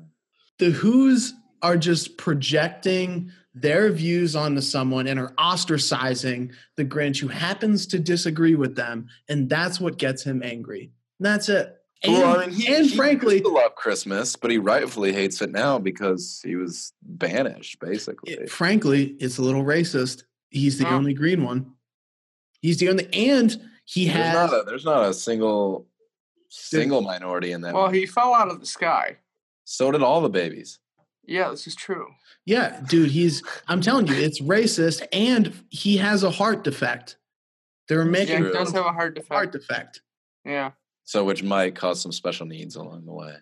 The 0.59 0.71
Who's 0.71 1.35
are 1.63 1.77
just 1.77 2.17
projecting 2.17 3.31
their 3.55 3.91
views 3.91 4.37
onto 4.37 4.61
someone 4.61 5.07
and 5.07 5.19
are 5.19 5.33
ostracizing 5.39 6.53
the 6.77 6.85
Grinch 6.85 7.19
who 7.21 7.29
happens 7.29 7.87
to 7.89 7.99
disagree 7.99 8.55
with 8.55 8.77
them, 8.77 9.09
and 9.29 9.49
that's 9.49 9.81
what 9.81 9.99
gets 9.99 10.23
him 10.23 10.43
angry. 10.43 10.93
And 11.19 11.27
that's 11.27 11.49
it. 11.49 11.77
And, 12.03 12.13
Well, 12.15 12.39
I 12.41 12.47
mean, 12.47 12.55
he, 12.55 12.73
and 12.75 12.87
he 12.87 12.97
frankly, 12.97 13.35
used 13.35 13.45
to 13.45 13.51
love 13.51 13.75
Christmas, 13.75 14.35
but 14.37 14.51
he 14.51 14.57
rightfully 14.59 15.13
hates 15.13 15.43
it 15.43 15.51
now 15.51 15.79
because 15.79 16.41
he 16.45 16.57
was 16.57 16.93
banished, 17.03 17.79
basically. 17.81 18.33
it- 18.35 18.51
frankly, 18.51 19.17
it's 19.21 19.37
a 19.39 19.43
little 19.43 19.65
racist. 19.65 20.23
He's 20.51 20.79
the 20.79 20.87
Oh. 20.89 20.93
only 20.95 21.13
green 21.13 21.43
one. 21.45 21.73
He's 22.63 22.79
the 22.79 22.89
only, 22.89 23.09
and 23.13 23.51
he 23.85 24.05
there's 24.07 24.17
has. 24.17 24.35
not 24.51 24.61
a 24.61 24.65
there's 24.65 24.85
not 24.85 25.09
a 25.09 25.15
single 25.15 25.87
single 26.49 27.01
minority 27.03 27.53
in 27.53 27.61
that. 27.63 27.75
well, 27.75 27.89
he 27.91 28.07
fell 28.07 28.35
out 28.35 28.49
of 28.49 28.61
the 28.61 28.67
sky. 28.67 29.17
so 29.65 29.91
did 29.91 30.03
all 30.03 30.21
the 30.21 30.29
babies. 30.31 30.79
Yeah, 31.25 31.51
this 31.51 31.67
is 31.67 31.75
true. 31.75 32.07
Yeah, 32.47 32.81
dude, 32.89 33.11
he's 33.11 33.43
I'm 33.69 33.81
telling 33.81 34.07
you, 34.07 34.15
it's 34.15 34.41
racist 34.41 35.07
and 35.13 35.53
he 35.69 35.97
has 35.99 36.23
a 36.23 36.31
heart 36.31 36.65
defect. 36.65 37.17
They're 37.89 38.05
making 38.05 38.41
Yeah, 38.43 38.47
he 38.49 38.53
does 38.53 38.69
fun 38.73 38.83
have 38.83 38.87
a 38.87 38.93
heart 38.93 39.15
defect. 39.15 39.33
heart 39.33 39.53
defect. 39.53 40.01
Yeah. 40.45 40.73
So 41.05 41.25
which 41.25 41.43
might 41.43 41.75
cause 41.75 42.01
some 42.01 42.13
special 42.13 42.47
needs 42.47 42.77
along 42.77 43.05
the 43.05 43.13
way. 43.13 43.35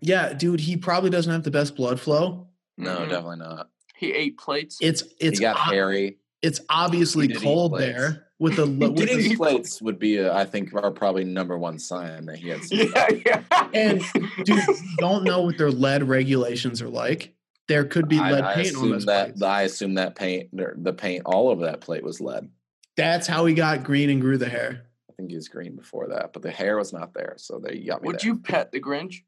Yeah, 0.00 0.32
dude, 0.32 0.60
he 0.60 0.76
probably 0.76 1.10
doesn't 1.10 1.32
have 1.32 1.42
the 1.42 1.50
best 1.50 1.74
blood 1.74 1.98
flow. 1.98 2.48
No, 2.76 2.98
Mhm. 2.98 3.08
definitely 3.08 3.38
not. 3.38 3.70
He 3.96 4.12
ate 4.12 4.38
plates. 4.38 4.78
It's 4.80 5.02
it's 5.18 5.38
he 5.38 5.42
got 5.42 5.56
ob- 5.56 5.72
hairy. 5.72 6.18
it's 6.42 6.60
obviously 6.70 7.26
He 7.26 7.32
did 7.34 7.42
cold 7.42 7.72
plates. 7.72 7.92
there 7.92 8.27
with 8.38 8.56
the 8.56 8.66
lo- 8.66 8.90
with 8.90 9.10
Eating 9.10 9.30
the, 9.30 9.36
plates 9.36 9.82
would 9.82 9.98
be, 9.98 10.16
a, 10.18 10.32
I 10.32 10.44
think, 10.44 10.74
our 10.74 10.90
probably 10.90 11.24
number 11.24 11.58
one 11.58 11.78
sign 11.78 12.26
that 12.26 12.38
he 12.38 12.48
had. 12.48 12.60
yeah, 12.70 13.08
yeah. 13.26 13.68
and 13.74 14.02
dude, 14.44 14.62
don't 14.98 15.24
know 15.24 15.42
what 15.42 15.58
their 15.58 15.70
lead 15.70 16.04
regulations 16.04 16.80
are 16.80 16.88
like. 16.88 17.34
There 17.66 17.84
could 17.84 18.08
be 18.08 18.18
lead 18.18 18.44
I 18.44 18.54
paint 18.54 18.76
on 18.76 18.90
those 18.90 19.06
that 19.06 19.30
plates. 19.30 19.42
I 19.42 19.62
assume 19.62 19.94
that 19.94 20.14
paint, 20.14 20.48
the 20.52 20.92
paint, 20.92 21.22
all 21.26 21.48
over 21.48 21.66
that 21.66 21.80
plate 21.80 22.02
was 22.02 22.20
lead. 22.20 22.48
That's 22.96 23.26
how 23.26 23.44
he 23.44 23.54
got 23.54 23.84
green 23.84 24.08
and 24.08 24.20
grew 24.20 24.38
the 24.38 24.48
hair. 24.48 24.86
I 25.10 25.12
think 25.12 25.30
he 25.30 25.36
was 25.36 25.48
green 25.48 25.76
before 25.76 26.08
that, 26.08 26.32
but 26.32 26.42
the 26.42 26.50
hair 26.50 26.78
was 26.78 26.92
not 26.92 27.12
there. 27.12 27.34
So 27.36 27.60
they 27.62 27.80
got 27.80 28.02
me. 28.02 28.06
Would 28.06 28.20
there. 28.20 28.26
you 28.26 28.38
pet 28.38 28.72
the 28.72 28.80
Grinch? 28.80 29.22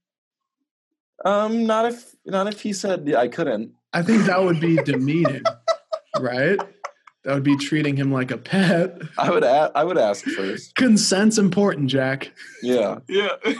Um, 1.24 1.66
not 1.66 1.84
if 1.84 2.14
not 2.24 2.46
if 2.46 2.62
he 2.62 2.72
said 2.72 3.06
yeah, 3.06 3.18
I 3.18 3.28
couldn't. 3.28 3.72
I 3.92 4.02
think 4.02 4.24
that 4.24 4.42
would 4.42 4.60
be 4.60 4.76
demeaning, 4.76 5.42
right? 6.18 6.58
That 7.24 7.34
would 7.34 7.42
be 7.42 7.56
treating 7.56 7.96
him 7.96 8.10
like 8.10 8.30
a 8.30 8.38
pet. 8.38 8.98
I 9.18 9.30
would. 9.30 9.44
A- 9.44 9.70
I 9.74 9.84
would 9.84 9.98
ask 9.98 10.24
first. 10.24 10.74
Consent's 10.74 11.36
important, 11.38 11.88
Jack. 11.90 12.32
Yeah. 12.62 13.00
Yeah. 13.08 13.36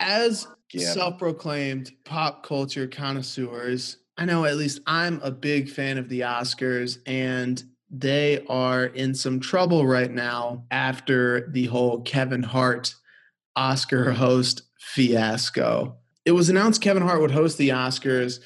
As 0.00 0.46
Yeah. 0.72 0.92
self-proclaimed 0.92 1.92
pop 2.04 2.44
culture 2.46 2.86
connoisseurs, 2.86 3.98
I 4.18 4.24
know 4.24 4.44
at 4.44 4.56
least 4.56 4.80
I'm 4.86 5.20
a 5.22 5.30
big 5.30 5.68
fan 5.70 5.98
of 5.98 6.08
the 6.08 6.20
Oscars 6.20 6.98
and 7.06 7.62
they 7.90 8.44
are 8.48 8.86
in 8.86 9.14
some 9.14 9.40
trouble 9.40 9.86
right 9.86 10.10
now 10.10 10.64
after 10.70 11.48
the 11.52 11.66
whole 11.66 12.00
Kevin 12.02 12.42
Hart 12.42 12.94
Oscar 13.54 14.12
host 14.12 14.62
fiasco. 14.80 15.96
It 16.26 16.32
was 16.32 16.50
announced 16.50 16.82
Kevin 16.82 17.04
Hart 17.04 17.20
would 17.20 17.30
host 17.30 17.56
the 17.56 17.70
Oscars 17.70 18.40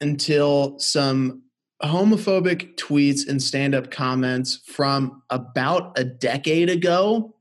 until 0.00 0.78
some 0.78 1.42
homophobic 1.82 2.76
tweets 2.76 3.28
and 3.28 3.42
stand-up 3.42 3.90
comments 3.90 4.62
from 4.66 5.22
about 5.30 5.96
a 5.98 6.04
decade 6.04 6.70
ago 6.70 7.36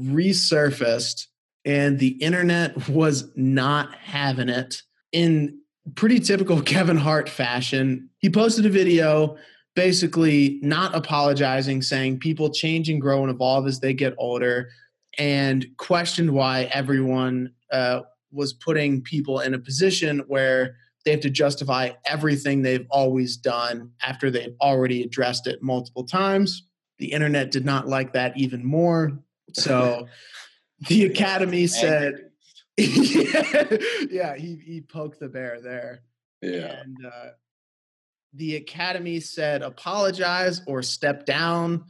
resurfaced 0.00 1.26
and 1.64 1.98
the 1.98 2.08
internet 2.22 2.88
was 2.88 3.30
not 3.36 3.94
having 3.96 4.48
it 4.48 4.82
in 5.12 5.58
pretty 5.94 6.20
typical 6.20 6.62
Kevin 6.62 6.96
Hart 6.96 7.28
fashion. 7.28 8.08
He 8.18 8.30
posted 8.30 8.66
a 8.66 8.70
video 8.70 9.36
basically 9.76 10.58
not 10.62 10.94
apologizing, 10.94 11.82
saying 11.82 12.18
people 12.18 12.50
change 12.50 12.88
and 12.88 13.00
grow 13.00 13.22
and 13.22 13.30
evolve 13.30 13.66
as 13.66 13.80
they 13.80 13.94
get 13.94 14.14
older, 14.18 14.70
and 15.18 15.66
questioned 15.76 16.30
why 16.30 16.64
everyone 16.72 17.52
uh, 17.72 18.00
was 18.32 18.52
putting 18.52 19.02
people 19.02 19.40
in 19.40 19.54
a 19.54 19.58
position 19.58 20.20
where 20.26 20.76
they 21.04 21.12
have 21.12 21.20
to 21.20 21.30
justify 21.30 21.90
everything 22.04 22.62
they've 22.62 22.86
always 22.90 23.36
done 23.36 23.90
after 24.02 24.30
they've 24.30 24.54
already 24.60 25.02
addressed 25.02 25.46
it 25.46 25.62
multiple 25.62 26.04
times. 26.04 26.66
The 26.98 27.12
internet 27.12 27.50
did 27.50 27.64
not 27.64 27.88
like 27.88 28.12
that 28.12 28.36
even 28.36 28.64
more. 28.64 29.18
So 29.54 30.06
the 30.88 31.06
Academy 31.06 31.66
said, 31.66 32.30
yeah, 32.76 33.76
yeah, 34.10 34.36
he, 34.36 34.56
he 34.56 34.80
poked 34.80 35.20
the 35.20 35.28
bear 35.28 35.60
there. 35.60 36.02
Yeah. 36.42 36.80
And 36.80 36.96
uh, 37.04 37.30
the 38.34 38.56
Academy 38.56 39.20
said, 39.20 39.62
apologize 39.62 40.62
or 40.66 40.82
step 40.82 41.24
down. 41.26 41.84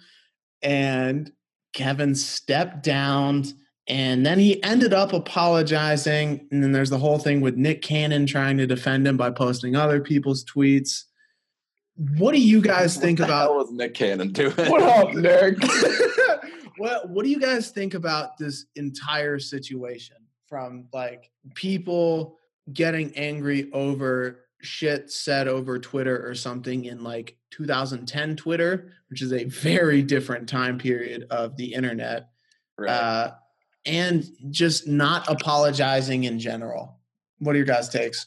And 0.62 1.30
Kevin 1.72 2.14
stepped 2.14 2.82
down. 2.82 3.44
And 3.90 4.24
then 4.24 4.38
he 4.38 4.62
ended 4.62 4.94
up 4.94 5.12
apologizing. 5.12 6.46
And 6.52 6.62
then 6.62 6.70
there's 6.70 6.90
the 6.90 6.98
whole 6.98 7.18
thing 7.18 7.40
with 7.40 7.56
Nick 7.56 7.82
Cannon 7.82 8.24
trying 8.24 8.56
to 8.58 8.66
defend 8.66 9.06
him 9.06 9.16
by 9.16 9.32
posting 9.32 9.74
other 9.74 10.00
people's 10.00 10.44
tweets. 10.44 11.04
What 12.16 12.32
do 12.32 12.40
you 12.40 12.60
guys 12.62 12.96
think 12.96 13.18
what 13.18 13.28
about 13.28 13.42
hell 13.48 13.56
was 13.56 13.72
Nick 13.72 13.94
Cannon 13.94 14.30
doing? 14.32 14.54
what 14.56 14.80
up, 14.80 15.12
Nick? 15.12 15.58
what 16.78 17.10
what 17.10 17.24
do 17.24 17.30
you 17.30 17.40
guys 17.40 17.70
think 17.70 17.94
about 17.94 18.38
this 18.38 18.66
entire 18.76 19.40
situation 19.40 20.16
from 20.46 20.86
like 20.92 21.30
people 21.54 22.38
getting 22.72 23.12
angry 23.16 23.70
over 23.72 24.44
shit 24.62 25.10
said 25.10 25.48
over 25.48 25.80
Twitter 25.80 26.24
or 26.26 26.34
something 26.36 26.84
in 26.84 27.02
like 27.02 27.36
2010 27.50 28.36
Twitter, 28.36 28.92
which 29.10 29.20
is 29.20 29.32
a 29.32 29.44
very 29.44 30.00
different 30.00 30.48
time 30.48 30.78
period 30.78 31.26
of 31.30 31.56
the 31.56 31.74
internet, 31.74 32.28
Right. 32.78 32.88
uh, 32.90 33.32
and 33.86 34.24
just 34.50 34.86
not 34.86 35.28
apologizing 35.28 36.24
in 36.24 36.38
general. 36.38 36.98
What 37.38 37.54
are 37.54 37.58
your 37.58 37.66
guys' 37.66 37.88
takes? 37.88 38.26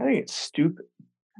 I 0.00 0.04
think 0.04 0.20
it's 0.20 0.34
stupid. 0.34 0.84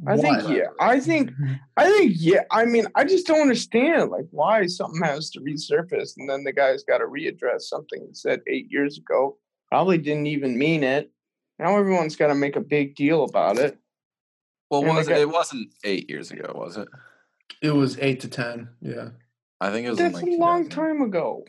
I 0.06 0.16
think 0.16 0.48
yeah. 0.48 0.66
I 0.80 0.98
think 0.98 1.30
I 1.76 1.84
think 1.84 2.14
yeah. 2.16 2.42
I 2.50 2.64
mean, 2.64 2.86
I 2.94 3.04
just 3.04 3.26
don't 3.26 3.40
understand 3.40 4.10
like 4.10 4.26
why 4.30 4.66
something 4.66 5.00
has 5.02 5.30
to 5.30 5.40
resurface 5.40 6.14
and 6.16 6.28
then 6.28 6.44
the 6.44 6.52
guy's 6.52 6.82
got 6.82 6.98
to 6.98 7.04
readdress 7.04 7.62
something 7.62 8.04
he 8.06 8.14
said 8.14 8.40
eight 8.48 8.66
years 8.70 8.98
ago. 8.98 9.38
Probably 9.70 9.98
didn't 9.98 10.26
even 10.26 10.58
mean 10.58 10.82
it. 10.82 11.10
Now 11.58 11.76
everyone's 11.76 12.16
got 12.16 12.28
to 12.28 12.34
make 12.34 12.56
a 12.56 12.60
big 12.60 12.96
deal 12.96 13.24
about 13.24 13.58
it. 13.58 13.78
Well, 14.70 14.82
was 14.82 15.06
like 15.06 15.16
it, 15.16 15.18
I- 15.18 15.22
it 15.22 15.30
wasn't 15.30 15.68
eight 15.84 16.08
years 16.10 16.30
ago, 16.30 16.52
was 16.54 16.76
it? 16.76 16.88
It 17.62 17.70
was 17.70 17.98
eight 18.00 18.20
to 18.20 18.28
ten. 18.28 18.70
Yeah. 18.80 19.10
I 19.60 19.70
think 19.70 19.86
it 19.86 19.90
was. 19.90 19.98
That's 19.98 20.14
like 20.14 20.26
a 20.26 20.36
long 20.36 20.68
time 20.68 21.02
ago. 21.02 21.44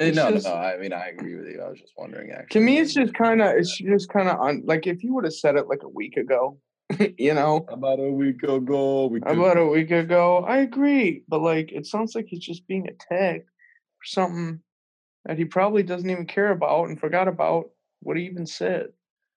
It's 0.00 0.16
No, 0.16 0.30
just- 0.30 0.46
no, 0.46 0.54
I 0.54 0.78
mean 0.78 0.94
I 0.94 1.08
agree 1.08 1.36
with 1.36 1.46
you. 1.46 1.60
I 1.62 1.68
was 1.68 1.78
just 1.78 1.92
wondering. 1.96 2.30
Actually, 2.30 2.60
To 2.60 2.64
me, 2.64 2.78
it's 2.78 2.94
just 2.94 3.12
kind 3.12 3.42
of, 3.42 3.54
it's 3.54 3.76
just 3.76 4.08
kind 4.08 4.28
of 4.28 4.40
on. 4.40 4.62
Like 4.64 4.86
if 4.86 5.04
you 5.04 5.14
would 5.14 5.24
have 5.24 5.34
said 5.34 5.56
it 5.56 5.68
like 5.68 5.82
a 5.82 5.88
week 5.88 6.16
ago, 6.16 6.58
you 7.18 7.34
know, 7.34 7.66
about 7.68 8.00
a 8.00 8.10
week 8.10 8.42
ago. 8.42 9.06
We 9.06 9.20
about 9.20 9.58
a 9.58 9.66
week 9.66 9.90
ago, 9.90 10.38
I 10.48 10.58
agree. 10.58 11.22
But 11.28 11.42
like, 11.42 11.70
it 11.70 11.86
sounds 11.86 12.14
like 12.14 12.26
he's 12.28 12.44
just 12.44 12.66
being 12.66 12.88
attacked 12.88 13.44
for 13.44 14.04
something 14.06 14.60
that 15.26 15.36
he 15.36 15.44
probably 15.44 15.82
doesn't 15.82 16.08
even 16.08 16.24
care 16.26 16.50
about 16.50 16.88
and 16.88 16.98
forgot 16.98 17.28
about 17.28 17.66
what 18.00 18.16
he 18.16 18.24
even 18.24 18.46
said. 18.46 18.86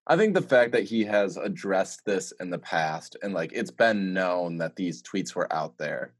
I 0.07 0.15
think 0.15 0.33
the 0.33 0.41
fact 0.41 0.71
that 0.71 0.83
he 0.83 1.03
has 1.03 1.35
addressed 1.37 2.05
this 2.05 2.31
in 2.39 2.49
the 2.49 2.57
past 2.57 3.17
and 3.21 3.33
like 3.33 3.51
it's 3.53 3.71
been 3.71 4.13
known 4.13 4.57
that 4.59 4.75
these 4.77 5.03
tweets 5.03 5.35
were 5.35 5.51
out 5.53 5.77
there 5.77 6.13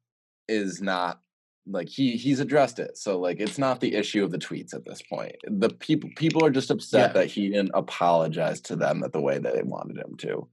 is 0.50 0.82
not 0.82 1.20
like 1.68 1.88
he 1.90 2.18
he's 2.18 2.40
addressed 2.40 2.80
it. 2.80 2.98
So 2.98 3.20
like 3.20 3.40
it's 3.40 3.58
not 3.58 3.80
the 3.80 3.96
issue 3.96 4.24
of 4.24 4.32
the 4.32 4.38
tweets 4.38 4.74
at 4.74 4.84
this 4.86 5.02
point. 5.02 5.36
The 5.48 5.70
people 5.70 6.10
people 6.16 6.44
are 6.46 6.50
just 6.52 6.72
upset 6.72 7.10
Yeah. 7.10 7.22
that 7.22 7.28
he 7.28 7.50
didn't 7.50 7.72
apologize 7.74 8.60
to 8.62 8.76
them 8.76 9.00
that 9.02 9.14
the 9.14 9.22
way 9.22 9.38
that 9.38 9.54
they 9.54 9.64
wanted 9.64 9.98
him 9.98 10.16
to. 10.18 10.48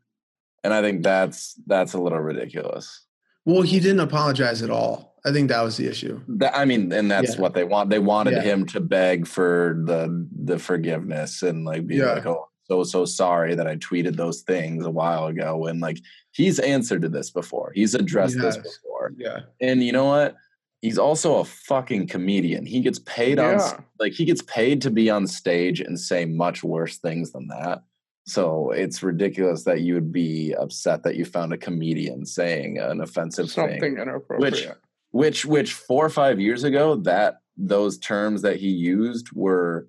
And 0.62 0.72
I 0.72 0.82
think 0.82 1.02
that's 1.02 1.54
that's 1.66 1.94
a 1.94 1.98
little 2.00 2.20
ridiculous. 2.20 3.06
Well, 3.44 3.62
he 3.62 3.80
didn't 3.80 4.00
apologize 4.00 4.62
at 4.62 4.70
all. 4.70 5.16
I 5.24 5.32
think 5.32 5.48
that 5.48 5.62
was 5.62 5.76
the 5.76 5.86
issue. 5.88 6.20
That, 6.28 6.56
I 6.56 6.64
mean, 6.64 6.92
and 6.92 7.10
that's 7.10 7.34
Yeah. 7.34 7.40
what 7.40 7.54
they 7.54 7.64
want. 7.64 7.90
They 7.90 7.98
wanted 7.98 8.34
Yeah. 8.34 8.42
him 8.42 8.66
to 8.66 8.80
beg 8.80 9.26
for 9.26 9.82
the 9.84 10.26
the 10.44 10.58
forgiveness 10.58 11.42
and 11.42 11.64
like 11.64 11.86
be 11.86 11.96
Yeah. 11.96 12.12
like, 12.14 12.26
"Oh, 12.26 12.48
so 12.68 12.84
so 12.84 13.04
sorry 13.04 13.54
that 13.56 13.66
I 13.66 13.76
tweeted 13.76 14.16
those 14.16 14.42
things 14.42 14.86
a 14.86 14.90
while 14.90 15.26
ago." 15.26 15.66
And 15.66 15.80
like 15.80 15.98
he's 16.30 16.58
answered 16.60 17.02
to 17.02 17.08
this 17.08 17.30
before. 17.30 17.72
He's 17.74 17.94
addressed 17.94 18.38
this 18.38 18.56
before. 18.56 19.12
Yeah. 19.18 19.40
And 19.60 19.82
you 19.82 19.92
know 19.92 20.04
what? 20.06 20.36
He's 20.80 20.98
also 20.98 21.38
a 21.38 21.44
fucking 21.44 22.06
comedian. 22.06 22.64
He 22.64 22.80
gets 22.80 22.98
paid 23.00 23.38
on 23.38 23.60
like 23.98 24.12
he 24.12 24.24
gets 24.24 24.42
paid 24.42 24.80
to 24.82 24.90
be 24.90 25.10
on 25.10 25.26
stage 25.26 25.80
and 25.80 25.98
say 26.00 26.24
much 26.24 26.64
worse 26.64 26.96
things 26.98 27.32
than 27.32 27.48
that. 27.48 27.82
So 28.26 28.70
it's 28.70 29.02
ridiculous 29.02 29.64
that 29.64 29.80
you 29.80 29.94
would 29.94 30.12
be 30.12 30.54
upset 30.54 31.02
that 31.02 31.16
you 31.16 31.24
found 31.24 31.52
a 31.52 31.58
comedian 31.58 32.24
saying 32.24 32.78
an 32.78 33.00
offensive 33.00 33.50
thing 33.50 33.68
Something 33.70 33.98
inappropriate. 33.98 34.78
which 35.10 35.44
which 35.44 35.74
four 35.74 36.04
or 36.06 36.10
five 36.10 36.40
years 36.40 36.64
ago 36.64 36.96
that 36.96 37.40
those 37.56 37.98
terms 37.98 38.40
that 38.42 38.56
he 38.56 38.68
used 38.68 39.32
were 39.32 39.86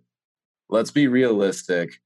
let's 0.69 0.91
be 0.91 1.07
realistic 1.07 2.01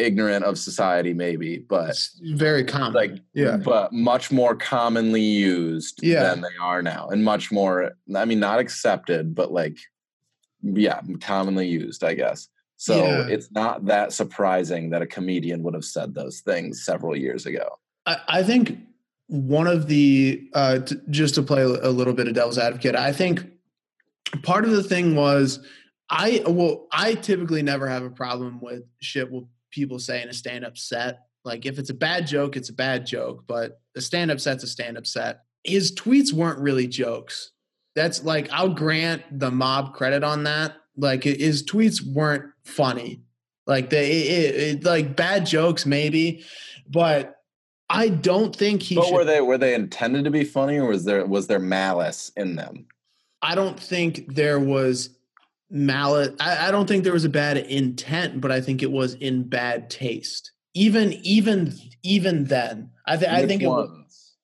ignorant 0.00 0.44
of 0.44 0.58
society 0.58 1.12
maybe 1.12 1.58
but 1.58 1.90
It's 1.90 2.18
very 2.34 2.64
common. 2.64 2.92
like 2.94 3.12
yeah. 3.34 3.56
but 3.58 3.92
much 3.92 4.30
more 4.32 4.54
commonly 4.56 5.20
used 5.22 6.00
Yeah. 6.02 6.22
than 6.22 6.40
they 6.40 6.56
are 6.60 6.82
now 6.82 7.08
and 7.08 7.22
much 7.24 7.52
more 7.52 7.92
i 8.16 8.24
mean 8.24 8.40
not 8.40 8.58
accepted 8.58 9.34
but 9.34 9.52
like 9.52 9.76
yeah 10.62 11.00
commonly 11.20 11.68
used 11.68 12.02
i 12.04 12.14
guess 12.14 12.48
so 12.76 12.96
Yeah. 12.96 13.26
it's 13.28 13.50
not 13.52 13.84
that 13.86 14.12
surprising 14.12 14.90
that 14.90 15.02
a 15.02 15.06
comedian 15.06 15.62
would 15.64 15.74
have 15.74 15.84
said 15.84 16.14
those 16.14 16.40
things 16.40 16.84
several 16.84 17.14
years 17.16 17.46
ago 17.46 17.78
I, 18.06 18.16
I 18.28 18.42
think 18.42 18.78
one 19.26 19.66
of 19.68 19.86
the 19.86 20.48
uh, 20.54 20.78
t- 20.80 20.96
just 21.10 21.34
to 21.36 21.42
play 21.42 21.62
a 21.62 21.90
little 21.90 22.14
bit 22.14 22.26
of 22.26 22.34
devil's 22.34 22.58
advocate, 22.58 22.96
I 22.96 23.12
think 23.12 23.46
part 24.42 24.64
of 24.64 24.72
the 24.72 24.82
thing 24.82 25.14
was 25.14 25.60
I 26.08 26.42
well 26.48 26.88
I 26.90 27.14
typically 27.14 27.62
never 27.62 27.86
have 27.88 28.02
a 28.02 28.10
problem 28.10 28.60
with 28.60 28.82
shit 29.00 29.30
with 29.30 29.44
people 29.70 29.98
saying 29.98 30.28
a 30.28 30.32
stand 30.32 30.64
up 30.64 30.76
set. 30.76 31.20
Like 31.44 31.66
if 31.66 31.78
it's 31.78 31.90
a 31.90 31.94
bad 31.94 32.26
joke, 32.26 32.56
it's 32.56 32.68
a 32.68 32.74
bad 32.74 33.06
joke, 33.06 33.44
but 33.46 33.80
a 33.96 34.00
stand 34.00 34.30
up 34.30 34.40
set's 34.40 34.64
a 34.64 34.66
stand 34.66 34.98
up 34.98 35.06
set. 35.06 35.44
His 35.64 35.92
tweets 35.94 36.32
weren't 36.32 36.58
really 36.58 36.86
jokes. 36.86 37.52
That's 37.94 38.24
like 38.24 38.50
I'll 38.52 38.74
grant 38.74 39.22
the 39.38 39.50
mob 39.50 39.94
credit 39.94 40.22
on 40.22 40.44
that. 40.44 40.74
Like 40.96 41.24
his 41.24 41.64
tweets 41.64 42.02
weren't 42.02 42.50
funny. 42.64 43.22
Like 43.66 43.90
they 43.90 44.10
it, 44.10 44.54
it, 44.54 44.84
like 44.84 45.16
bad 45.16 45.46
jokes 45.46 45.86
maybe, 45.86 46.44
but 46.88 47.36
I 47.88 48.08
don't 48.08 48.54
think 48.54 48.82
he 48.82 48.96
but 48.96 49.06
should 49.06 49.14
were 49.14 49.24
they 49.24 49.40
were 49.40 49.58
they 49.58 49.74
intended 49.74 50.24
to 50.24 50.30
be 50.30 50.44
funny 50.44 50.78
or 50.78 50.88
was 50.88 51.04
there 51.04 51.24
was 51.26 51.46
there 51.46 51.58
malice 51.58 52.30
in 52.36 52.56
them 52.56 52.86
I 53.42 53.54
don't 53.54 53.78
think 53.78 54.34
there 54.34 54.60
was 54.60 55.10
malice. 55.70 56.30
I, 56.40 56.68
I 56.68 56.70
don't 56.70 56.86
think 56.86 57.04
there 57.04 57.12
was 57.12 57.24
a 57.24 57.28
bad 57.30 57.56
intent, 57.56 58.40
but 58.40 58.50
I 58.50 58.60
think 58.60 58.82
it 58.82 58.90
was 58.90 59.14
in 59.14 59.44
bad 59.48 59.88
taste. 59.90 60.52
Even 60.74 61.12
even 61.22 61.74
even 62.02 62.44
then, 62.44 62.90
I, 63.06 63.16
th- 63.16 63.30
I 63.30 63.40
Which 63.40 63.48
think 63.48 63.62
it 63.62 63.66
was 63.68 64.34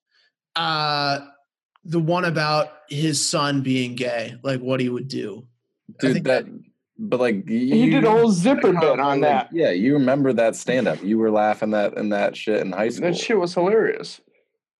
uh, 0.56 1.20
the 1.84 2.00
one 2.00 2.24
about 2.24 2.68
his 2.88 3.26
son 3.28 3.62
being 3.62 3.94
gay, 3.94 4.36
like 4.42 4.60
what 4.60 4.80
he 4.80 4.88
would 4.88 5.08
do. 5.08 5.46
I 5.90 5.92
dude 6.00 6.12
think 6.14 6.26
that 6.26 6.46
but 6.98 7.20
like 7.20 7.48
you, 7.48 7.74
he 7.74 7.90
did 7.90 8.04
a 8.04 8.10
whole 8.10 8.30
zipper 8.32 8.72
can't 8.72 8.80
bit 8.80 8.90
on 9.00 9.16
remember, 9.16 9.26
that. 9.26 9.48
yeah 9.52 9.70
you 9.70 9.92
remember 9.92 10.32
that 10.32 10.56
stand 10.56 10.88
up 10.88 11.00
you 11.02 11.18
were 11.18 11.30
laughing 11.30 11.70
that 11.70 11.96
and 11.98 12.10
that 12.12 12.34
shit 12.34 12.60
in 12.62 12.72
high 12.72 12.88
school 12.88 13.10
That 13.10 13.16
shit 13.18 13.38
was 13.38 13.52
hilarious. 13.52 14.18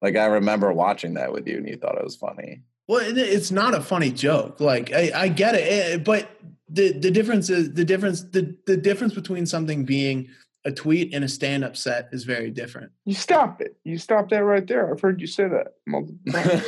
like 0.01 0.16
i 0.16 0.24
remember 0.24 0.72
watching 0.72 1.14
that 1.14 1.30
with 1.30 1.47
you 1.47 1.59
and 1.59 1.68
you 1.68 1.76
thought 1.76 1.97
it 1.99 2.03
was 2.03 2.16
funny 2.16 2.62
Well, 2.89 3.01
it's 3.16 3.51
not 3.51 3.74
a 3.74 3.80
funny 3.80 4.11
joke. 4.11 4.61
Like 4.61 4.93
I, 4.93 5.11
I 5.14 5.28
get 5.28 5.55
it, 5.55 5.61
eh, 5.95 5.97
but 5.99 6.28
the 6.68 6.93
the 6.93 7.11
difference 7.11 7.51
is 7.51 7.72
the 7.74 7.84
difference 7.84 8.22
the 8.22 8.57
the 8.66 8.76
difference 8.76 9.14
between 9.14 9.47
something 9.47 9.84
being 9.84 10.28
a 10.64 10.72
tweet 10.72 11.14
and 11.14 11.24
a 11.24 11.28
stand 11.28 11.62
up 11.64 11.76
set 11.76 12.09
is 12.12 12.24
very 12.24 12.51
different. 12.51 12.91
You 13.05 13.14
stop 13.14 13.61
it. 13.61 13.76
You 13.84 13.99
stop 13.99 14.28
that 14.30 14.45
right 14.45 14.66
there. 14.66 14.91
I've 14.93 15.01
heard 15.01 15.20
you 15.20 15.26
say 15.28 15.49
that 15.49 15.74
multiple 15.87 16.18
times. 16.32 16.64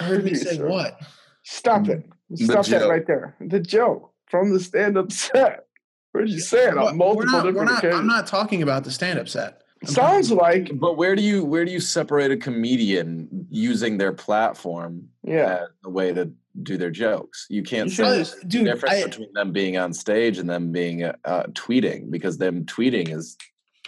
I 0.00 0.04
heard 0.04 0.24
me 0.24 0.30
Please, 0.30 0.42
say 0.48 0.56
sir. 0.56 0.68
what? 0.68 1.00
Stop 1.44 1.88
it. 1.88 2.04
Stop 2.34 2.66
that 2.66 2.88
right 2.88 3.06
there. 3.06 3.36
The 3.40 3.60
joke 3.60 4.10
from 4.26 4.52
the 4.52 4.58
stand-up 4.58 5.12
set. 5.12 5.66
Where'd 6.10 6.28
you 6.30 6.40
say 6.40 6.68
it 6.68 6.74
What- 6.76 6.88
on 6.88 6.96
multiple 6.96 7.16
we're 7.16 7.24
not, 7.26 7.36
different 7.44 7.56
we're 7.56 7.64
not, 7.66 7.78
occasions? 7.78 8.00
I'm 8.00 8.06
not 8.08 8.26
talking 8.26 8.62
about 8.62 8.82
the 8.84 8.90
stand-up 8.90 9.28
set. 9.28 9.62
I'm 9.88 9.94
Sounds 9.94 10.30
like 10.32 10.70
but 10.78 10.96
where 10.96 11.14
do 11.16 11.22
you 11.22 11.44
where 11.44 11.64
do 11.64 11.70
you 11.72 11.80
separate 11.80 12.30
a 12.30 12.36
comedian 12.36 13.46
using 13.50 13.98
their 13.98 14.12
platform 14.12 15.08
yeah. 15.22 15.60
as 15.62 15.68
a 15.84 15.90
way 15.90 16.12
to 16.12 16.30
do 16.62 16.76
their 16.76 16.90
jokes 16.90 17.46
you 17.50 17.62
can't 17.62 17.88
You 17.90 17.94
say 17.94 18.02
should 18.04 18.12
there's 18.12 18.30
just- 18.32 18.44
a 18.44 18.46
dude, 18.46 18.64
difference 18.66 18.94
I- 18.94 19.04
between 19.04 19.32
them 19.34 19.52
being 19.52 19.76
on 19.76 19.92
stage 19.92 20.38
and 20.38 20.48
them 20.48 20.72
being 20.72 21.02
uh, 21.04 21.14
uh, 21.24 21.44
tweeting 21.48 22.10
because 22.10 22.38
them 22.38 22.64
tweeting 22.64 23.10
is 23.14 23.36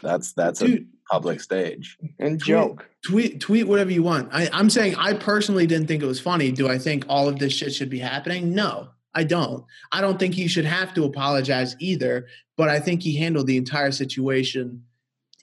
that's 0.02 0.32
that's 0.32 0.62
a 0.62 0.84
public 1.10 1.40
stage 1.40 1.96
And 2.18 2.38
tweet- 2.40 2.46
joke. 2.46 2.88
tweet 3.04 3.40
tweet 3.40 3.66
whatever 3.68 3.90
you 3.92 4.02
want. 4.02 4.28
I, 4.32 4.48
I'm 4.52 4.68
saying 4.70 4.96
I 4.96 5.14
personally 5.14 5.66
didn't 5.66 5.86
think 5.86 6.02
it 6.02 6.06
was 6.06 6.20
funny. 6.20 6.50
Do 6.52 6.68
I 6.68 6.78
think 6.78 7.04
all 7.08 7.28
of 7.28 7.38
this 7.38 7.52
shit 7.52 7.72
should 7.72 7.88
be 7.90 8.00
happening? 8.00 8.52
No, 8.54 8.88
I 9.14 9.22
don't. 9.24 9.64
I 9.92 10.00
don't 10.00 10.18
think 10.18 10.34
he 10.34 10.48
should 10.48 10.64
have 10.64 10.92
to 10.94 11.04
apologize 11.04 11.76
either. 11.78 12.26
But 12.56 12.68
I 12.70 12.80
think 12.80 13.02
he 13.02 13.16
handled 13.16 13.46
the 13.46 13.56
entire 13.56 13.92
situation 13.92 14.82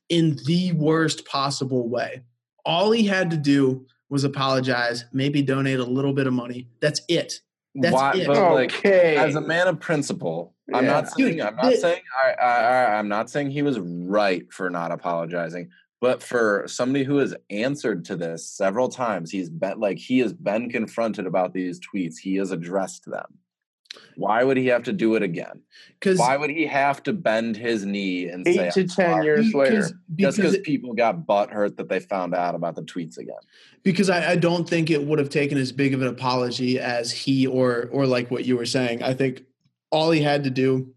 in 0.09 0.37
the 0.45 0.71
worst 0.73 1.25
possible 1.25 1.87
way. 1.87 2.21
All 2.65 2.91
he 2.91 3.05
had 3.05 3.29
to 3.31 3.37
do 3.37 3.85
was 4.09 4.23
apologize, 4.23 5.05
maybe 5.11 5.41
donate 5.41 5.79
a 5.79 5.83
little 5.83 6.13
bit 6.13 6.27
of 6.27 6.33
money. 6.33 6.67
That's 6.81 7.01
it. 7.07 7.39
That's 7.75 7.93
Why, 7.93 8.13
it. 8.15 8.27
but 8.27 8.53
like 8.53 8.73
Okay. 8.77 9.15
as 9.17 9.35
a 9.35 9.41
man 9.41 9.67
of 9.67 9.79
principle, 9.79 10.53
I'm 10.73 10.85
not 10.85 11.09
saying 11.09 11.31
Dude, 11.37 11.41
I'm 11.41 11.55
not 11.55 11.71
the- 11.71 11.77
saying 11.77 12.01
I, 12.23 12.31
I, 12.33 12.47
I 12.47 12.95
I'm 12.99 13.07
not 13.07 13.29
saying 13.29 13.51
he 13.51 13.63
was 13.63 13.79
right 13.79 14.43
for 14.53 14.69
not 14.69 14.91
apologizing, 14.91 15.69
but 15.99 16.21
for 16.21 16.65
somebody 16.67 17.03
who 17.03 17.17
has 17.17 17.33
answered 17.49 18.05
to 18.05 18.15
this 18.15 18.47
several 18.47 18.89
times, 18.89 19.31
he's 19.31 19.49
been 19.49 19.79
like 19.79 19.97
he 19.97 20.19
has 20.19 20.33
been 20.33 20.69
confronted 20.69 21.25
about 21.25 21.53
these 21.53 21.79
tweets. 21.79 22.17
He 22.19 22.35
has 22.35 22.51
addressed 22.51 23.05
them. 23.09 23.25
Why 24.15 24.43
would 24.43 24.57
he 24.57 24.67
have 24.67 24.83
to 24.83 24.93
do 24.93 25.15
it 25.15 25.23
again? 25.23 25.61
Because 25.99 26.19
Why 26.19 26.37
would 26.37 26.49
he 26.49 26.65
have 26.65 27.01
to 27.03 27.13
bend 27.13 27.57
his 27.57 27.85
knee 27.85 28.27
and 28.27 28.45
say 28.45 28.67
Eight 28.67 28.73
to 28.73 28.81
"I'm 28.81 28.87
ten 28.87 29.11
sorry," 29.11 29.25
years 29.25 29.53
later. 29.53 29.81
just 29.81 29.93
because 30.15 30.35
because 30.35 30.57
people 30.59 30.93
got 30.93 31.25
butt 31.25 31.49
hurt 31.51 31.77
that 31.77 31.89
they 31.89 31.99
found 31.99 32.33
out 32.35 32.55
about 32.55 32.75
the 32.75 32.83
tweets 32.83 33.17
again? 33.17 33.35
because 33.83 34.09
I, 34.09 34.31
I 34.31 34.35
don't 34.35 34.67
think 34.67 34.89
it 34.89 35.03
would 35.03 35.19
have 35.19 35.29
taken 35.29 35.57
as 35.57 35.71
big 35.71 35.93
of 35.93 36.01
an 36.01 36.07
apology 36.07 36.79
as 36.79 37.11
he 37.11 37.47
or 37.47 37.89
or 37.91 38.05
like 38.07 38.31
what 38.31 38.45
you 38.45 38.57
were 38.57 38.65
saying. 38.65 39.03
I 39.03 39.13
think 39.13 39.43
all 39.91 40.11
he 40.11 40.21
had 40.21 40.43
to 40.45 40.49
do 40.49 40.93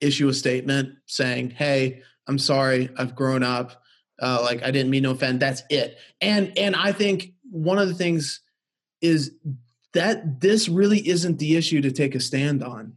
issue 0.00 0.28
a 0.28 0.34
statement 0.34 0.90
saying, 1.06 1.50
"Hey, 1.50 2.02
I'm 2.26 2.38
sorry, 2.38 2.90
I've 2.98 3.14
grown 3.14 3.42
up. 3.42 3.82
Uh, 4.20 4.40
like 4.42 4.62
I 4.62 4.70
didn't 4.70 4.90
mean 4.90 5.04
to 5.04 5.10
offend." 5.10 5.40
That's 5.40 5.62
it. 5.70 5.96
And 6.20 6.56
and 6.58 6.76
I 6.76 6.92
think 6.92 7.32
one 7.50 7.78
of 7.78 7.88
the 7.88 7.94
things 7.94 8.40
is 9.00 9.32
that 9.94 10.40
this 10.40 10.68
really 10.68 11.06
isn't 11.06 11.38
the 11.38 11.56
issue 11.56 11.80
to 11.82 11.92
take 11.92 12.14
a 12.14 12.20
stand 12.20 12.62
on. 12.62 12.94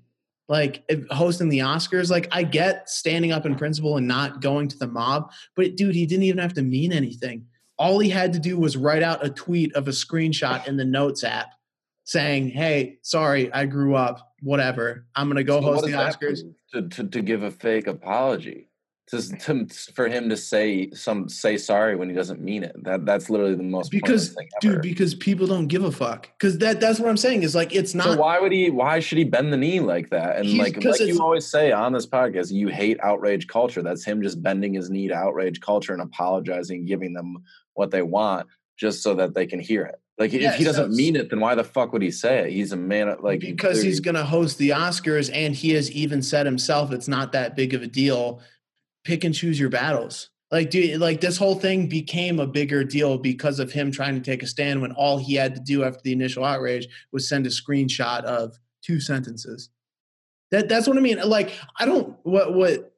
Like 0.47 0.83
if 0.87 1.05
hosting 1.09 1.49
the 1.49 1.59
Oscars, 1.59 2.11
like 2.11 2.27
I 2.31 2.43
get 2.43 2.89
standing 2.89 3.31
up 3.31 3.45
in 3.45 3.55
principle 3.55 3.97
and 3.97 4.07
not 4.07 4.41
going 4.41 4.67
to 4.67 4.77
the 4.77 4.87
mob, 4.87 5.31
but 5.55 5.75
dude, 5.75 5.95
he 5.95 6.05
didn't 6.05 6.23
even 6.23 6.39
have 6.39 6.53
to 6.53 6.61
mean 6.61 6.91
anything 6.93 7.47
all 7.77 7.99
he 7.99 8.09
had 8.09 8.31
to 8.31 8.39
do 8.39 8.57
was 8.57 8.77
write 8.77 9.03
out 9.03 9.25
a 9.25 9.29
tweet 9.29 9.75
of 9.75 9.89
a 9.89 9.91
screenshot 9.91 10.65
in 10.65 10.77
the 10.77 10.85
notes 10.85 11.25
app 11.25 11.49
saying 12.05 12.47
hey 12.47 12.97
sorry 13.01 13.51
i 13.51 13.65
grew 13.65 13.95
up 13.95 14.35
whatever. 14.45 15.07
I'm 15.15 15.27
gonna 15.27 15.43
go 15.43 15.59
So 15.59 15.65
host 15.65 15.85
the 15.85 15.91
Oscars. 15.93 16.41
to, 16.73 16.87
to 16.87 17.03
to 17.09 17.21
give 17.21 17.43
a 17.43 17.51
fake 17.51 17.87
apology. 17.87 18.69
To, 19.09 19.37
to 19.37 19.67
for 19.93 20.07
him 20.07 20.29
to 20.29 20.37
say 20.37 20.89
some 20.89 21.29
say 21.29 21.57
sorry 21.57 21.95
when 21.95 22.09
he 22.09 22.15
doesn't 22.15 22.41
mean 22.41 22.63
it. 22.63 22.75
That 22.83 23.05
that's 23.05 23.29
literally 23.29 23.53
the 23.53 23.61
most 23.61 23.91
Because, 23.91 24.35
dude, 24.61 24.81
because 24.81 25.13
people 25.13 25.45
don't 25.45 25.67
give 25.67 25.83
a 25.83 25.91
fuck. 25.91 26.27
Because 26.39 26.57
that 26.57 26.79
that's 26.79 26.99
what 26.99 27.07
I'm 27.07 27.17
saying 27.17 27.43
is 27.43 27.53
like 27.53 27.75
it's 27.75 27.93
not. 27.93 28.05
so 28.05 28.17
why 28.17 28.39
would 28.39 28.51
he? 28.51 28.71
Why 28.71 28.99
should 28.99 29.19
he 29.19 29.23
bend 29.23 29.53
the 29.53 29.57
knee 29.57 29.79
like 29.79 30.09
that? 30.09 30.37
And 30.37 30.57
like 30.57 30.83
like 30.83 30.99
you 31.01 31.21
always 31.21 31.45
say 31.45 31.71
on 31.71 31.93
this 31.93 32.07
podcast, 32.07 32.51
you 32.51 32.67
hate 32.67 32.97
outrage 33.03 33.47
culture. 33.47 33.83
That's 33.83 34.03
him 34.03 34.23
just 34.23 34.41
bending 34.41 34.73
his 34.73 34.89
knee 34.89 35.07
to 35.09 35.13
outrage 35.13 35.61
culture 35.61 35.93
and 35.93 36.01
apologizing, 36.01 36.85
giving 36.85 37.13
them 37.13 37.37
what 37.75 37.91
they 37.91 38.01
want 38.01 38.47
just 38.75 39.03
so 39.03 39.13
that 39.15 39.35
they 39.35 39.45
can 39.45 39.59
hear 39.59 39.85
it. 39.85 40.01
Like 40.17 40.33
Yeah, 40.33 40.49
if 40.49 40.55
he 40.55 40.63
doesn't 40.63 40.95
mean 40.95 41.15
it, 41.15 41.29
then 41.29 41.41
why 41.41 41.55
the 41.55 41.63
fuck 41.63 41.93
would 41.93 42.01
he 42.01 42.09
say 42.09 42.47
it? 42.47 42.53
He's 42.53 42.71
a 42.71 42.77
man. 42.77 43.09
of- 43.09 43.19
Like 43.21 43.41
because 43.41 43.83
he's 43.83 43.99
going 43.99 44.15
to 44.15 44.23
host 44.23 44.57
the 44.57 44.69
Oscars, 44.69 45.29
and 45.31 45.53
he 45.53 45.71
has 45.71 45.91
even 45.91 46.21
said 46.23 46.45
himself 46.45 46.91
it's 46.91 47.07
not 47.07 47.33
that 47.33 47.55
big 47.55 47.73
of 47.73 47.83
a 47.83 47.87
deal. 47.87 48.41
Pick 49.05 49.23
and 49.23 49.33
choose 49.33 49.59
your 49.59 49.69
battles. 49.69 50.29
Like, 50.51 50.69
dude, 50.69 50.99
like 50.99 51.21
this 51.21 51.37
whole 51.37 51.55
thing 51.55 51.87
became 51.87 52.39
a 52.39 52.47
bigger 52.47 52.83
deal 52.83 53.17
because 53.17 53.59
of 53.59 53.71
him 53.71 53.91
trying 53.91 54.15
to 54.15 54.21
take 54.21 54.43
a 54.43 54.47
stand 54.47 54.81
when 54.81 54.91
all 54.91 55.17
he 55.17 55.35
had 55.35 55.55
to 55.55 55.61
do 55.61 55.83
after 55.83 56.01
the 56.03 56.11
initial 56.11 56.45
outrage 56.45 56.87
was 57.11 57.27
send 57.27 57.47
a 57.47 57.49
screenshot 57.49 58.23
of 58.23 58.57
two 58.83 58.99
sentences. 58.99 59.69
That 60.51 60.69
that's 60.69 60.87
what 60.87 60.97
I 60.97 61.01
mean. 61.01 61.19
Like, 61.25 61.57
I 61.79 61.85
don't 61.85 62.15
what 62.23 62.53
what 62.53 62.93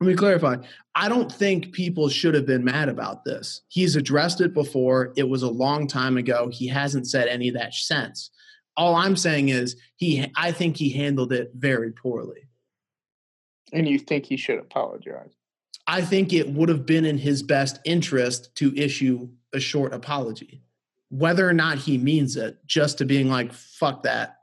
let 0.00 0.08
me 0.08 0.14
clarify. 0.14 0.56
I 0.94 1.08
don't 1.08 1.30
think 1.30 1.72
people 1.72 2.08
should 2.08 2.34
have 2.34 2.46
been 2.46 2.64
mad 2.64 2.88
about 2.88 3.24
this. 3.24 3.62
He's 3.68 3.94
addressed 3.94 4.40
it 4.40 4.54
before. 4.54 5.12
It 5.16 5.28
was 5.28 5.42
a 5.42 5.50
long 5.50 5.86
time 5.86 6.16
ago. 6.16 6.48
He 6.52 6.66
hasn't 6.66 7.08
said 7.08 7.28
any 7.28 7.48
of 7.48 7.54
that 7.54 7.74
since. 7.74 8.30
All 8.76 8.94
I'm 8.94 9.16
saying 9.16 9.50
is 9.50 9.76
he 9.96 10.26
I 10.36 10.52
think 10.52 10.76
he 10.76 10.90
handled 10.90 11.32
it 11.32 11.50
very 11.54 11.92
poorly. 11.92 12.48
And 13.72 13.88
you 13.88 13.98
think 13.98 14.26
he 14.26 14.36
should 14.36 14.58
apologize? 14.58 15.34
I 15.86 16.00
think 16.02 16.32
it 16.32 16.48
would 16.48 16.68
have 16.68 16.86
been 16.86 17.04
in 17.04 17.18
his 17.18 17.42
best 17.42 17.80
interest 17.84 18.54
to 18.56 18.74
issue 18.76 19.28
a 19.52 19.60
short 19.60 19.92
apology. 19.92 20.62
Whether 21.10 21.46
or 21.48 21.52
not 21.52 21.78
he 21.78 21.98
means 21.98 22.36
it, 22.36 22.58
just 22.66 22.98
to 22.98 23.04
being 23.04 23.28
like, 23.28 23.52
fuck 23.52 24.04
that. 24.04 24.38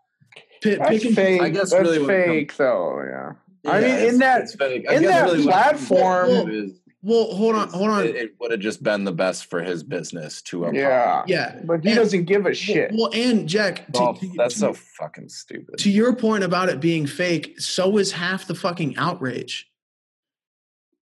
P- 0.61 0.75
That's 0.75 0.89
pick 0.89 1.05
and- 1.05 1.15
fake. 1.15 1.41
I 1.41 1.49
guess 1.49 1.71
That's 1.71 1.81
really 1.81 1.99
what 1.99 2.09
it 2.11 2.25
fake, 2.27 2.57
though. 2.57 3.01
Yeah. 3.09 3.71
I 3.71 3.81
mean, 3.81 3.95
in 4.09 4.17
that- 4.19 4.41
it's 4.41 4.55
fake. 4.55 4.85
I 4.89 4.95
in 4.95 5.03
that 5.03 5.23
really 5.23 5.45
what 5.45 5.55
it 5.55 5.63
comes 5.63 5.89
down 5.89 5.97
platform- 5.97 6.47
to 6.49 6.63
is- 6.65 6.71
Well, 7.01 7.31
hold 7.33 7.55
on, 7.55 7.69
hold 7.69 7.89
on. 7.89 8.05
It, 8.05 8.15
it 8.17 8.31
would 8.41 8.51
have 8.51 8.59
just 8.59 8.83
been 8.83 9.05
the 9.05 9.13
best 9.13 9.45
for 9.45 9.63
his 9.63 9.83
business 9.83 10.41
to 10.43 10.65
apologize. 10.65 10.81
Yeah. 10.81 11.23
yeah. 11.27 11.59
But 11.63 11.81
he 11.81 11.91
And- 11.91 11.97
doesn't 11.97 12.25
give 12.25 12.45
a 12.45 12.53
shit. 12.53 12.91
Well, 12.93 13.09
and 13.13 13.47
Jack, 13.47 13.87
to, 13.93 13.99
Oh, 13.99 14.13
to- 14.15 14.33
that's 14.35 14.55
to- 14.55 14.59
so 14.59 14.73
fucking 14.73 15.29
stupid. 15.29 15.77
to 15.79 15.89
your 15.89 16.13
point 16.13 16.43
about 16.43 16.67
it 16.67 16.81
being 16.81 17.07
fake, 17.07 17.55
so 17.59 17.97
is 17.97 18.11
half 18.11 18.47
the 18.47 18.55
fucking 18.55 18.97
outrage. 18.97 19.68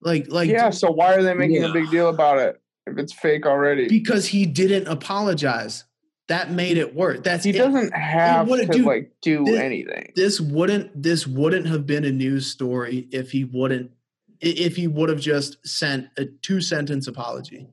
Like, 0.02 0.28
like, 0.32 0.50
yeah. 0.50 0.70
So 0.70 0.91
why 0.91 1.14
are 1.16 1.24
they 1.24 1.34
making 1.34 1.62
Yeah. 1.62 1.70
a 1.70 1.74
big 1.74 1.89
deal 1.89 2.10
about 2.10 2.39
it 2.39 2.62
if 2.86 2.98
it's 2.98 3.14
fake 3.14 3.45
already? 3.45 3.88
because 3.88 4.28
he 4.28 4.45
didn't 4.45 4.88
apologize. 4.88 5.84
That 6.28 6.52
made 6.52 6.78
it 6.78 6.93
worse. 6.93 7.22
That's 7.24 7.45
he 7.45 7.52
it. 7.52 7.58
doesn't 7.58 7.93
have 7.95 8.48
to 8.50 8.66
do- 8.66 8.86
like 8.86 9.14
do 9.22 9.45
this- 9.45 9.60
anything. 9.60 10.12
This 10.16 10.41
wouldn't. 10.41 11.02
This 11.02 11.26
wouldn't 11.26 11.68
have 11.68 11.86
been 11.88 12.04
a 12.04 12.12
news 12.12 12.48
story 12.48 13.08
if 13.12 13.32
he 13.32 13.45
wouldn't. 13.45 13.91
If 14.41 14.76
he 14.76 14.88
would 14.88 15.08
have 15.10 15.22
just 15.22 15.66
sent 15.66 16.08
a 16.18 16.26
two 16.26 16.60
sentence 16.62 17.08
apology 17.08 17.68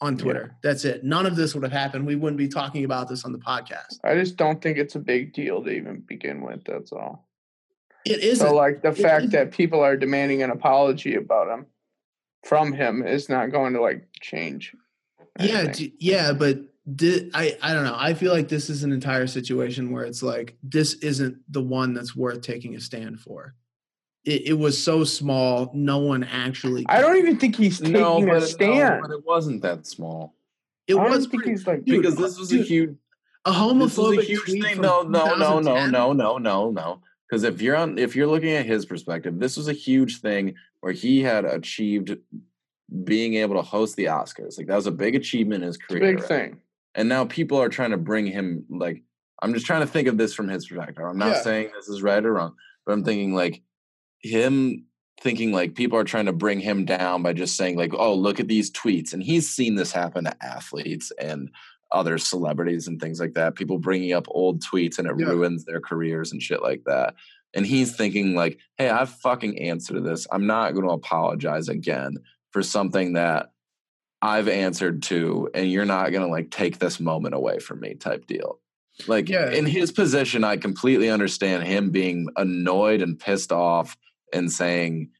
on 0.00 0.16
Twitter. 0.18 0.56
That's 0.64 0.84
it. 0.84 1.04
None 1.04 1.26
of 1.26 1.36
this 1.36 1.54
would 1.54 1.62
have 1.62 1.72
happened. 1.72 2.04
We 2.04 2.16
wouldn't 2.16 2.38
be 2.38 2.48
talking 2.48 2.84
about 2.84 3.08
this 3.08 3.24
on 3.24 3.30
the 3.30 3.38
podcast. 3.38 4.00
I 4.04 4.16
just 4.16 4.36
don't 4.36 4.60
think 4.60 4.78
it's 4.78 4.96
a 4.96 4.98
big 5.00 5.32
deal 5.32 5.62
to 5.62 5.70
even 5.70 6.00
begin 6.00 6.42
with. 6.42 6.64
That's 6.66 6.90
all. 6.92 7.28
It 8.04 8.20
isn't. 8.20 8.46
So 8.46 8.54
like 8.54 8.82
the 8.82 8.88
It 8.88 8.96
fact 8.98 9.24
isn't. 9.26 9.30
that 9.32 9.52
people 9.52 9.80
are 9.80 9.96
demanding 9.96 10.42
an 10.42 10.50
apology 10.50 11.14
about 11.14 11.48
him 11.48 11.66
from 12.44 12.72
him 12.72 13.04
is 13.06 13.28
not 13.28 13.50
going 13.52 13.72
to 13.74 13.80
like 13.80 14.08
change. 14.20 14.74
Yeah, 15.40 15.72
d- 15.72 15.94
yeah, 15.98 16.32
but 16.32 16.58
di- 16.96 17.30
I 17.32 17.56
I 17.62 17.72
don't 17.72 17.84
know. 17.84 17.96
I 17.96 18.14
feel 18.14 18.32
like 18.32 18.48
this 18.48 18.68
is 18.68 18.82
an 18.84 18.92
entire 18.92 19.26
situation 19.26 19.92
where 19.92 20.04
it's 20.04 20.22
like 20.22 20.56
this 20.62 20.94
isn't 20.94 21.38
the 21.48 21.62
one 21.62 21.94
that's 21.94 22.14
worth 22.16 22.42
taking 22.42 22.74
a 22.74 22.80
stand 22.80 23.20
for. 23.20 23.54
It, 24.24 24.48
it 24.48 24.52
was 24.52 24.80
so 24.82 25.02
small, 25.04 25.70
no 25.74 25.98
one 25.98 26.22
actually. 26.24 26.84
I 26.88 27.00
don't 27.00 27.16
even 27.16 27.38
think 27.38 27.56
he's 27.56 27.78
taking 27.78 27.94
no, 27.94 28.20
but, 28.20 28.28
a 28.36 28.40
no, 28.40 28.44
stand. 28.46 29.02
but 29.02 29.10
it 29.10 29.24
wasn't 29.24 29.62
that 29.62 29.86
small. 29.86 30.34
It 30.86 30.96
I 30.96 31.02
don't 31.04 31.10
was 31.12 31.26
think 31.26 31.42
pretty- 31.44 31.50
he's 31.58 31.66
like 31.66 31.84
Dude, 31.84 32.02
because 32.02 32.16
this 32.16 32.38
was 32.38 32.52
a 32.52 32.58
huge, 32.58 32.90
a 33.44 33.50
this 33.50 33.58
was 33.60 33.96
homophobic 33.96 34.18
a 34.18 34.22
huge 34.22 34.44
thing. 34.62 34.80
No, 34.80 35.02
no, 35.02 35.34
no, 35.36 35.60
no, 35.60 35.86
no, 35.86 36.12
no, 36.12 36.38
no, 36.38 36.70
no. 36.70 37.00
Because 37.32 37.44
if 37.44 37.62
you're 37.62 37.76
on, 37.76 37.96
if 37.96 38.14
you're 38.14 38.26
looking 38.26 38.50
at 38.50 38.66
his 38.66 38.84
perspective, 38.84 39.40
this 39.40 39.56
was 39.56 39.66
a 39.66 39.72
huge 39.72 40.20
thing 40.20 40.54
where 40.80 40.92
he 40.92 41.22
had 41.22 41.46
achieved 41.46 42.14
being 43.04 43.36
able 43.36 43.54
to 43.54 43.62
host 43.62 43.96
the 43.96 44.04
Oscars. 44.04 44.58
Like 44.58 44.66
that 44.66 44.76
was 44.76 44.86
a 44.86 44.90
big 44.90 45.14
achievement 45.14 45.62
in 45.62 45.68
his 45.68 45.78
career. 45.78 46.14
big 46.16 46.22
thing. 46.22 46.58
And 46.94 47.08
now 47.08 47.24
people 47.24 47.56
are 47.56 47.70
trying 47.70 47.92
to 47.92 47.96
bring 47.96 48.26
him 48.26 48.66
like 48.68 49.02
I'm 49.40 49.54
just 49.54 49.64
trying 49.64 49.80
to 49.80 49.86
think 49.86 50.08
of 50.08 50.18
this 50.18 50.34
from 50.34 50.46
his 50.46 50.66
perspective. 50.66 51.02
I'm 51.06 51.16
not 51.16 51.36
Yeah. 51.36 51.40
saying 51.40 51.70
this 51.74 51.88
is 51.88 52.02
right 52.02 52.22
or 52.22 52.34
wrong, 52.34 52.54
but 52.84 52.92
I'm 52.92 53.02
thinking 53.02 53.34
like 53.34 53.62
him 54.18 54.84
thinking 55.22 55.52
like 55.52 55.74
people 55.74 55.98
are 55.98 56.04
trying 56.04 56.26
to 56.26 56.34
bring 56.34 56.60
him 56.60 56.84
down 56.84 57.22
by 57.22 57.32
just 57.32 57.56
saying 57.56 57.78
like, 57.78 57.94
"Oh, 57.94 58.14
look 58.14 58.40
at 58.40 58.48
these 58.48 58.70
tweets." 58.70 59.14
And 59.14 59.22
he's 59.22 59.48
seen 59.48 59.76
this 59.76 59.92
happen 59.92 60.24
to 60.24 60.44
athletes 60.44 61.10
and 61.18 61.48
other 61.92 62.18
celebrities 62.18 62.88
and 62.88 63.00
things 63.00 63.20
like 63.20 63.34
that. 63.34 63.54
People 63.54 63.78
bringing 63.78 64.12
up 64.12 64.26
old 64.28 64.62
tweets 64.62 64.98
and 64.98 65.06
it 65.08 65.14
Yeah. 65.18 65.26
ruins 65.26 65.64
their 65.64 65.80
careers 65.80 66.32
and 66.32 66.42
shit 66.42 66.62
like 66.62 66.82
that. 66.86 67.14
And 67.54 67.66
he's 67.66 67.94
thinking 67.94 68.34
like, 68.34 68.58
"Hey, 68.78 68.88
I've 68.88 69.10
fucking 69.10 69.58
answered 69.58 70.02
this. 70.04 70.26
I'm 70.32 70.46
not 70.46 70.72
going 70.72 70.86
to 70.86 70.92
apologize 70.94 71.68
again 71.68 72.16
for 72.50 72.62
something 72.62 73.12
that 73.14 73.50
I've 74.22 74.48
answered 74.48 75.02
to, 75.04 75.50
and 75.52 75.70
you're 75.70 75.84
not 75.84 76.12
gonna 76.12 76.28
like 76.28 76.50
take 76.52 76.78
this 76.78 77.00
moment 77.00 77.34
away 77.34 77.58
from 77.58 77.80
me, 77.80 77.94
type 77.94 78.26
deal. 78.26 78.60
Like 79.08 79.28
Yeah. 79.28 79.50
in 79.50 79.66
his 79.66 79.90
position, 79.90 80.44
I 80.44 80.58
completely 80.58 81.10
understand 81.10 81.64
him 81.66 81.90
being 81.90 82.28
annoyed 82.36 83.02
and 83.02 83.18
pissed 83.18 83.50
off 83.50 83.96
and 84.32 84.50
saying, 84.52 85.10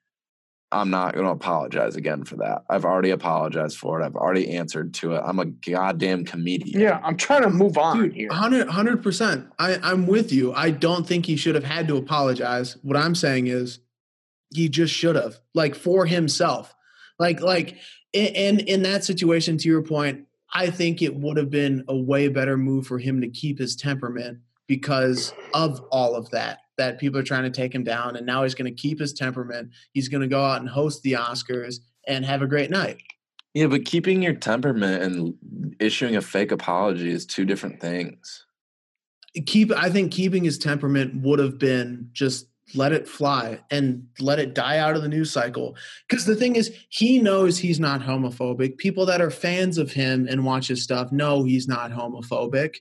I'm 0.72 0.90
not 0.90 1.14
gonna 1.14 1.30
apologize 1.30 1.96
again 1.96 2.24
for 2.24 2.36
that. 2.36 2.64
I've 2.70 2.84
already 2.84 3.10
apologized 3.10 3.76
for 3.76 4.00
it. 4.00 4.04
I've 4.04 4.16
already 4.16 4.56
answered 4.56 4.94
to 4.94 5.12
it. 5.14 5.22
I'm 5.24 5.38
a 5.38 5.44
goddamn 5.44 6.24
comedian. 6.24 6.80
Yeah, 6.80 6.98
I'm 7.04 7.16
trying 7.16 7.42
to 7.42 7.50
move 7.50 7.76
on 7.76 7.98
Dude, 7.98 8.14
here. 8.14 8.28
100 8.30 9.02
percent. 9.02 9.48
I 9.58 9.78
I'm 9.82 10.06
with 10.06 10.32
you. 10.32 10.52
I 10.54 10.70
don't 10.70 11.06
think 11.06 11.26
he 11.26 11.36
should 11.36 11.54
have 11.54 11.64
had 11.64 11.86
to 11.88 11.96
apologize. 11.98 12.78
What 12.82 12.96
I'm 12.96 13.14
saying 13.14 13.48
is, 13.48 13.80
he 14.50 14.68
just 14.68 14.94
should 14.94 15.14
have, 15.16 15.38
like 15.54 15.74
for 15.74 16.06
himself, 16.06 16.74
like 17.18 17.40
like, 17.40 17.76
a- 18.14 18.32
and 18.32 18.60
in 18.60 18.82
that 18.84 19.04
situation, 19.04 19.58
to 19.58 19.68
your 19.68 19.82
point, 19.82 20.26
I 20.54 20.70
think 20.70 21.02
it 21.02 21.14
would 21.14 21.36
have 21.36 21.50
been 21.50 21.84
a 21.88 21.96
way 21.96 22.28
better 22.28 22.56
move 22.56 22.86
for 22.86 22.98
him 22.98 23.20
to 23.20 23.28
keep 23.28 23.58
his 23.58 23.76
temperament 23.76 24.38
because 24.66 25.34
of 25.52 25.80
all 25.90 26.14
of 26.14 26.30
that. 26.30 26.60
That 26.78 26.98
people 26.98 27.20
are 27.20 27.24
trying 27.24 27.44
to 27.44 27.50
take 27.50 27.74
him 27.74 27.84
down, 27.84 28.16
and 28.16 28.26
now 28.26 28.42
he's 28.42 28.54
going 28.54 28.74
to 28.74 28.80
keep 28.80 28.98
his 28.98 29.12
temperament. 29.12 29.70
He's 29.92 30.08
going 30.08 30.22
to 30.22 30.28
go 30.28 30.42
out 30.42 30.60
and 30.60 30.68
host 30.68 31.02
the 31.02 31.12
Oscars 31.12 31.76
and 32.06 32.24
have 32.24 32.42
a 32.42 32.46
great 32.46 32.70
night. 32.70 33.02
Yeah, 33.54 33.66
but 33.66 33.84
keeping 33.84 34.22
your 34.22 34.32
temperament 34.32 35.02
and 35.02 35.76
issuing 35.78 36.16
a 36.16 36.22
fake 36.22 36.52
apology 36.52 37.10
is 37.10 37.26
two 37.26 37.44
different 37.44 37.80
things. 37.80 38.46
keep 39.46 39.72
i 39.72 39.88
think 39.88 40.12
keeping 40.12 40.44
his 40.44 40.58
temperament 40.58 41.14
would 41.22 41.38
have 41.38 41.58
been 41.58 42.08
just 42.12 42.48
let 42.74 42.92
it 42.92 43.08
fly 43.08 43.58
and 43.70 44.06
let 44.18 44.38
it 44.38 44.54
die 44.54 44.78
out 44.78 44.96
of 44.96 45.02
the 45.02 45.08
news 45.08 45.30
cycle 45.30 45.76
because 46.08 46.24
the 46.24 46.36
thing 46.36 46.56
is 46.56 46.74
he 46.88 47.18
knows 47.18 47.58
he's 47.58 47.80
not 47.80 48.00
homophobic 48.00 48.78
people 48.78 49.06
that 49.06 49.20
are 49.20 49.30
fans 49.30 49.78
of 49.78 49.92
him 49.92 50.26
and 50.30 50.44
watch 50.44 50.68
his 50.68 50.82
stuff 50.82 51.10
know 51.12 51.44
he's 51.44 51.68
not 51.68 51.90
homophobic 51.90 52.76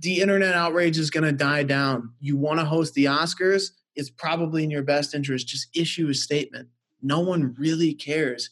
the 0.00 0.20
internet 0.20 0.54
outrage 0.54 0.98
is 0.98 1.10
going 1.10 1.24
to 1.24 1.32
die 1.32 1.62
down 1.62 2.12
you 2.20 2.36
want 2.36 2.58
to 2.58 2.64
host 2.64 2.94
the 2.94 3.06
oscars 3.06 3.70
it's 3.96 4.10
probably 4.10 4.62
in 4.64 4.70
your 4.70 4.82
best 4.82 5.14
interest 5.14 5.48
just 5.48 5.68
issue 5.76 6.08
a 6.08 6.14
statement 6.14 6.68
no 7.02 7.20
one 7.20 7.54
really 7.58 7.94
cares 7.94 8.50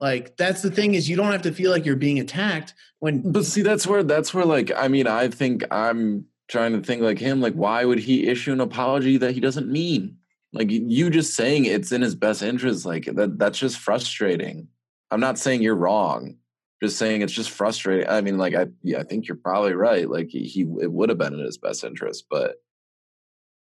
like 0.00 0.36
that's 0.36 0.62
the 0.62 0.70
thing 0.70 0.94
is 0.94 1.08
you 1.08 1.16
don't 1.16 1.32
have 1.32 1.42
to 1.42 1.52
feel 1.52 1.70
like 1.70 1.86
you're 1.86 1.96
being 1.96 2.20
attacked 2.20 2.74
when 2.98 3.32
But 3.32 3.44
see, 3.44 3.62
that's 3.62 3.86
where 3.86 4.02
that's 4.02 4.34
where 4.34 4.44
like 4.44 4.72
I 4.76 4.88
mean, 4.88 5.06
I 5.06 5.28
think 5.28 5.64
I'm 5.70 6.26
trying 6.48 6.72
to 6.72 6.80
think 6.80 7.02
like 7.02 7.18
him. 7.18 7.40
Like, 7.40 7.54
why 7.54 7.84
would 7.84 7.98
he 7.98 8.28
issue 8.28 8.52
an 8.52 8.60
apology 8.60 9.16
that 9.18 9.32
he 9.32 9.40
doesn't 9.40 9.68
mean? 9.68 10.18
Like 10.52 10.70
you 10.70 11.10
just 11.10 11.34
saying 11.34 11.66
it's 11.66 11.92
in 11.92 12.02
his 12.02 12.14
best 12.14 12.42
interest, 12.42 12.86
like 12.86 13.04
that 13.06 13.38
that's 13.38 13.58
just 13.58 13.78
frustrating. 13.78 14.68
I'm 15.10 15.20
not 15.20 15.38
saying 15.38 15.62
you're 15.62 15.76
wrong. 15.76 16.36
Just 16.82 16.98
saying 16.98 17.22
it's 17.22 17.32
just 17.32 17.50
frustrating. 17.50 18.08
I 18.08 18.20
mean, 18.20 18.36
like 18.36 18.54
I 18.54 18.66
yeah, 18.82 18.98
I 18.98 19.04
think 19.04 19.28
you're 19.28 19.36
probably 19.36 19.72
right. 19.74 20.08
Like 20.08 20.28
he, 20.28 20.44
he 20.44 20.60
it 20.80 20.92
would 20.92 21.08
have 21.08 21.18
been 21.18 21.32
in 21.34 21.40
his 21.40 21.58
best 21.58 21.84
interest, 21.84 22.26
but 22.30 22.56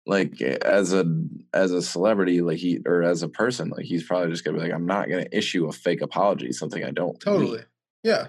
like 0.07 0.41
as 0.41 0.93
a 0.95 1.05
as 1.53 1.73
a 1.73 1.83
celebrity, 1.83 2.41
like 2.41 2.59
he 2.59 2.81
or 2.87 3.03
as 3.03 3.23
a 3.23 3.29
person, 3.29 3.69
like 3.69 3.85
he's 3.85 4.05
probably 4.05 4.31
just 4.31 4.45
gonna 4.45 4.57
be 4.57 4.63
like, 4.63 4.73
I'm 4.73 4.87
not 4.87 5.11
gonna 5.11 5.27
issue 5.33 5.67
a 5.67 5.73
fake 5.73 6.01
apology, 6.01 6.53
something 6.53 6.85
I 6.85 6.91
don't 6.91 7.13
mean." 7.27 7.35
Totally. 7.35 7.65
Yeah. 8.03 8.29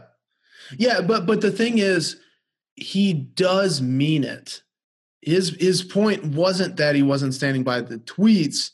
Yeah, 0.78 1.02
but 1.02 1.26
but 1.26 1.40
the 1.42 1.52
thing 1.52 1.78
is 1.78 2.20
he 2.76 3.14
does 3.14 3.82
mean 3.82 4.24
it. 4.24 4.64
his 5.22 5.50
his 5.60 5.84
point 5.84 6.24
wasn't 6.26 6.78
that 6.78 6.96
he 6.96 7.04
wasn't 7.04 7.34
standing 7.34 7.64
by 7.64 7.82
the 7.82 8.00
tweets. 8.00 8.72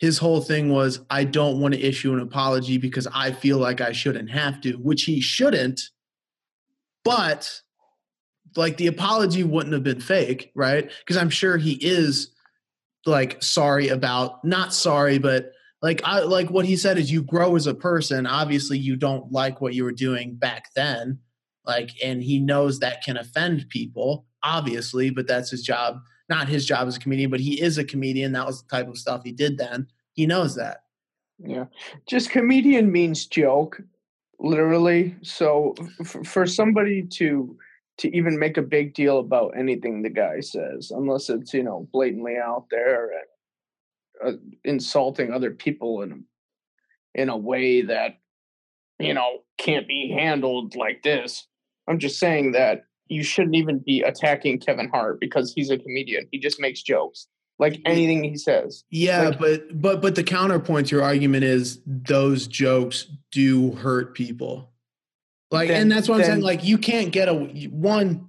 His 0.00 0.18
whole 0.18 0.40
thing 0.40 0.72
was, 0.72 1.00
I 1.10 1.24
don't 1.24 1.60
want 1.60 1.74
to 1.74 1.80
issue 1.80 2.12
an 2.12 2.20
apology 2.20 2.78
because 2.78 3.06
I 3.14 3.32
feel 3.32 3.58
like 3.58 3.80
I 3.80 3.92
shouldn't 3.92 4.30
have 4.30 4.60
to, 4.62 4.72
which 4.72 5.04
he 5.04 5.20
shouldn't. 5.20 5.80
But 7.04 7.60
like 8.56 8.78
the 8.78 8.86
apology 8.86 9.44
wouldn't 9.44 9.74
have 9.74 9.84
been 9.84 10.00
fake, 10.00 10.50
right? 10.54 10.90
Because 11.00 11.16
I'm 11.16 11.30
sure 11.30 11.56
he 11.56 11.72
is 11.74 12.32
like 13.06 13.42
sorry 13.42 13.88
about 13.88 14.44
not 14.44 14.74
sorry, 14.74 15.18
but 15.18 15.52
like 15.82 16.02
I 16.04 16.20
like 16.20 16.50
what 16.50 16.66
he 16.66 16.76
said 16.76 16.98
is 16.98 17.10
you 17.10 17.22
grow 17.22 17.56
as 17.56 17.66
a 17.66 17.74
person. 17.74 18.26
Obviously, 18.26 18.78
you 18.78 18.96
don't 18.96 19.32
like 19.32 19.60
what 19.60 19.74
you 19.74 19.84
were 19.84 19.92
doing 19.92 20.34
back 20.34 20.66
then, 20.74 21.18
like, 21.66 21.90
and 22.02 22.22
he 22.22 22.38
knows 22.38 22.80
that 22.80 23.02
can 23.02 23.16
offend 23.16 23.68
people, 23.68 24.26
obviously, 24.42 25.10
but 25.10 25.26
that's 25.26 25.50
his 25.50 25.62
job. 25.62 26.00
Not 26.30 26.48
his 26.48 26.64
job 26.64 26.86
as 26.86 26.96
a 26.96 27.00
comedian, 27.00 27.30
but 27.30 27.40
he 27.40 27.60
is 27.60 27.76
a 27.76 27.84
comedian. 27.84 28.32
That 28.32 28.46
was 28.46 28.62
the 28.62 28.68
type 28.68 28.88
of 28.88 28.96
stuff 28.96 29.24
he 29.24 29.32
did 29.32 29.58
then. 29.58 29.88
He 30.12 30.26
knows 30.26 30.54
that. 30.54 30.84
Yeah, 31.38 31.64
just 32.06 32.30
comedian 32.30 32.92
means 32.92 33.26
joke, 33.26 33.82
literally. 34.38 35.16
So 35.22 35.74
f- 36.00 36.24
for 36.24 36.46
somebody 36.46 37.02
to 37.02 37.58
to 37.98 38.16
even 38.16 38.38
make 38.38 38.56
a 38.56 38.62
big 38.62 38.94
deal 38.94 39.18
about 39.18 39.58
anything 39.58 40.02
the 40.02 40.08
guy 40.08 40.40
says, 40.40 40.92
unless 40.94 41.28
it's 41.28 41.52
you 41.52 41.64
know 41.64 41.88
blatantly 41.92 42.36
out 42.36 42.66
there 42.70 43.10
and 44.22 44.34
uh, 44.36 44.38
insulting 44.64 45.32
other 45.32 45.50
people 45.50 46.02
in 46.02 46.24
in 47.14 47.28
a 47.28 47.36
way 47.36 47.82
that 47.82 48.18
you 49.00 49.14
know 49.14 49.40
can't 49.58 49.88
be 49.88 50.14
handled 50.16 50.76
like 50.76 51.02
this. 51.02 51.46
I'm 51.88 51.98
just 51.98 52.20
saying 52.20 52.52
that 52.52 52.84
you 53.10 53.22
shouldn't 53.22 53.56
even 53.56 53.78
be 53.80 54.02
attacking 54.02 54.58
Kevin 54.60 54.88
Hart 54.88 55.20
because 55.20 55.52
he's 55.52 55.70
a 55.70 55.76
comedian. 55.78 56.26
He 56.30 56.38
just 56.38 56.60
makes 56.60 56.82
jokes 56.82 57.26
like 57.58 57.80
anything 57.84 58.24
he 58.24 58.36
says. 58.36 58.84
Yeah, 58.90 59.28
Like- 59.28 59.38
but 59.38 59.80
but 59.80 60.00
but 60.00 60.14
the 60.14 60.22
counterpoint 60.24 60.88
to 60.88 60.96
your 60.96 61.04
argument 61.04 61.44
is 61.44 61.80
those 61.86 62.46
jokes 62.46 63.06
do 63.32 63.72
hurt 63.72 64.14
people. 64.14 64.70
Like, 65.50 65.68
Then- 65.68 65.82
and 65.82 65.92
that's 65.92 66.08
what 66.08 66.20
I'm 66.20 66.24
saying. 66.26 66.40
Like, 66.42 66.64
you 66.64 66.78
can't 66.78 67.10
get 67.12 67.28
a 67.28 67.34
one. 67.34 68.28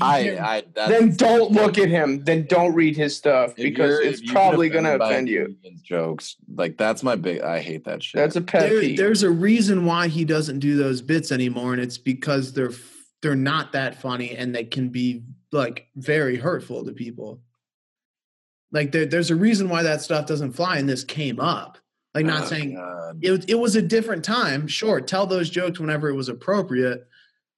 I, 0.00 0.36
I 0.38 0.62
that's, 0.74 0.90
then 0.90 1.14
don't 1.14 1.52
look 1.52 1.78
at 1.78 1.88
him. 1.88 2.24
Then 2.24 2.46
don't 2.46 2.74
read 2.74 2.96
his 2.96 3.16
stuff 3.16 3.54
because 3.54 4.00
it's 4.00 4.18
if 4.18 4.22
you 4.22 4.26
get 4.28 4.34
probably 4.34 4.68
going 4.68 4.84
to 4.84 4.96
offended 4.96 5.00
by 5.00 5.06
a 5.06 5.12
offend 5.12 5.28
you. 5.28 5.56
Jokes 5.84 6.36
like 6.52 6.76
that's 6.76 7.02
my 7.04 7.14
big. 7.14 7.42
I 7.42 7.60
hate 7.60 7.84
that 7.84 8.02
shit. 8.02 8.18
That's 8.18 8.34
a 8.36 8.40
pet 8.40 8.68
there, 8.70 8.80
peeve. 8.80 8.96
there's 8.96 9.22
a 9.22 9.30
reason 9.30 9.84
why 9.84 10.08
he 10.08 10.24
doesn't 10.24 10.58
do 10.58 10.76
those 10.76 11.00
bits 11.00 11.30
anymore, 11.30 11.74
and 11.74 11.80
it's 11.82 11.96
because 11.96 12.52
they're 12.52 12.70
f- 12.70 12.97
they're 13.22 13.34
not 13.36 13.72
that 13.72 14.00
funny, 14.00 14.36
and 14.36 14.54
they 14.54 14.64
can 14.64 14.88
be 14.90 15.24
like 15.52 15.86
very 15.96 16.36
hurtful 16.36 16.84
to 16.84 16.92
people. 16.92 17.40
Like 18.70 18.92
there, 18.92 19.06
there's 19.06 19.30
a 19.30 19.36
reason 19.36 19.68
why 19.68 19.82
that 19.82 20.02
stuff 20.02 20.26
doesn't 20.26 20.52
fly, 20.52 20.78
and 20.78 20.88
this 20.88 21.04
came 21.04 21.40
up. 21.40 21.78
Like 22.14 22.26
not 22.26 22.44
Oh, 22.44 22.46
saying 22.46 22.74
God. 22.74 23.18
it, 23.22 23.48
it 23.50 23.54
was 23.54 23.76
a 23.76 23.82
different 23.82 24.24
time. 24.24 24.66
Sure, 24.66 25.00
tell 25.00 25.26
those 25.26 25.50
jokes 25.50 25.78
whenever 25.78 26.08
it 26.08 26.14
was 26.14 26.28
appropriate, 26.28 27.06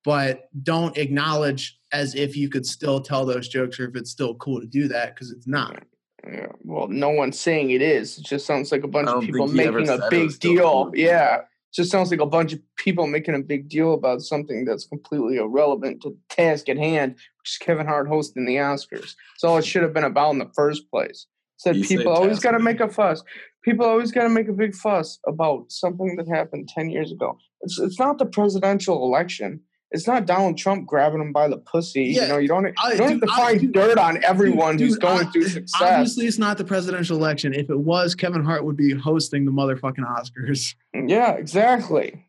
but 0.05 0.49
don't 0.63 0.97
acknowledge 0.99 1.79
as 1.93 2.15
if 2.15 2.37
you 2.37 2.49
could 2.49 2.65
still 2.67 3.01
tell 3.01 3.25
those 3.27 3.49
jokes 3.49 3.81
or 3.81 3.89
if 3.89 3.97
it's 3.97 4.11
still 4.11 4.35
cool 4.37 4.61
to 4.61 4.67
do 4.67 4.87
that 4.89 5.15
because 5.15 5.31
it's 5.33 5.47
not. 5.47 5.83
Yeah, 6.25 6.49
well, 6.63 6.87
no 6.89 7.11
one's 7.11 7.41
saying 7.41 7.71
it 7.71 7.81
is. 7.83 8.19
It 8.19 8.27
just 8.27 8.45
sounds 8.47 8.71
like 8.71 8.85
a 8.85 8.89
bunch 8.89 9.09
of 9.09 9.23
people 9.23 9.47
think 9.49 9.61
he 9.61 9.67
ever 9.67 9.81
making 9.81 10.01
a 10.03 10.11
big 10.11 10.39
deal. 10.39 10.85
cool. 10.85 10.93
Yeah. 10.95 11.43
Just 11.73 11.91
sounds 11.91 12.11
like 12.11 12.21
a 12.21 12.27
bunch 12.27 12.53
of 12.53 12.61
people 12.77 13.07
making 13.07 13.35
a 13.35 13.41
big 13.41 13.69
deal 13.69 13.95
about 13.95 14.23
something 14.23 14.65
that's 14.65 14.87
completely 14.87 15.37
irrelevant 15.37 16.03
to 16.03 16.11
the 16.11 16.19
task 16.29 16.69
at 16.69 16.77
hand, 16.77 17.13
which 17.13 17.51
is 17.51 17.59
Kevin 17.59 17.87
Hart 17.87 18.09
hosting 18.09 18.45
the 18.45 18.57
Oscars. 18.57 19.15
That's 19.15 19.45
all 19.45 19.59
it 19.59 19.65
should 19.65 19.83
have 19.83 19.95
been 19.95 20.05
about 20.05 20.33
in 20.33 20.39
the 20.39 20.51
first 20.55 20.91
place. 20.91 21.27
Said 21.59 21.77
You 21.77 21.85
people 21.85 22.13
always 22.13 22.41
got 22.41 22.53
to 22.53 22.59
make 22.59 22.81
a 22.81 22.89
fuss. 22.89 23.23
People 23.63 23.85
always 23.85 24.11
got 24.11 24.23
to 24.23 24.31
make 24.31 24.49
a 24.49 24.53
big 24.53 24.75
fuss 24.75 25.19
about 25.29 25.71
something 25.71 26.17
that 26.17 26.27
happened 26.27 26.69
10 26.69 26.89
years 26.89 27.13
ago. 27.13 27.37
It's, 27.61 27.79
it's 27.79 27.99
not 27.99 28.19
the 28.19 28.25
presidential 28.25 29.05
election. 29.05 29.61
It's 29.93 30.07
not 30.07 30.25
Donald 30.25 30.57
Trump 30.57 30.87
grabbing 30.87 31.21
him 31.21 31.33
by 31.33 31.49
the 31.49 31.57
pussy. 31.59 32.05
Yeah, 32.05 32.23
you 32.23 32.29
know, 32.29 32.39
you 32.39 32.49
don't, 32.49 32.65
you 32.65 32.73
don't 32.97 32.97
dude, 32.97 33.11
have 33.11 33.21
to 33.21 33.27
find 33.27 33.61
dude, 33.61 33.73
dirt 33.73 33.99
on 33.99 34.23
everyone 34.23 34.79
who's 34.79 34.93
dude, 34.93 35.03
going 35.03 35.27
I- 35.27 35.31
through 35.31 35.49
success. 35.49 35.83
Obviously, 35.83 36.27
it's 36.27 36.39
not 36.39 36.59
the 36.59 36.65
presidential 36.65 37.17
election. 37.17 37.53
If 37.55 37.71
it 37.71 37.79
was, 37.79 38.15
Kevin 38.15 38.45
Hart 38.45 38.65
would 38.65 38.77
be 38.77 38.93
hosting 38.95 39.45
the 39.45 39.51
motherfucking 39.53 39.99
Oscars. 40.07 40.75
Yeah, 40.95 41.33
exactly. 41.33 42.25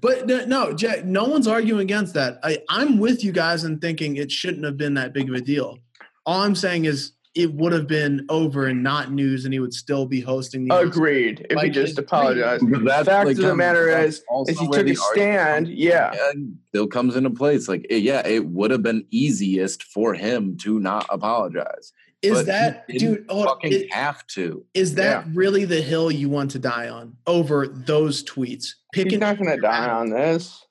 But 0.00 0.26
no, 0.26 0.44
no, 0.46 0.72
Jack, 0.72 1.04
no 1.04 1.24
one's 1.24 1.46
arguing 1.46 1.80
against 1.80 2.14
that. 2.14 2.38
I, 2.42 2.58
I'm 2.68 2.98
with 2.98 3.22
you 3.24 3.32
guys 3.32 3.64
in 3.64 3.78
thinking 3.78 4.16
it 4.16 4.30
shouldn't 4.32 4.64
have 4.64 4.76
been 4.76 4.94
that 4.94 5.12
big 5.12 5.28
of 5.28 5.34
a 5.34 5.40
deal. 5.40 5.78
All 6.26 6.42
I'm 6.42 6.54
saying 6.54 6.84
is 6.84 7.12
it 7.34 7.54
would 7.54 7.72
have 7.72 7.86
been 7.86 8.26
over 8.28 8.66
and 8.66 8.82
not 8.82 9.12
news, 9.12 9.44
and 9.44 9.54
he 9.54 9.60
would 9.60 9.72
still 9.72 10.04
be 10.06 10.20
hosting 10.20 10.64
the. 10.64 10.70
Oscars. 10.74 10.86
Agreed. 10.88 11.46
If 11.48 11.60
he 11.60 11.70
just 11.70 11.98
apologized. 11.98 12.64
But 12.70 12.84
that's, 12.84 13.06
Fact 13.08 13.26
like, 13.28 13.36
of 13.36 13.42
the 13.42 13.50
um, 13.52 13.56
matter 13.58 13.88
is, 13.88 14.22
also 14.28 14.50
Is 14.52 14.58
he 14.58 14.66
took 14.68 14.86
a 14.88 14.94
stand, 14.96 15.66
comes- 15.66 15.78
yeah. 15.78 16.12
and 16.30 16.56
still 16.68 16.86
comes 16.88 17.14
into 17.14 17.30
place. 17.30 17.68
Like, 17.68 17.86
yeah, 17.88 18.26
it 18.26 18.46
would 18.46 18.70
have 18.72 18.82
been 18.82 19.04
easiest 19.10 19.84
for 19.84 20.14
him 20.14 20.56
to 20.62 20.80
not 20.80 21.06
apologize. 21.10 21.92
Is 22.22 22.32
but 22.32 22.38
he 22.40 22.44
that, 22.46 22.88
didn't 22.88 23.00
dude? 23.14 23.26
hold 23.30 23.46
on. 23.46 23.54
Fucking 23.54 23.72
Is, 23.72 23.84
have 23.92 24.26
to. 24.28 24.66
is 24.74 24.94
that 24.96 25.24
really 25.32 25.64
the 25.64 25.80
hill 25.80 26.10
you 26.10 26.28
want 26.28 26.50
to 26.50 26.58
die 26.58 26.88
on 26.90 27.16
over 27.26 27.66
those 27.68 28.22
tweets? 28.24 28.74
He's 28.92 29.04
Picking 29.04 29.20
not 29.20 29.38
going 29.38 29.50
to 29.50 29.56
die 29.62 29.88
on 29.88 30.10
this. 30.10 30.62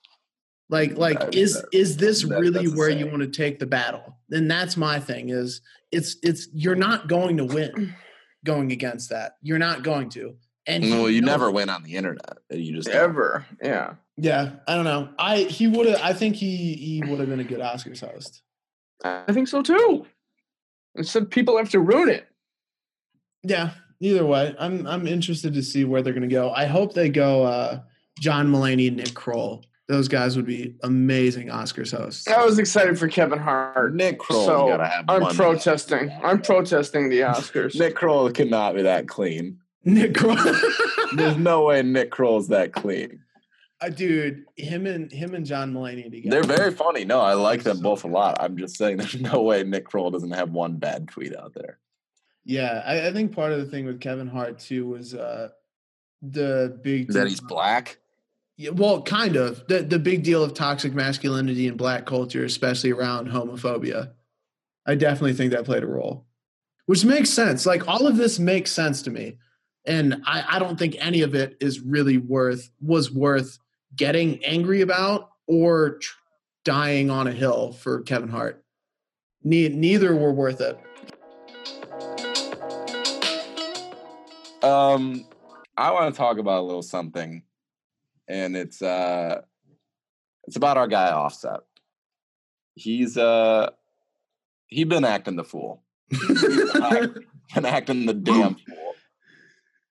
like 0.68 0.96
like 0.96 1.18
That- 1.18 1.34
is 1.34 1.54
that- 1.54 1.64
is 1.72 1.96
this 1.96 2.22
really 2.22 2.66
where 2.66 2.90
you 2.90 3.06
want 3.06 3.20
to 3.22 3.26
take 3.28 3.58
the 3.58 3.66
battle? 3.66 4.18
And 4.30 4.48
that's 4.48 4.76
my 4.76 5.00
thing 5.00 5.30
is 5.30 5.60
it's 5.92 6.16
it's 6.22 6.48
you're 6.52 6.74
not 6.76 7.08
going 7.08 7.36
to 7.38 7.44
win 7.44 7.94
going 8.44 8.72
against 8.72 9.10
that. 9.10 9.36
You're 9.42 9.58
not 9.58 9.82
going 9.82 10.08
to. 10.10 10.36
And 10.66 10.84
he 10.84 10.90
No, 10.90 11.06
you 11.06 11.20
never 11.20 11.48
it. 11.48 11.52
win 11.54 11.68
on 11.70 11.82
the 11.82 11.96
internet. 11.96 12.38
You 12.50 12.74
just 12.74 12.88
don't. 12.88 12.96
Ever. 12.96 13.46
Yeah. 13.62 13.94
Yeah, 14.16 14.52
I 14.68 14.74
don't 14.74 14.84
know. 14.84 15.08
I 15.18 15.38
he 15.44 15.66
would 15.66 15.86
have. 15.86 16.00
I 16.02 16.12
think 16.12 16.36
he 16.36 16.74
he 16.74 17.02
would 17.06 17.20
have 17.20 17.28
been 17.28 17.40
a 17.40 17.44
good 17.44 17.60
Oscars 17.60 18.00
host. 18.00 18.42
I 19.02 19.32
think 19.32 19.48
so 19.48 19.62
too. 19.62 20.06
Instead, 20.94 21.30
people 21.30 21.56
have 21.56 21.70
to 21.70 21.80
ruin 21.80 22.10
it. 22.10 22.28
Yeah. 23.42 23.70
Either 24.00 24.24
way, 24.26 24.54
I'm 24.58 24.86
I'm 24.86 25.06
interested 25.06 25.54
to 25.54 25.62
see 25.62 25.84
where 25.84 26.02
they're 26.02 26.12
going 26.12 26.28
to 26.28 26.34
go. 26.34 26.50
I 26.52 26.66
hope 26.66 26.92
they 26.94 27.08
go 27.08 27.42
uh, 27.44 27.80
John 28.18 28.48
Mulaney 28.48 28.88
and 28.88 28.96
Nick 28.98 29.14
Kroll. 29.14 29.64
Those 29.90 30.06
guys 30.06 30.36
would 30.36 30.46
be 30.46 30.76
amazing 30.84 31.48
Oscars 31.48 31.90
hosts. 31.96 32.28
I 32.28 32.44
was 32.44 32.60
excited 32.60 32.96
for 32.96 33.08
Kevin 33.08 33.40
Hart. 33.40 33.92
Nick 33.92 34.20
Kroll 34.20 34.46
So, 34.46 34.68
gotta 34.68 34.86
have 34.86 35.04
I'm 35.08 35.22
one. 35.22 35.34
protesting. 35.34 36.12
I'm 36.22 36.40
protesting 36.40 37.08
the 37.08 37.18
Oscars. 37.22 37.76
Nick 37.76 37.96
Kroll 37.96 38.30
cannot 38.30 38.76
be 38.76 38.82
that 38.82 39.08
clean. 39.08 39.58
Nick 39.84 40.14
Kroll, 40.14 40.36
There's 41.16 41.36
no 41.36 41.64
way 41.64 41.82
Nick 41.82 42.12
Kroll's 42.12 42.46
that 42.48 42.72
clean. 42.72 43.18
Uh, 43.80 43.88
dude. 43.88 44.44
Him 44.56 44.86
and 44.86 45.10
him 45.10 45.34
and 45.34 45.44
John 45.44 45.72
Mulaney 45.74 46.04
together. 46.08 46.30
They're 46.46 46.56
very 46.56 46.70
funny. 46.70 47.04
No, 47.04 47.18
I 47.20 47.32
like 47.32 47.64
them 47.64 47.80
both 47.80 48.04
a 48.04 48.08
lot. 48.08 48.36
I'm 48.40 48.56
just 48.56 48.76
saying 48.76 48.96
there's 48.98 49.20
no 49.20 49.42
way 49.42 49.64
Nick 49.64 49.86
Kroll 49.86 50.12
doesn't 50.12 50.30
have 50.30 50.52
one 50.52 50.76
bad 50.76 51.08
tweet 51.08 51.34
out 51.36 51.52
there. 51.54 51.80
Yeah, 52.44 52.80
I, 52.86 53.08
I 53.08 53.12
think 53.12 53.34
part 53.34 53.50
of 53.50 53.58
the 53.58 53.66
thing 53.66 53.86
with 53.86 54.00
Kevin 54.00 54.28
Hart 54.28 54.60
too 54.60 54.86
was 54.86 55.14
uh, 55.16 55.48
the 56.22 56.78
big 56.80 57.08
That 57.08 57.26
he's 57.26 57.40
black. 57.40 57.98
Yeah, 58.60 58.70
well, 58.72 59.00
kind 59.00 59.36
of 59.36 59.66
the 59.68 59.80
the 59.80 59.98
big 59.98 60.22
deal 60.22 60.44
of 60.44 60.52
toxic 60.52 60.92
masculinity 60.92 61.66
in 61.66 61.78
black 61.78 62.04
culture, 62.04 62.44
especially 62.44 62.90
around 62.90 63.26
homophobia. 63.26 64.12
I 64.86 64.96
definitely 64.96 65.32
think 65.32 65.52
that 65.52 65.64
played 65.64 65.82
a 65.82 65.86
role, 65.86 66.26
which 66.84 67.02
makes 67.02 67.30
sense. 67.30 67.64
Like 67.64 67.88
all 67.88 68.06
of 68.06 68.18
this 68.18 68.38
makes 68.38 68.70
sense 68.70 69.00
to 69.02 69.10
me, 69.10 69.38
and 69.86 70.22
I, 70.26 70.44
I 70.46 70.58
don't 70.58 70.78
think 70.78 70.94
any 70.98 71.22
of 71.22 71.34
it 71.34 71.56
is 71.58 71.80
really 71.80 72.18
worth 72.18 72.70
was 72.82 73.10
worth 73.10 73.58
getting 73.96 74.44
angry 74.44 74.82
about 74.82 75.30
or 75.46 75.96
tr- 75.96 76.18
dying 76.66 77.08
on 77.08 77.28
a 77.28 77.32
hill 77.32 77.72
for 77.72 78.02
Kevin 78.02 78.28
Hart. 78.28 78.62
Ne- 79.42 79.70
neither 79.70 80.14
were 80.14 80.32
worth 80.32 80.60
it. 80.60 80.78
Um, 84.62 85.24
I 85.78 85.92
want 85.92 86.14
to 86.14 86.18
talk 86.18 86.36
about 86.36 86.60
a 86.60 86.66
little 86.66 86.82
something, 86.82 87.42
and 88.30 88.56
it's 88.56 88.80
uh, 88.80 89.42
it's 90.44 90.56
about 90.56 90.76
our 90.76 90.86
guy 90.86 91.10
Offset. 91.10 91.60
He's 92.74 93.18
uh, 93.18 93.70
he 94.68 94.84
been 94.84 95.04
acting 95.04 95.36
the 95.36 95.44
fool. 95.44 95.82
He's 96.08 96.42
been 97.54 97.64
acting 97.64 98.06
the 98.06 98.14
damn 98.14 98.54
fool. 98.54 98.94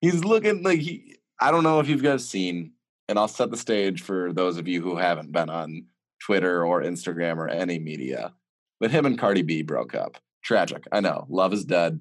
He's 0.00 0.24
looking 0.24 0.62
like 0.62 0.80
he. 0.80 1.18
I 1.40 1.50
don't 1.50 1.62
know 1.62 1.80
if 1.80 1.88
you've 1.88 2.02
guys 2.02 2.28
seen, 2.28 2.72
and 3.08 3.18
I'll 3.18 3.28
set 3.28 3.50
the 3.50 3.56
stage 3.56 4.02
for 4.02 4.32
those 4.32 4.56
of 4.56 4.66
you 4.66 4.82
who 4.82 4.96
haven't 4.96 5.32
been 5.32 5.50
on 5.50 5.86
Twitter 6.24 6.64
or 6.64 6.82
Instagram 6.82 7.36
or 7.36 7.48
any 7.48 7.78
media. 7.78 8.32
But 8.78 8.90
him 8.90 9.04
and 9.04 9.18
Cardi 9.18 9.42
B 9.42 9.62
broke 9.62 9.94
up. 9.94 10.16
Tragic. 10.42 10.84
I 10.90 11.00
know. 11.00 11.26
Love 11.28 11.52
is 11.52 11.66
dead. 11.66 12.00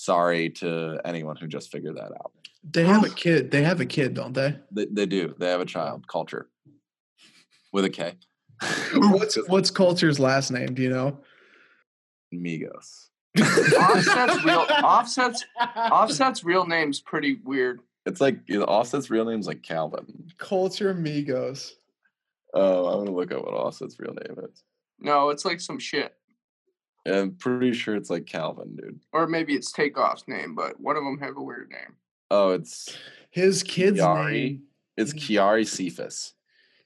Sorry 0.00 0.48
to 0.48 0.98
anyone 1.04 1.36
who 1.36 1.46
just 1.46 1.70
figured 1.70 1.98
that 1.98 2.10
out. 2.12 2.32
They 2.64 2.84
have 2.84 3.04
a 3.04 3.10
kid. 3.10 3.50
They 3.50 3.62
have 3.64 3.82
a 3.82 3.84
kid, 3.84 4.14
don't 4.14 4.32
they? 4.32 4.56
They, 4.72 4.86
they 4.86 5.04
do. 5.04 5.34
They 5.36 5.50
have 5.50 5.60
a 5.60 5.66
child, 5.66 6.08
Culture, 6.08 6.48
with 7.70 7.84
a 7.84 7.90
K. 7.90 8.14
What's 8.94 9.36
what's 9.46 9.70
Culture's 9.70 10.18
last 10.18 10.52
name? 10.52 10.72
Do 10.72 10.80
you 10.80 10.88
know? 10.88 11.18
Migos. 12.34 13.08
Offset's 13.38 14.42
real 14.42 14.66
Offset's 14.82 15.44
Offset's 15.76 16.44
real 16.44 16.64
name's 16.64 17.02
pretty 17.02 17.38
weird. 17.44 17.80
It's 18.06 18.22
like 18.22 18.38
you 18.46 18.58
know, 18.58 18.64
Offset's 18.64 19.10
real 19.10 19.26
name's 19.26 19.46
like 19.46 19.62
Calvin. 19.62 20.30
Culture 20.38 20.94
Migos. 20.94 21.72
Oh, 22.54 22.86
I'm 22.86 23.04
gonna 23.04 23.14
look 23.14 23.32
up 23.32 23.44
what 23.44 23.52
Offset's 23.52 24.00
real 24.00 24.14
name 24.14 24.38
is. 24.50 24.62
No, 24.98 25.28
it's 25.28 25.44
like 25.44 25.60
some 25.60 25.78
shit. 25.78 26.14
I'm 27.06 27.32
pretty 27.32 27.72
sure 27.72 27.96
it's 27.96 28.10
like 28.10 28.26
Calvin, 28.26 28.76
dude. 28.76 29.00
Or 29.12 29.26
maybe 29.26 29.54
it's 29.54 29.72
Takeoff's 29.72 30.28
name, 30.28 30.54
but 30.54 30.78
one 30.80 30.96
of 30.96 31.04
them 31.04 31.18
have 31.18 31.36
a 31.36 31.42
weird 31.42 31.70
name. 31.70 31.96
Oh, 32.30 32.50
it's 32.50 32.96
His 33.30 33.62
kid's 33.62 33.98
Yari. 34.00 34.32
name. 34.32 34.62
it's. 34.96 35.12
Kiari 35.14 35.66
Cephas. 35.66 36.34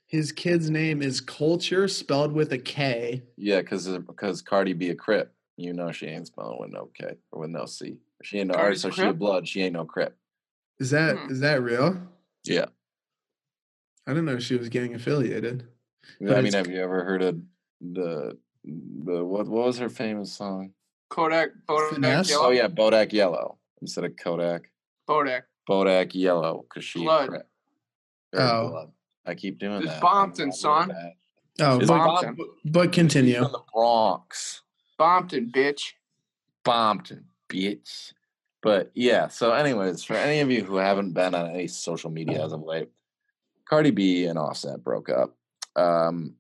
His 0.07 0.31
kid's 0.31 0.71
name 0.71 1.03
is 1.03 1.21
Culture, 1.21 1.89
spelled 1.89 2.33
with 2.33 2.53
a 2.53 2.59
K. 2.59 3.23
Yeah, 3.37 3.61
because 3.61 3.89
because 3.99 4.41
Cardi 4.43 4.73
B 4.73 4.91
a 4.91 4.95
Crip. 4.95 5.33
You 5.57 5.73
know 5.73 5.93
she 5.93 6.07
ain't 6.07 6.27
spelling 6.27 6.59
with 6.61 6.71
no 6.71 6.91
K 6.95 7.15
or 7.33 7.41
with 7.43 7.51
no 7.51 7.65
C. 7.67 7.99
She 8.23 8.39
ain't 8.39 8.49
no. 8.49 8.55
Or 8.55 8.59
Cardi's 8.59 8.83
so 8.83 8.89
a 8.89 8.93
she 8.93 9.03
a 9.03 9.13
blood. 9.13 9.47
She 9.49 9.63
ain't 9.63 9.73
no 9.75 9.85
Crip. 9.85 10.17
Is 10.81 10.91
that 10.91 11.17
is 11.31 11.39
Hmm. 11.39 11.41
that 11.41 11.63
real? 11.63 11.97
Yeah. 12.45 12.67
I 14.07 14.11
didn't 14.11 14.27
know 14.27 14.39
she 14.39 14.57
was 14.57 14.69
gang 14.69 14.95
affiliated. 14.95 15.67
But 16.21 16.37
I 16.37 16.43
mean, 16.43 16.53
have 16.53 16.67
you 16.69 16.81
ever 16.83 17.05
heard 17.05 17.23
of 17.23 17.41
the 17.81 18.37
the 18.65 19.25
what 19.25 19.47
what 19.49 19.67
was 19.67 19.79
her 19.79 19.89
famous 19.89 20.33
song? 20.33 20.73
Kodak 21.11 21.51
Bodak 21.69 21.91
Finesse? 21.95 22.31
Yellow. 22.31 22.47
Oh 22.47 22.51
yeah, 22.51 22.69
Bodak 22.69 23.13
Yellow 23.13 23.59
instead 23.81 24.05
of 24.05 24.17
Kodak. 24.17 24.71
Bodak. 25.09 25.43
Bodak 25.69 26.15
Yellow 26.15 26.65
because 26.69 26.85
she 26.85 27.01
Blood. 27.01 27.29
Crip. 27.29 27.49
Oh. 28.35 28.69
blood. 28.71 28.93
I 29.27 29.35
keep 29.35 29.59
doing 29.59 29.83
It's 29.83 29.87
that. 29.87 30.03
Bompton, 30.03 30.45
I'm 30.47 30.53
son. 30.53 30.89
really. 30.89 31.17
Oh, 31.61 31.79
It's 31.79 31.87
but, 31.89 31.99
Bompton. 31.99 32.37
but 32.65 32.93
continue. 32.93 33.43
From 33.43 33.53
the 33.53 33.63
Bronx. 33.73 34.63
Bompton, 34.99 35.51
bitch. 35.51 35.93
Bompton, 36.65 37.25
bitch. 37.49 38.13
But 38.63 38.91
yeah, 38.95 39.29
so 39.29 39.53
anyways, 39.53 40.05
for 40.05 40.15
any 40.15 40.41
of 40.41 40.51
you 40.51 40.65
who 40.65 40.77
haven't 40.77 41.13
been 41.13 41.35
on 41.35 41.51
any 41.51 41.67
social 41.69 42.11
media 42.11 42.45
as 42.45 42.53
of 42.53 42.63
late, 42.63 42.89
Cardi 43.69 43.91
B 43.91 44.25
and 44.25 44.39
Offset 44.39 44.83
broke 44.83 45.09
up. 45.11 45.37
Um, 45.77 46.35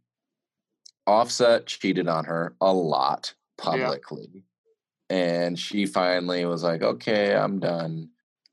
Offset 1.06 1.66
cheated 1.66 2.08
on 2.08 2.24
her 2.24 2.54
a 2.60 2.72
lot 2.72 3.34
publicly. 3.58 4.44
And 5.10 5.58
she 5.58 5.86
finally 5.86 6.44
was 6.46 6.62
like, 6.62 6.82
okay, 6.82 7.34
I'm 7.36 7.60
done. 7.60 8.08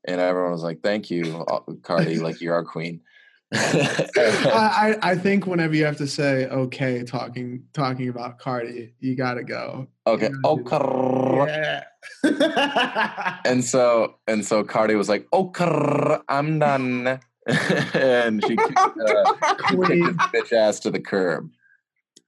And 0.06 0.20
everyone 0.20 0.52
was 0.52 0.62
like, 0.62 0.82
thank 0.82 1.10
you, 1.10 1.44
uh, 1.48 1.60
Cardi, 1.82 2.18
like 2.18 2.40
you're 2.40 2.54
our 2.54 2.64
queen. 2.64 3.00
I, 3.54 4.96
I 5.02 5.14
think 5.22 5.46
whenever 5.46 5.74
you 5.74 5.84
have 5.84 5.98
to 5.98 6.06
say 6.06 6.46
okay 6.46 7.02
talking 7.04 7.64
talking 7.72 8.08
about 8.08 8.38
Cardi, 8.38 8.94
you 8.98 9.14
gotta 9.14 9.44
go. 9.44 9.88
okay. 10.06 10.30
Okay. 10.44 10.62
Oh, 10.70 11.46
Yeah. 11.46 11.84
and 13.44 13.64
so 13.64 14.16
and 14.26 14.44
so 14.44 14.64
Cardi 14.64 14.94
was 14.94 15.08
like, 15.08 15.26
"Oh, 15.32 15.50
crrr, 15.50 16.22
I'm 16.28 16.58
done," 16.58 17.20
and 17.46 18.42
she 18.44 18.56
kicked, 18.56 18.78
uh, 18.78 19.34
she 19.68 19.76
kicked 19.76 20.18
bitch 20.32 20.52
ass 20.52 20.80
to 20.80 20.90
the 20.90 21.00
curb. 21.00 21.50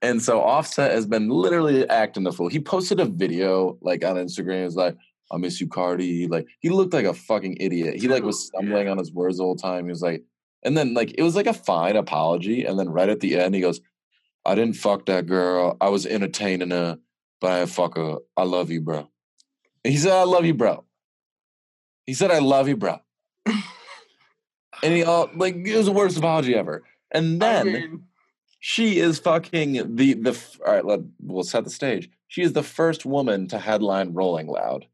And 0.01 0.21
so 0.21 0.41
Offset 0.41 0.91
has 0.91 1.05
been 1.05 1.29
literally 1.29 1.87
acting 1.89 2.23
the 2.23 2.31
fool. 2.31 2.47
He 2.47 2.59
posted 2.59 2.99
a 2.99 3.05
video 3.05 3.77
like 3.81 4.03
on 4.03 4.15
Instagram. 4.15 4.59
He 4.59 4.65
was 4.65 4.75
like, 4.75 4.97
"I 5.31 5.37
miss 5.37 5.59
you, 5.59 5.67
Cardi." 5.67 6.27
Like 6.27 6.47
he 6.59 6.69
looked 6.69 6.93
like 6.93 7.05
a 7.05 7.13
fucking 7.13 7.57
idiot. 7.59 7.95
He 7.95 8.07
like 8.07 8.23
was 8.23 8.45
stumbling 8.45 8.87
on 8.87 8.97
his 8.97 9.11
words 9.11 9.37
the 9.37 9.43
whole 9.43 9.55
time. 9.55 9.85
He 9.85 9.91
was 9.91 10.01
like, 10.01 10.23
and 10.63 10.77
then 10.77 10.93
like 10.93 11.15
it 11.17 11.23
was 11.23 11.35
like 11.35 11.47
a 11.47 11.53
fine 11.53 11.95
apology, 11.95 12.65
and 12.65 12.77
then 12.77 12.89
right 12.89 13.09
at 13.09 13.19
the 13.19 13.35
end 13.35 13.55
he 13.55 13.61
goes, 13.61 13.81
"I 14.45 14.55
didn't 14.55 14.75
fuck 14.75 15.05
that 15.05 15.27
girl. 15.27 15.77
I 15.81 15.89
was 15.89 16.05
entertaining 16.05 16.71
her, 16.71 16.99
but 17.41 17.51
I 17.51 17.65
fuck 17.65 17.95
her. 17.95 18.17
I 18.37 18.43
love 18.43 18.69
you, 18.69 18.81
bro." 18.81 19.09
And 19.83 19.91
he 19.93 19.97
said, 19.97 20.11
"I 20.11 20.23
love 20.23 20.45
you, 20.45 20.53
bro." 20.53 20.83
He 22.05 22.13
said, 22.13 22.31
"I 22.31 22.39
love 22.39 22.67
you, 22.67 22.77
bro." 22.77 22.99
and 23.45 24.93
he 24.93 25.03
all 25.03 25.29
like 25.35 25.55
it 25.55 25.75
was 25.75 25.85
the 25.85 25.91
worst 25.91 26.17
apology 26.17 26.53
ever. 26.53 26.83
And 27.11 27.41
I 27.43 27.63
then 27.63 27.73
mean, 27.73 28.03
she 28.67 28.97
is 28.97 29.19
fucking 29.19 29.95
the 29.95 30.15
the. 30.15 30.35
All 30.65 30.73
right, 30.73 30.83
let 30.83 31.01
we'll 31.21 31.43
set 31.43 31.65
the 31.65 31.69
stage. 31.69 32.09
She 32.29 32.41
is 32.41 32.53
the 32.53 32.63
first 32.63 33.05
woman 33.05 33.47
to 33.49 33.59
headline 33.59 34.13
Rolling 34.15 34.47
Loud. 34.47 34.87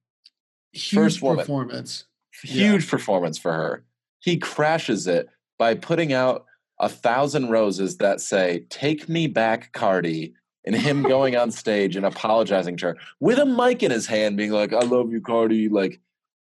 Huge 0.74 0.94
First 0.94 1.22
woman. 1.22 1.38
performance. 1.40 2.04
Yeah. 2.44 2.52
Huge 2.52 2.90
performance 2.90 3.38
for 3.38 3.54
her. 3.54 3.86
He 4.20 4.36
crashes 4.38 5.08
it 5.08 5.30
by 5.58 5.76
putting 5.76 6.12
out 6.12 6.46
a 6.82 6.90
thousand 6.90 7.50
roses 7.50 7.96
that 8.00 8.20
say 8.20 8.66
"Take 8.70 9.08
me 9.08 9.28
back, 9.28 9.72
Cardi," 9.72 10.34
and 10.66 10.76
him 10.76 11.04
going 11.16 11.38
on 11.38 11.50
stage 11.50 11.96
and 11.96 12.06
apologizing 12.06 12.76
to 12.78 12.88
her 12.88 12.98
with 13.22 13.40
a 13.40 13.46
mic 13.46 13.84
in 13.84 13.92
his 13.92 14.06
hand, 14.06 14.36
being 14.36 14.52
like, 14.52 14.74
"I 14.74 14.82
love 14.82 15.14
you, 15.14 15.22
Cardi." 15.22 15.70
Like 15.70 16.02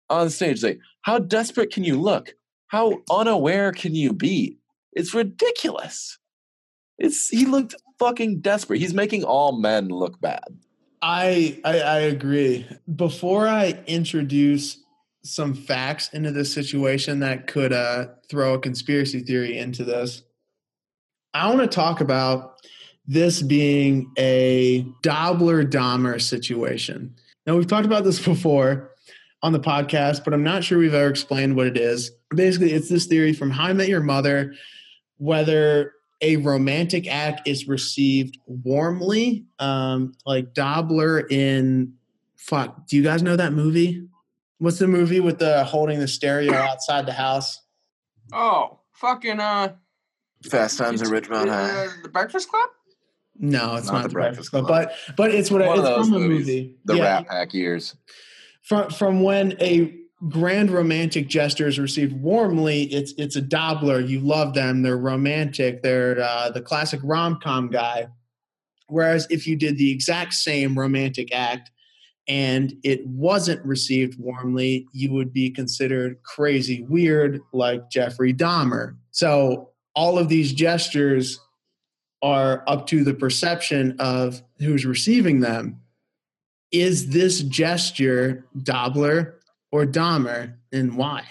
on 0.10 0.32
stage, 0.32 0.64
like 0.64 0.80
how 1.04 1.20
desperate 1.20 1.72
can 1.72 1.84
you 1.84 2.02
look? 2.02 2.34
How 2.70 3.04
unaware 3.12 3.72
can 3.72 3.94
you 3.94 4.14
be? 4.14 4.58
It's 4.94 5.14
ridiculous. 5.14 6.19
It's 7.00 7.30
he 7.30 7.46
looked 7.46 7.76
fucking 7.98 8.42
desperate. 8.42 8.80
He's 8.80 8.94
making 8.94 9.24
all 9.24 9.54
men 9.60 9.88
look 9.88 10.20
bad. 10.22 10.44
I, 11.02 11.60
I 11.64 11.80
I 11.80 12.00
agree. 12.00 12.68
Before 12.96 13.48
I 13.48 13.82
introduce 13.88 14.78
some 15.24 15.54
facts 15.54 16.10
into 16.14 16.32
this 16.32 16.54
situation 16.54 17.20
that 17.20 17.48
could 17.48 17.74
uh, 17.74 18.08
throw 18.30 18.54
a 18.54 18.60
conspiracy 18.60 19.22
theory 19.22 19.58
into 19.58 19.84
this, 19.84 20.24
I 21.34 21.48
want 21.48 21.62
to 21.62 21.68
talk 21.68 22.02
about 22.02 22.56
this 23.06 23.42
being 23.42 24.12
a 24.18 24.86
Dobler 25.02 25.64
Dahmer 25.66 26.22
situation. 26.22 27.16
Now 27.46 27.56
we've 27.56 27.68
talked 27.68 27.86
about 27.86 28.04
this 28.04 28.24
before 28.24 28.92
on 29.42 29.54
the 29.54 29.60
podcast, 29.60 30.24
but 30.24 30.34
I'm 30.34 30.44
not 30.44 30.64
sure 30.64 30.78
we've 30.78 30.94
ever 30.94 31.10
explained 31.10 31.56
what 31.56 31.68
it 31.68 31.78
is. 31.78 32.12
Basically, 32.36 32.74
it's 32.74 32.90
this 32.90 33.06
theory 33.06 33.34
from 33.34 33.52
How 33.52 33.66
I 33.66 33.74
Met 33.74 33.88
Your 33.88 34.02
Mother, 34.02 34.54
whether 35.18 35.94
a 36.22 36.38
romantic 36.38 37.08
act 37.08 37.48
is 37.48 37.68
received 37.68 38.38
warmly, 38.46 39.46
um, 39.60 40.14
like 40.26 40.54
Dobler 40.54 41.20
in 41.30 41.94
fuck. 42.36 42.88
Do 42.88 42.98
you 42.98 43.04
guys 43.04 43.24
know 43.24 43.36
that 43.36 43.54
movie? 43.54 44.06
What's 44.58 44.80
the 44.80 44.88
movie 44.88 45.20
with 45.22 45.40
the 45.40 45.64
holding 45.64 46.00
the 46.00 46.08
stereo 46.08 46.54
outside 46.54 47.06
the 47.06 47.14
house? 47.14 47.62
oh, 48.34 48.80
fucking 48.94 49.40
uh, 49.40 49.74
Fast 50.50 50.78
Times 50.78 51.02
at 51.02 51.08
Ridgemont 51.08 51.48
High. 51.50 51.86
uh, 51.86 51.90
the 52.04 52.10
Breakfast 52.10 52.50
Club. 52.50 52.70
No, 53.42 53.76
it's 53.76 53.88
Not 53.88 53.94
not, 53.94 54.02
The 54.04 54.08
the 54.10 54.14
Breakfast 54.14 54.52
Breakfast 54.52 54.52
Club, 54.52 54.66
Club. 54.68 54.90
but 55.08 55.16
but 55.16 55.32
it's 55.34 55.50
what 55.50 55.62
One 55.66 55.80
of 55.80 55.86
it's 55.86 55.90
those 55.96 56.08
from 56.10 56.16
a 56.16 56.20
movies. 56.20 56.48
movie. 56.48 56.76
The 56.86 56.96
Yeah, 56.98 57.04
Rat 57.04 57.28
Pack 57.28 57.54
years. 57.54 57.96
from 58.64 58.90
from 58.90 59.22
when 59.24 59.54
a 59.62 59.96
grand 60.28 60.70
romantic 60.70 61.28
gestures 61.28 61.80
received 61.80 62.14
warmly. 62.14 62.84
It's 62.84 63.14
it's 63.18 63.36
a 63.36 63.42
dobler 63.42 64.02
you 64.02 64.20
love 64.20 64.54
them. 64.54 64.82
They're 64.82 64.98
romantic. 64.98 65.82
They're 65.82 66.20
uh, 66.20 66.50
the 66.50 66.62
classic 66.62 67.00
rom-com 67.04 67.70
guy. 67.70 68.08
Whereas 68.88 69.28
if 69.30 69.48
you 69.48 69.56
did 69.56 69.78
the 69.78 69.92
exact 69.92 70.34
same 70.34 70.78
romantic 70.78 71.34
act 71.34 71.72
and 72.28 72.74
it 72.84 73.06
wasn't 73.08 73.64
received 73.66 74.20
warmly 74.20 74.88
you 74.94 75.12
would 75.14 75.32
be 75.32 75.50
considered 75.50 76.22
crazy 76.24 76.84
weird 76.84 77.40
like 77.54 77.90
jeffrey 77.90 78.34
dahmer. 78.34 78.96
So 79.12 79.70
all 79.96 80.20
of 80.20 80.28
these 80.28 80.54
gestures 80.54 81.40
are 82.22 82.64
up 82.68 82.88
to 82.88 83.04
the 83.04 83.14
perception 83.14 83.96
of 84.00 84.42
who's 84.60 84.86
receiving 84.86 85.40
them. 85.40 85.80
Is 86.72 87.10
this 87.10 87.42
gesture 87.42 88.46
Dobler 88.62 89.39
or 89.72 89.86
Dahmer, 89.86 90.56
and 90.72 90.98
why? 90.98 91.26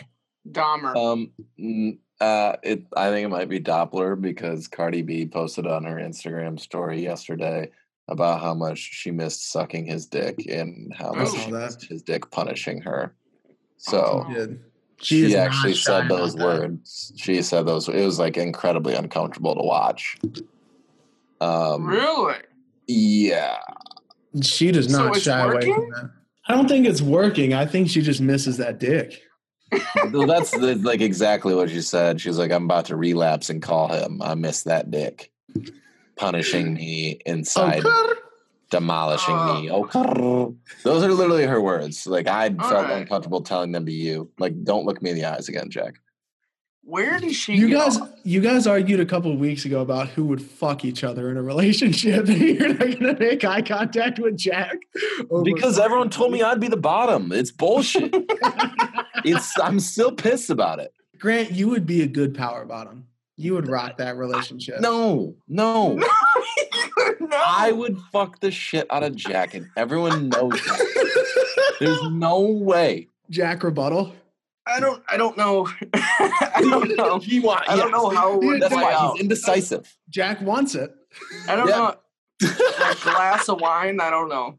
Dahmer. 0.51 0.97
Um, 0.97 1.99
uh, 2.21 2.57
it. 2.63 2.85
I 2.97 3.11
think 3.11 3.27
it 3.27 3.31
might 3.31 3.49
be 3.49 3.61
Dobler 3.61 4.17
because 4.17 4.69
Cardi 4.69 5.03
B 5.03 5.27
posted 5.27 5.67
on 5.67 5.85
her 5.85 5.97
Instagram 5.97 6.59
story 6.59 7.03
yesterday 7.03 7.71
about 8.09 8.41
how 8.41 8.55
much 8.55 8.79
she 8.79 9.11
missed 9.11 9.51
sucking 9.53 9.85
his 9.87 10.07
dick 10.07 10.47
and 10.49 10.93
how 10.95 11.13
much 11.13 11.31
she 11.31 11.51
missed 11.51 11.85
his 11.85 12.03
dick 12.03 12.31
punishing 12.31 12.81
her. 12.81 13.15
So 13.77 14.25
Oh. 14.27 14.33
Did 14.35 14.61
she, 15.01 15.37
actually 15.37 15.75
said 15.75 16.07
about 16.07 16.19
those 16.19 16.35
that. 16.35 16.45
words. 16.45 17.13
She 17.17 17.41
said 17.43 17.67
those. 17.67 17.89
It 17.89 18.05
was 18.05 18.19
like 18.19 18.37
incredibly 18.37 18.95
uncomfortable 18.95 19.55
to 19.55 19.63
watch. 19.63 20.19
Um, 21.41 21.87
really? 21.87 22.35
yeah, 22.89 23.59
She 24.43 24.73
does 24.73 24.91
not 24.91 25.15
it's 25.15 25.25
shy 25.25 25.41
away 25.41 25.61
from 25.61 25.91
that. 25.91 26.11
I 26.49 26.55
don't 26.55 26.69
think 26.69 26.87
it's 26.87 27.03
working. 27.03 27.55
I 27.55 27.67
think 27.67 27.89
she 27.89 28.03
just 28.03 28.21
misses 28.21 28.57
that 28.57 28.79
dick. 28.79 29.23
well, 30.13 30.27
that's 30.27 30.51
the, 30.51 30.77
like 30.77 31.03
exactly 31.03 31.55
what 31.55 31.69
she 31.69 31.83
said. 31.83 32.21
She's 32.21 32.39
like, 32.39 32.51
"I'm 32.51 32.65
about 32.65 32.87
to 32.87 32.97
relapse 32.97 33.51
and 33.51 33.61
call 33.61 33.89
him. 33.89 34.23
I 34.23 34.35
miss 34.35 34.63
that 34.63 34.91
dick, 34.91 35.31
punishing 36.17 36.75
me 36.75 37.21
inside." 37.27 37.83
demolishing 38.71 39.35
me. 39.35 39.71
Oh, 39.71 40.55
those 40.83 41.03
are 41.03 41.13
literally 41.13 41.47
her 41.47 41.61
words. 41.61 42.07
Like 42.07 42.27
I 42.27 42.49
felt 42.51 42.73
Alright. 42.73 43.03
uncomfortable 43.03 43.41
telling 43.41 43.73
them 43.73 43.87
to 43.87 43.93
you. 43.93 44.31
Like, 44.39 44.63
don't 44.65 44.85
look 44.85 45.01
me 45.03 45.11
in 45.11 45.17
the 45.17 45.25
eyes 45.25 45.49
again, 45.49 45.71
Jack. 45.71 45.95
Where 46.89 47.21
did 47.21 47.35
she? 47.35 47.55
You 47.55 47.69
guys, 47.69 47.99
off? 47.99 48.11
you 48.23 48.41
guys 48.41 48.67
argued 48.67 48.99
a 48.99 49.05
couple 49.05 49.31
of 49.31 49.39
weeks 49.39 49.67
ago 49.67 49.83
about 49.83 50.09
who 50.09 50.25
would 50.25 50.41
fuck 50.41 50.87
each 50.87 51.05
other 51.05 51.31
in 51.31 51.37
a 51.37 51.43
relationship. 51.43 52.27
and 52.29 52.41
You're 52.41 52.73
not 52.73 52.99
gonna 52.99 53.19
make 53.19 53.45
eye 53.45 53.61
contact 53.61 54.19
with 54.19 54.39
Jack 54.39 54.79
Because 55.45 55.79
everyone 55.79 56.09
told 56.09 56.33
me 56.33 56.43
I'd 56.43 56.61
be 56.61 56.69
the 56.69 56.79
bottom. 56.79 57.31
It's 57.31 57.51
bullshit. 57.51 58.15
it's 59.23 59.61
I'm 59.61 59.81
still 59.81 60.13
pissed 60.13 60.49
about 60.49 60.79
it. 60.79 60.95
Grant, 61.19 61.51
you 61.51 61.69
would 61.69 61.85
be 61.85 62.01
a 62.01 62.07
good 62.07 62.35
power 62.35 62.65
bottom. 62.65 63.07
You 63.37 63.53
would 63.53 63.69
rock 63.69 63.99
that 63.99 64.17
relationship. 64.17 64.81
No, 64.81 65.37
no. 65.47 65.93
no. 67.21 67.29
I 67.31 67.71
would 67.71 67.99
fuck 68.11 68.41
the 68.41 68.51
shit 68.51 68.87
out 68.89 69.03
of 69.03 69.15
Jack, 69.15 69.53
and 69.53 69.69
everyone 69.77 70.31
knows 70.31 70.53
that. 70.53 71.77
There's 71.81 72.03
no 72.11 72.41
way. 72.41 73.09
Jack 73.29 73.63
rebuttal. 73.63 74.15
I 74.69 74.81
don't. 74.81 75.03
I 75.09 75.17
don't 75.17 75.37
know. 75.37 75.69
I 75.95 76.59
don't 76.61 76.97
know. 76.97 77.19
He 77.19 77.41
want, 77.41 77.69
I 77.69 77.77
don't 77.77 77.91
know 77.91 78.11
how 78.11 78.39
it 78.41 78.61
That's 78.61 78.75
why 78.75 78.93
out. 78.93 79.13
he's 79.15 79.23
indecisive. 79.23 79.97
Jack 80.11 80.41
wants 80.43 80.75
it. 80.75 80.95
I 81.49 81.57
don't 81.57 81.69
Yeah. 81.69 81.77
know. 81.77 81.95
a 82.91 82.95
glass 83.03 83.49
of 83.49 83.61
wine. 83.61 84.01
I 84.01 84.11
don't 84.11 84.29
know. 84.29 84.59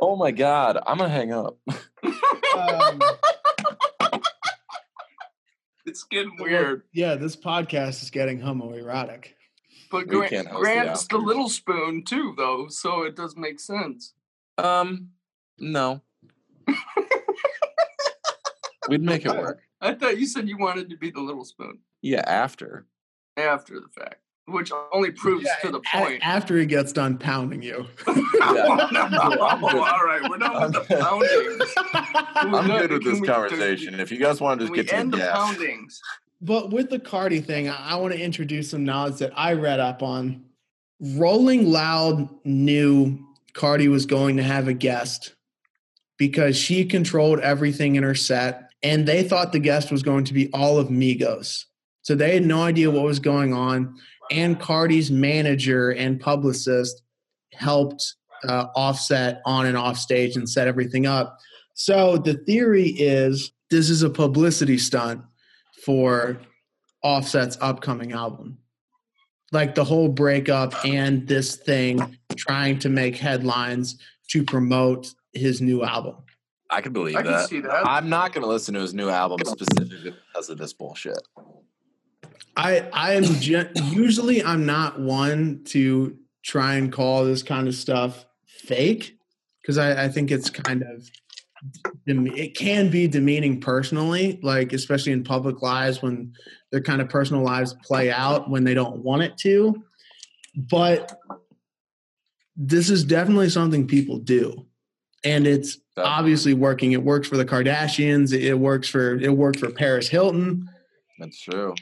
Oh 0.00 0.16
my 0.16 0.30
god, 0.30 0.78
I'm 0.86 0.98
gonna 0.98 1.08
hang 1.10 1.32
up. 1.32 1.58
Um, 2.56 3.00
It's 5.88 6.02
getting 6.02 6.36
weird. 6.38 6.82
yeah, 6.92 7.14
this 7.14 7.36
podcast 7.36 8.02
is 8.02 8.10
getting 8.10 8.40
homoerotic. 8.40 9.28
But 9.90 10.08
We 10.08 10.16
Grant, 10.16 10.30
can't 10.32 10.48
the 10.50 11.06
the 11.10 11.18
little 11.18 11.48
spoon 11.48 12.02
too, 12.04 12.34
though, 12.36 12.66
so 12.68 13.02
it 13.02 13.14
does 13.14 13.36
make 13.36 13.60
sense. 13.60 14.12
Um, 14.58 15.10
no. 15.58 16.02
We'd 18.88 19.02
make 19.02 19.24
it 19.24 19.30
work. 19.32 19.60
I 19.80 19.94
thought 19.94 20.18
you 20.18 20.26
said 20.26 20.48
you 20.48 20.56
wanted 20.58 20.88
to 20.90 20.96
be 20.96 21.10
the 21.10 21.20
little 21.20 21.44
spoon 21.44 21.78
Yeah, 22.02 22.22
after. 22.26 22.86
after 23.36 23.78
the 23.80 23.88
fact, 23.88 24.16
which 24.46 24.72
only 24.92 25.10
proves 25.10 25.46
to 25.62 25.70
the 25.70 25.78
A- 25.94 25.98
point. 25.98 26.20
after 26.26 26.56
he 26.58 26.64
gets 26.66 26.92
done 26.92 27.18
pounding 27.18 27.62
you. 27.62 27.86
Oh, 28.06 28.88
no. 28.92 29.00
All 29.02 30.04
right, 30.04 30.22
we're 30.30 30.38
done 30.38 30.62
with 30.62 30.72
the 30.72 30.96
poundings. 30.98 31.74
I'm 32.36 32.66
No, 32.68 32.78
good 32.80 32.90
with 32.92 33.04
this 33.04 33.20
we- 33.20 33.26
conversation. 33.26 34.00
If 34.00 34.10
you 34.10 34.18
guys 34.18 34.40
want 34.40 34.60
to 34.60 34.66
just 34.66 34.74
get 34.74 34.88
to 34.88 34.96
end 34.96 35.12
the 35.12 35.18
the 35.18 35.30
poundings? 35.32 36.00
But 36.40 36.70
with 36.70 36.90
the 36.90 36.98
Cardi 36.98 37.40
thing, 37.40 37.68
I, 37.68 37.92
I 37.92 37.96
want 37.96 38.12
to 38.14 38.20
introduce 38.20 38.70
some 38.70 38.84
nods 38.84 39.18
that 39.20 39.32
I 39.36 39.52
read 39.54 39.80
up 39.80 40.02
on. 40.02 40.44
Rolling 41.00 41.70
Loud 41.70 42.28
knew 42.44 43.18
Cardi 43.52 43.88
was 43.88 44.06
going 44.06 44.36
to 44.38 44.42
have 44.42 44.68
a 44.68 44.72
guest 44.74 45.34
because 46.18 46.56
she 46.56 46.84
controlled 46.86 47.40
everything 47.40 47.96
in 47.96 48.02
her 48.02 48.14
set, 48.14 48.65
and 48.82 49.06
they 49.06 49.22
thought 49.22 49.52
the 49.52 49.58
guest 49.58 49.90
was 49.90 50.02
going 50.02 50.24
to 50.24 50.34
be 50.34 50.50
all 50.52 50.78
of 50.78 50.88
Migos. 50.88 51.64
So 52.02 52.14
they 52.14 52.34
had 52.34 52.44
no 52.44 52.62
idea 52.62 52.90
what 52.90 53.04
was 53.04 53.18
going 53.18 53.52
on. 53.52 53.96
And 54.30 54.60
Cardi's 54.60 55.10
manager 55.10 55.90
and 55.90 56.20
publicist 56.20 57.02
helped 57.52 58.14
uh, 58.46 58.66
offset 58.76 59.40
on 59.44 59.66
and 59.66 59.76
off 59.76 59.96
stage 59.96 60.36
and 60.36 60.48
set 60.48 60.68
everything 60.68 61.06
up. 61.06 61.38
So 61.74 62.16
the 62.16 62.34
theory 62.34 62.88
is 62.88 63.52
this 63.70 63.90
is 63.90 64.02
a 64.02 64.10
publicity 64.10 64.78
stunt 64.78 65.22
for 65.84 66.38
Offset's 67.02 67.58
upcoming 67.60 68.12
album. 68.12 68.58
Like 69.52 69.74
the 69.74 69.84
whole 69.84 70.08
breakup 70.08 70.74
and 70.84 71.26
this 71.26 71.56
thing 71.56 72.18
trying 72.36 72.78
to 72.80 72.88
make 72.88 73.16
headlines 73.16 73.98
to 74.30 74.44
promote 74.44 75.08
his 75.32 75.60
new 75.60 75.84
album. 75.84 76.16
I 76.70 76.80
can 76.80 76.92
believe 76.92 77.16
I 77.16 77.22
can 77.22 77.32
that. 77.32 77.48
see 77.48 77.60
that. 77.60 77.86
I'm 77.86 78.08
not 78.08 78.32
going 78.32 78.42
to 78.42 78.48
listen 78.48 78.74
to 78.74 78.80
his 78.80 78.94
new 78.94 79.08
album 79.08 79.38
specifically 79.44 80.14
because 80.32 80.50
of 80.50 80.58
this 80.58 80.72
bullshit. 80.72 81.18
I 82.56 82.88
I 82.92 83.14
am 83.14 83.24
gen- 83.24 83.70
usually 83.84 84.42
I'm 84.42 84.66
not 84.66 84.98
one 84.98 85.62
to 85.66 86.16
try 86.42 86.74
and 86.74 86.92
call 86.92 87.24
this 87.24 87.42
kind 87.42 87.68
of 87.68 87.74
stuff 87.74 88.24
fake 88.46 89.18
because 89.60 89.78
I, 89.78 90.04
I 90.04 90.08
think 90.08 90.30
it's 90.30 90.48
kind 90.48 90.82
of 90.82 91.08
it 92.06 92.56
can 92.56 92.90
be 92.90 93.08
demeaning 93.08 93.60
personally, 93.60 94.38
like 94.42 94.72
especially 94.72 95.12
in 95.12 95.24
public 95.24 95.62
lives 95.62 96.02
when 96.02 96.32
their 96.70 96.80
kind 96.80 97.00
of 97.00 97.08
personal 97.08 97.42
lives 97.42 97.74
play 97.84 98.10
out 98.10 98.48
when 98.48 98.64
they 98.64 98.74
don't 98.74 98.98
want 98.98 99.22
it 99.22 99.36
to. 99.38 99.82
But 100.54 101.18
this 102.56 102.88
is 102.90 103.04
definitely 103.04 103.50
something 103.50 103.86
people 103.86 104.18
do, 104.18 104.66
and 105.24 105.46
it's 105.46 105.78
obviously 105.98 106.54
working. 106.54 106.92
It 106.92 107.02
works 107.02 107.28
for 107.28 107.36
the 107.36 107.44
Kardashians. 107.44 108.32
It 108.32 108.54
works 108.54 108.88
for 108.88 109.14
it 109.16 109.34
worked 109.36 109.60
for 109.60 109.70
Paris 109.70 110.08
Hilton. 110.08 110.68
That's 111.18 111.40
true. 111.40 111.74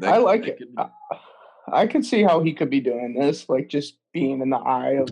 They 0.00 0.08
I 0.08 0.18
like 0.18 0.46
it. 0.46 0.58
could- 0.58 0.74
I, 0.76 0.88
I 1.70 1.86
can 1.86 2.02
see 2.02 2.22
how 2.22 2.40
he 2.40 2.52
could 2.52 2.70
be 2.70 2.80
doing 2.80 3.14
this, 3.14 3.48
like 3.48 3.68
just 3.68 3.98
being 4.12 4.40
in 4.40 4.50
the 4.50 4.56
eye 4.56 4.92
of 4.92 5.08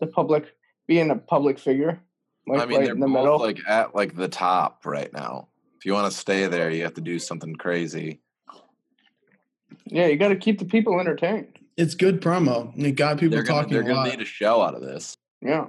the 0.00 0.06
public, 0.06 0.54
being 0.86 1.10
a 1.10 1.16
public 1.16 1.58
figure, 1.58 2.00
like 2.46 2.60
I 2.60 2.66
mean, 2.66 2.78
right 2.78 2.84
they're 2.86 2.94
in 2.94 3.00
the 3.00 3.06
both 3.06 3.14
middle. 3.14 3.38
like 3.38 3.58
at 3.68 3.94
like 3.94 4.14
the 4.16 4.28
top 4.28 4.84
right 4.84 5.12
now. 5.12 5.48
If 5.78 5.86
you 5.86 5.94
want 5.94 6.12
to 6.12 6.16
stay 6.16 6.46
there, 6.46 6.70
you 6.70 6.82
have 6.84 6.94
to 6.94 7.00
do 7.00 7.18
something 7.18 7.54
crazy. 7.56 8.20
yeah, 9.86 10.06
you 10.06 10.16
got 10.16 10.28
to 10.28 10.36
keep 10.36 10.58
the 10.58 10.64
people 10.64 11.00
entertained. 11.00 11.58
It's 11.76 11.94
good 11.94 12.20
promo. 12.20 12.72
It 12.76 12.92
got 12.92 13.18
people 13.18 13.36
They're 13.36 13.42
gonna, 13.44 13.62
talking 13.62 13.74
they're 13.74 13.82
gonna 13.82 14.10
need 14.10 14.20
a 14.20 14.24
show 14.26 14.60
out 14.60 14.74
of 14.74 14.82
this. 14.82 15.16
Yeah, 15.42 15.66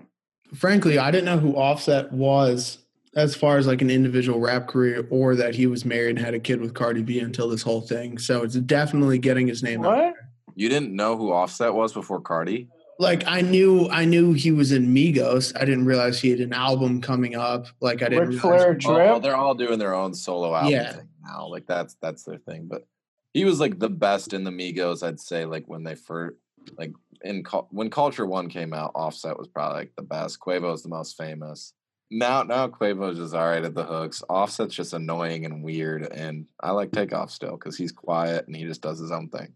Frankly, 0.53 0.99
I 0.99 1.09
didn't 1.11 1.26
know 1.26 1.39
who 1.39 1.55
Offset 1.55 2.11
was 2.11 2.78
as 3.15 3.36
far 3.36 3.57
as 3.57 3.65
like 3.67 3.82
an 3.82 3.89
individual 3.89 4.39
rap 4.39 4.67
career, 4.67 5.07
or 5.09 5.36
that 5.36 5.55
he 5.55 5.65
was 5.67 5.84
married 5.86 6.11
and 6.17 6.19
had 6.26 6.34
a 6.36 6.39
kid 6.39 6.61
with 6.61 6.74
Cardi 6.74 7.01
B 7.01 7.19
until 7.19 7.49
this 7.49 7.61
whole 7.63 7.82
thing. 7.82 8.17
So 8.19 8.43
it's 8.43 8.55
definitely 8.55 9.17
getting 9.19 9.47
his 9.47 9.63
name 9.63 9.84
out. 9.84 9.95
what? 9.97 10.13
You 10.55 10.69
didn't 10.69 10.95
know 10.95 11.17
who 11.17 11.32
Offset 11.32 11.74
was 11.74 11.93
before 11.93 12.21
Cardi? 12.21 12.69
Like 12.99 13.24
I 13.26 13.41
knew, 13.41 13.89
I 13.89 14.05
knew 14.05 14.34
he 14.34 14.51
was 14.51 14.71
in 14.71 14.93
Migos. 14.93 15.51
I 15.59 15.65
didn't 15.65 15.86
realize 15.86 16.21
he 16.21 16.30
had 16.30 16.39
an 16.39 16.53
album 16.53 17.01
coming 17.01 17.36
up. 17.36 17.65
Like 17.82 18.03
I 18.03 18.09
didn't. 18.09 18.30
Ric 18.30 18.43
realize- 18.43 18.61
Flair 18.61 18.78
Oh, 18.86 18.93
well, 18.95 19.13
drip. 19.15 19.24
they're 19.24 19.36
all 19.36 19.55
doing 19.55 19.80
their 19.80 19.95
own 19.95 20.13
solo 20.13 20.53
album 20.55 20.71
Yeah. 20.71 20.93
thing 20.93 21.07
now. 21.26 21.47
Like 21.47 21.65
that's 21.65 21.95
that's 22.01 22.24
their 22.24 22.38
thing. 22.38 22.67
But 22.69 22.86
he 23.34 23.45
was 23.45 23.59
like 23.59 23.80
the 23.80 23.89
best 23.89 24.34
in 24.34 24.43
the 24.43 24.51
Migos, 24.51 25.01
I'd 25.01 25.19
say. 25.19 25.45
Like 25.45 25.67
when 25.67 25.84
they 25.84 25.95
first, 25.95 26.36
like 26.78 26.93
in 27.24 27.43
when 27.69 27.89
Culture 27.89 28.26
One 28.26 28.49
came 28.49 28.74
out, 28.74 28.91
Offset 28.95 29.38
was 29.38 29.47
probably 29.47 29.80
like 29.80 29.91
the 29.95 30.03
best. 30.03 30.39
Quavo 30.39 30.74
is 30.74 30.84
the 30.84 30.89
most 30.89 31.17
famous. 31.17 31.74
Now, 32.11 32.43
now 32.43 32.67
Quavo's 32.67 33.17
just 33.17 33.34
all 33.34 33.47
right 33.47 33.63
at 33.63 33.74
the 33.74 33.84
hooks. 33.84 34.21
Offset's 34.30 34.76
just 34.76 34.93
annoying 34.93 35.45
and 35.45 35.63
weird, 35.63 36.11
and 36.11 36.45
I 36.61 36.71
like 36.71 36.91
Takeoff 36.91 37.32
still 37.32 37.57
because 37.57 37.76
he's 37.76 37.91
quiet 37.91 38.45
and 38.47 38.55
he 38.55 38.65
just 38.65 38.82
does 38.82 38.99
his 38.99 39.11
own 39.11 39.30
thing. 39.30 39.53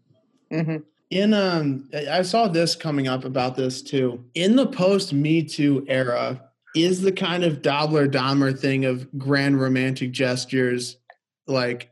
hmm 0.50 0.76
in 1.10 1.32
um 1.32 1.88
I 1.94 2.18
I 2.18 2.22
saw 2.22 2.48
this 2.48 2.76
coming 2.76 3.08
up 3.08 3.24
about 3.24 3.56
this 3.56 3.82
too. 3.82 4.24
In 4.34 4.56
the 4.56 4.66
post 4.66 5.12
Me 5.12 5.42
Too 5.42 5.84
era, 5.88 6.48
is 6.76 7.00
the 7.00 7.12
kind 7.12 7.44
of 7.44 7.62
Dobler 7.62 8.08
Dahmer 8.08 8.58
thing 8.58 8.84
of 8.84 9.08
grand 9.18 9.60
romantic 9.60 10.12
gestures 10.12 10.96
like 11.46 11.90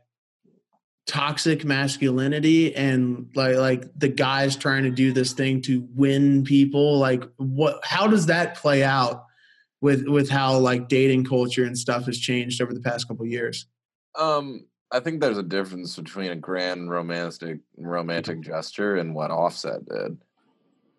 toxic 1.07 1.63
masculinity 1.63 2.75
and 2.75 3.29
like 3.33 3.55
like 3.55 3.85
the 3.97 4.09
guys 4.09 4.55
trying 4.55 4.83
to 4.83 4.89
do 4.91 5.11
this 5.13 5.31
thing 5.31 5.61
to 5.61 5.87
win 5.95 6.43
people 6.43 6.99
like 6.99 7.23
what 7.37 7.79
how 7.83 8.05
does 8.07 8.25
that 8.25 8.55
play 8.55 8.83
out 8.83 9.23
with 9.79 10.05
with 10.07 10.29
how 10.29 10.57
like 10.57 10.89
dating 10.89 11.23
culture 11.23 11.63
and 11.63 11.77
stuff 11.77 12.05
has 12.05 12.19
changed 12.19 12.61
over 12.61 12.73
the 12.73 12.81
past 12.81 13.07
couple 13.07 13.25
years 13.25 13.67
Um, 14.19 14.65
I 14.91 14.99
think 14.99 15.21
there's 15.21 15.37
a 15.37 15.43
difference 15.43 15.95
between 15.95 16.31
a 16.31 16.35
grand 16.35 16.89
romantic 16.91 17.59
romantic 17.77 18.41
gesture 18.41 18.97
and 18.97 19.15
what 19.15 19.31
Offset 19.31 19.85
did. 19.87 20.17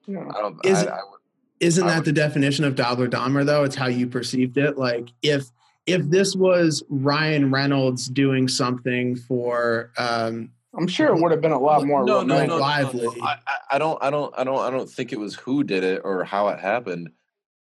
Yeah. 0.06 0.24
I 0.34 0.40
don't. 0.40 0.64
Is, 0.64 0.78
I, 0.84 0.90
I 0.90 1.02
would, 1.04 1.20
isn't 1.60 1.84
I 1.84 1.88
that 1.90 1.96
would- 1.96 2.04
the 2.06 2.12
definition 2.12 2.64
of 2.64 2.74
Dobler 2.76 3.08
Dahmer 3.08 3.44
though? 3.44 3.64
It's 3.64 3.74
how 3.76 3.88
you 3.88 4.06
perceived 4.06 4.56
it. 4.58 4.78
Like 4.78 5.08
if 5.22 5.46
if 5.88 6.08
this 6.10 6.36
was 6.36 6.82
Ryan 6.88 7.50
Reynolds 7.50 8.06
doing 8.08 8.46
something 8.48 9.16
for 9.16 9.90
um 9.98 10.50
I'm 10.76 10.86
sure 10.86 11.08
it 11.08 11.20
would 11.20 11.32
have 11.32 11.40
been 11.40 11.50
a 11.52 11.58
lot 11.58 11.84
more. 11.86 12.04
no, 12.04 12.22
no, 12.22 12.22
no, 12.22 12.34
romantic. 12.34 12.48
no, 12.50 12.56
no, 12.56 12.60
lively. 12.60 13.20
I, 13.22 13.26
I- 13.46 13.54
I 13.72 13.78
don't, 13.78 14.02
I 14.02 14.08
don't, 14.10 14.32
I 14.38 14.44
don't, 14.44 14.58
I 14.60 14.70
don't 14.70 14.88
think 14.88 15.12
it 15.12 15.18
was 15.18 15.34
who 15.34 15.62
did 15.64 15.82
it 15.84 16.00
or 16.04 16.24
how 16.24 16.48
it 16.48 16.58
happened. 16.58 17.10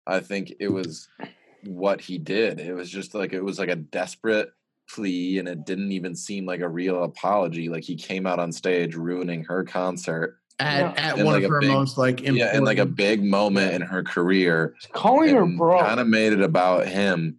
I 0.07 0.19
think 0.19 0.53
it 0.59 0.67
was 0.69 1.07
what 1.63 2.01
he 2.01 2.17
did. 2.17 2.59
It 2.59 2.73
was 2.73 2.89
just 2.89 3.13
like 3.15 3.31
it 3.33 3.41
was 3.43 3.59
like 3.59 3.69
a 3.69 3.75
desperate 3.75 4.49
plea, 4.89 5.39
and 5.39 5.47
it 5.47 5.65
didn't 5.65 5.91
even 5.93 6.15
seem 6.15 6.45
like 6.45 6.59
a 6.61 6.67
real 6.69 7.03
apology. 7.03 7.69
Like 7.69 7.83
he 7.83 7.95
came 7.95 8.25
out 8.27 8.39
on 8.39 8.51
stage 8.51 8.95
ruining 8.95 9.43
her 9.45 9.63
concert, 9.63 10.37
at, 10.59 10.79
Yeah. 10.79 10.93
at 11.11 11.17
one 11.17 11.27
like 11.27 11.43
of 11.43 11.49
her 11.51 11.61
big- 11.61 11.69
most 11.71 11.97
like 11.97 12.21
yeah, 12.21 12.55
and 12.55 12.65
like 12.65 12.77
a 12.79 12.85
big 12.85 13.23
moment 13.23 13.73
in 13.73 13.81
her 13.81 14.03
career. 14.03 14.75
Calling 14.93 15.33
her 15.35 15.45
bro. 15.45 15.79
Kind 15.79 15.99
of 16.01 16.07
made 16.07 16.33
it 16.33 16.41
about 16.41 16.87
him. 16.87 17.37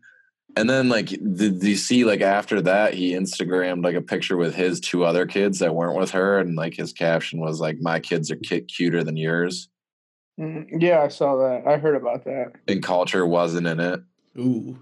And 0.56 0.70
then, 0.70 0.88
like, 0.88 1.08
did, 1.08 1.36
did 1.36 1.62
you 1.62 1.76
see, 1.76 2.04
like, 2.04 2.22
after 2.22 2.62
that, 2.62 2.94
he 2.94 3.12
Instagrammed, 3.12 3.84
like, 3.84 3.94
a 3.94 4.00
picture 4.00 4.36
with 4.38 4.54
his 4.54 4.80
two 4.80 5.04
other 5.04 5.26
kids 5.26 5.58
that 5.58 5.74
weren't 5.74 5.98
with 5.98 6.10
her. 6.12 6.38
And, 6.38 6.56
like, 6.56 6.74
his 6.74 6.92
caption 6.94 7.40
was, 7.40 7.60
like, 7.60 7.78
my 7.80 8.00
kids 8.00 8.30
are 8.30 8.36
ki- 8.36 8.62
cuter 8.62 9.04
than 9.04 9.16
yours. 9.18 9.68
Mhm. 10.40 10.82
Yeah, 10.82 11.02
I 11.02 11.08
saw 11.08 11.36
that. 11.36 11.66
I 11.66 11.78
heard 11.78 11.94
about 11.96 12.24
that. 12.24 12.52
And 12.68 12.82
culture 12.82 13.26
wasn't 13.26 13.66
in 13.66 13.80
it. 13.80 14.00
Ooh. 14.38 14.78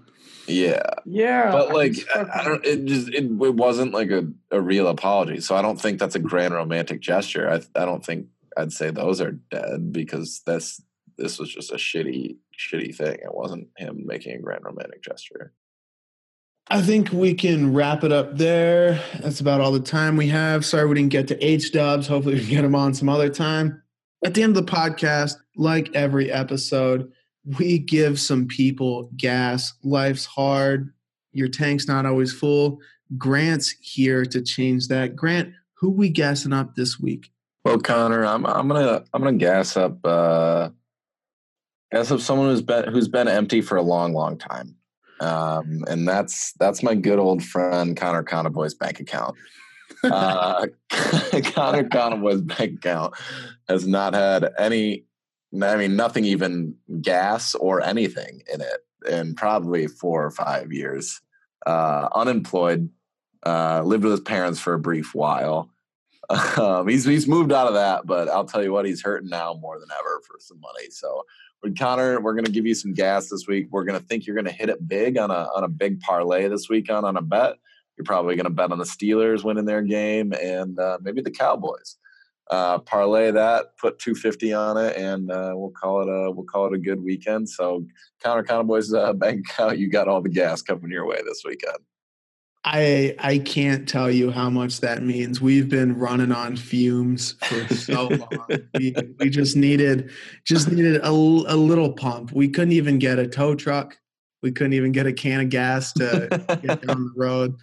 Yeah, 0.47 0.81
Yeah, 1.05 1.51
but 1.51 1.73
like 1.73 1.95
I, 2.13 2.41
I 2.41 2.43
don't. 2.43 2.63
It 2.63 2.85
just 2.85 3.07
it, 3.09 3.23
it 3.23 3.29
wasn't 3.55 3.93
like 3.93 4.11
a, 4.11 4.27
a 4.51 4.61
real 4.61 4.87
apology. 4.87 5.39
So 5.39 5.55
I 5.55 5.63
don't 5.63 5.81
think 5.81 5.97
that's 5.97 6.13
a 6.13 6.19
grand 6.19 6.53
romantic 6.53 6.99
gesture. 6.99 7.49
I 7.49 7.61
I 7.81 7.85
don't 7.85 8.05
think 8.05 8.27
I'd 8.55 8.71
say 8.71 8.91
those 8.91 9.21
are 9.21 9.31
dead 9.31 9.91
because 9.91 10.43
that's 10.45 10.81
this 11.17 11.39
was 11.39 11.51
just 11.51 11.71
a 11.71 11.77
shitty 11.77 12.35
shitty 12.59 12.93
thing. 12.95 13.13
It 13.15 13.33
wasn't 13.33 13.69
him 13.77 14.03
making 14.05 14.33
a 14.35 14.39
grand 14.39 14.65
romantic 14.65 15.01
gesture. 15.01 15.51
I 16.67 16.81
think 16.81 17.11
we 17.11 17.35
can 17.35 17.73
wrap 17.73 18.03
it 18.03 18.11
up 18.11 18.37
there. 18.37 18.99
That's 19.19 19.39
about 19.39 19.61
all 19.61 19.71
the 19.71 19.79
time 19.79 20.17
we 20.17 20.27
have. 20.29 20.65
Sorry 20.65 20.87
we 20.87 20.95
didn't 20.95 21.11
get 21.11 21.27
to 21.27 21.45
H 21.45 21.71
Dubs. 21.71 22.07
Hopefully 22.07 22.35
we 22.35 22.41
can 22.41 22.49
get 22.49 22.65
him 22.65 22.75
on 22.75 22.93
some 22.93 23.07
other 23.07 23.29
time. 23.29 23.83
At 24.25 24.33
the 24.33 24.41
end 24.41 24.57
of 24.57 24.65
the 24.65 24.71
podcast, 24.71 25.35
like 25.55 25.93
every 25.93 26.31
episode, 26.31 27.11
we 27.59 27.77
give 27.77 28.19
some 28.19 28.47
people 28.47 29.11
gas. 29.15 29.73
Life's 29.83 30.25
hard. 30.25 30.91
Your 31.33 31.49
tank's 31.49 31.87
not 31.87 32.07
always 32.07 32.33
full. 32.33 32.79
Grant's 33.15 33.69
here 33.81 34.25
to 34.25 34.41
change 34.41 34.87
that. 34.87 35.15
Grant, 35.15 35.53
who 35.75 35.91
we 35.91 36.09
gassing 36.09 36.53
up 36.53 36.73
this 36.73 36.99
week? 36.99 37.31
Well, 37.63 37.77
Connor, 37.77 38.25
I'm 38.25 38.43
I'm 38.45 38.67
gonna 38.67 39.03
I'm 39.13 39.21
gonna 39.21 39.37
gas 39.37 39.77
up 39.77 40.03
uh 40.03 40.69
gas 41.91 42.09
up 42.09 42.21
someone 42.21 42.49
who's 42.49 42.63
been 42.63 42.91
who's 42.91 43.07
been 43.07 43.27
empty 43.27 43.61
for 43.61 43.75
a 43.75 43.83
long, 43.83 44.13
long 44.13 44.39
time. 44.39 44.75
Um, 45.19 45.83
and 45.87 46.07
that's 46.07 46.53
that's 46.53 46.83
my 46.83 46.95
good 46.95 47.19
old 47.19 47.43
friend 47.43 47.95
Connor 47.95 48.23
Conboy's 48.23 48.73
bank 48.73 48.99
account. 48.99 49.35
Uh, 50.03 50.67
Connor 51.43 51.87
Conboy's 51.87 52.41
bank 52.41 52.75
account 52.75 53.13
has 53.69 53.87
not 53.87 54.13
had 54.13 54.53
any 54.57 55.05
I 55.61 55.75
mean 55.77 55.95
nothing 55.95 56.25
even 56.25 56.75
gas 57.01 57.55
or 57.55 57.81
anything 57.81 58.41
in 58.53 58.61
it 58.61 58.85
in 59.09 59.35
probably 59.35 59.87
four 59.87 60.25
or 60.25 60.31
five 60.31 60.71
years. 60.71 61.21
Uh, 61.65 62.09
unemployed, 62.13 62.89
uh, 63.45 63.81
lived 63.83 64.03
with 64.03 64.11
his 64.11 64.21
parents 64.21 64.59
for 64.59 64.73
a 64.73 64.79
brief 64.79 65.13
while. 65.15 65.69
Um, 66.57 66.87
he's 66.87 67.05
he's 67.05 67.27
moved 67.27 67.51
out 67.51 67.67
of 67.67 67.75
that, 67.75 68.07
but 68.07 68.29
I'll 68.29 68.45
tell 68.45 68.63
you 68.63 68.71
what, 68.71 68.87
he's 68.87 69.03
hurting 69.03 69.29
now 69.29 69.53
more 69.61 69.79
than 69.79 69.89
ever 69.91 70.23
for 70.25 70.37
some 70.39 70.59
money. 70.59 70.89
So, 70.89 71.23
Connor, 71.73 72.19
we're 72.21 72.33
going 72.33 72.45
to 72.45 72.51
give 72.51 72.65
you 72.65 72.75
some 72.75 72.93
gas 72.93 73.29
this 73.29 73.47
week. 73.47 73.67
We're 73.71 73.83
going 73.83 73.99
to 73.99 74.05
think 74.05 74.25
you're 74.25 74.35
going 74.35 74.45
to 74.45 74.51
hit 74.51 74.69
it 74.69 74.87
big 74.87 75.17
on 75.17 75.31
a 75.31 75.47
on 75.55 75.63
a 75.63 75.67
big 75.67 75.99
parlay 75.99 76.47
this 76.47 76.69
weekend 76.69 77.05
on 77.05 77.17
a 77.17 77.21
bet. 77.21 77.55
You're 77.97 78.05
probably 78.05 78.35
going 78.35 78.45
to 78.45 78.49
bet 78.49 78.71
on 78.71 78.77
the 78.77 78.83
Steelers 78.83 79.43
winning 79.43 79.65
their 79.65 79.81
game 79.81 80.33
and 80.33 80.77
uh, 80.79 80.97
maybe 81.01 81.21
the 81.21 81.31
Cowboys. 81.31 81.97
Uh, 82.51 82.77
parlay 82.79 83.31
that, 83.31 83.75
put 83.79 83.97
250 83.97 84.53
on 84.53 84.77
it, 84.77 84.95
and 84.95 85.31
uh, 85.31 85.53
we'll 85.55 85.71
call 85.71 86.01
it 86.01 86.09
a 86.09 86.29
we'll 86.31 86.45
call 86.45 86.67
it 86.67 86.73
a 86.73 86.77
good 86.77 87.03
weekend. 87.03 87.49
So, 87.49 87.85
Connor 88.21 88.43
Conboy's 88.43 88.93
uh, 88.93 89.13
bank 89.13 89.47
account, 89.49 89.79
you 89.79 89.89
got 89.89 90.07
all 90.07 90.21
the 90.21 90.29
gas 90.29 90.61
coming 90.61 90.91
your 90.91 91.07
way 91.07 91.19
this 91.25 91.41
weekend. 91.43 91.77
I 92.65 93.15
I 93.19 93.37
can't 93.37 93.87
tell 93.87 94.09
you 94.09 94.31
how 94.31 94.49
much 94.49 94.81
that 94.81 95.03
means. 95.03 95.39
We've 95.39 95.69
been 95.69 95.97
running 95.97 96.31
on 96.31 96.55
fumes 96.57 97.33
for 97.43 97.73
so 97.75 98.07
long. 98.09 98.47
we, 98.73 98.95
we 99.19 99.29
just 99.29 99.55
needed 99.55 100.09
just 100.45 100.71
needed 100.71 100.97
a, 100.97 101.09
a 101.09 101.55
little 101.55 101.93
pump. 101.93 102.31
We 102.31 102.49
couldn't 102.49 102.73
even 102.73 102.97
get 102.97 103.19
a 103.19 103.27
tow 103.27 103.53
truck. 103.55 103.97
We 104.41 104.51
couldn't 104.51 104.73
even 104.73 104.91
get 104.91 105.05
a 105.05 105.13
can 105.13 105.41
of 105.41 105.49
gas 105.49 105.93
to 105.93 106.27
get 106.61 106.81
down 106.85 107.05
the 107.05 107.13
road. 107.15 107.55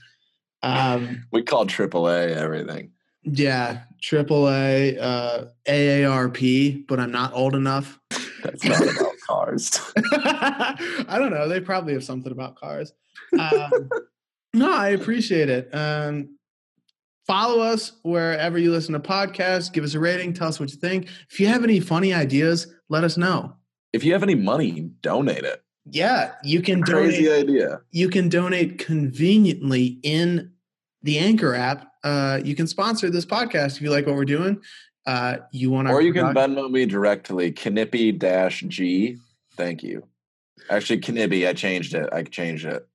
Um, 0.63 1.25
we 1.33 1.43
called 1.43 1.69
AAA 1.69 2.37
everything. 2.37 2.93
yeah, 3.25 3.83
AAA, 4.03 4.99
uh, 5.01 5.45
AARP, 5.67 6.87
but 6.87 7.01
I'm 7.01 7.11
not 7.11 7.33
old 7.35 7.55
enough. 7.57 7.99
That's 8.45 8.65
not 8.65 8.83
about 8.83 9.15
cars. 9.27 9.81
I 10.13 11.17
don't 11.19 11.31
know. 11.31 11.49
They 11.49 11.61
probably 11.61 11.93
have 11.95 12.05
something 12.05 12.31
about 12.33 12.55
cars. 12.57 12.93
Um, 13.39 13.91
no, 14.55 14.73
I 14.73 14.89
appreciate 14.91 15.49
it. 15.49 15.71
Um, 15.75 16.37
follow 17.27 17.61
us 17.63 17.93
wherever 18.03 18.59
you 18.59 18.71
listen 18.71 18.93
to 18.95 19.01
podcasts. 19.01 19.73
Give 19.73 19.85
us 19.85 19.95
a 19.95 19.99
rating. 20.01 20.35
Tell 20.35 20.49
us 20.49 20.61
what 20.61 20.71
you 20.71 20.77
think. 20.77 21.09
If 21.31 21.41
you 21.41 21.47
have 21.47 21.65
any 21.65 21.81
funny 21.81 22.13
ideas, 22.13 22.67
let 22.89 23.05
us 23.05 23.17
know. 23.17 23.55
If 23.93 24.05
you 24.05 24.13
have 24.13 24.23
any 24.23 24.35
money, 24.35 24.91
donate 25.01 25.45
it. 25.45 25.63
Yeah, 25.91 26.33
you 26.45 26.63
can 26.63 26.83
Crazy 26.83 27.25
donate. 27.25 27.49
idea. 27.49 27.81
You 27.91 28.09
can 28.09 28.29
donate 28.29 28.79
conveniently 28.79 29.99
in 30.03 30.53
the 31.03 31.19
Anchor 31.19 31.55
app. 31.55 31.93
Uh, 32.05 32.41
you 32.45 32.55
can 32.55 32.67
sponsor 32.67 33.11
this 33.11 33.27
podcast 33.27 33.77
if 33.77 33.83
you 33.83 33.91
like 33.91 34.07
what 34.07 34.15
we're 34.15 34.25
doing. 34.25 34.61
Uh, 35.05 35.39
you 35.51 35.71
want 35.71 35.89
Or 35.91 36.01
you 36.01 36.13
can 36.13 36.33
product- 36.33 36.55
Venmo 36.55 36.71
me 36.71 36.87
directly, 36.87 37.51
Knippy 37.53 38.13
dash 38.17 38.61
G. 38.69 39.17
Thank 39.57 39.83
you. 39.83 40.05
Actually, 40.71 41.01
Knibby, 41.01 41.49
I 41.49 41.53
changed 41.53 41.95
it. 41.95 42.09
I 42.13 42.23
changed 42.23 42.65
it. 42.65 42.87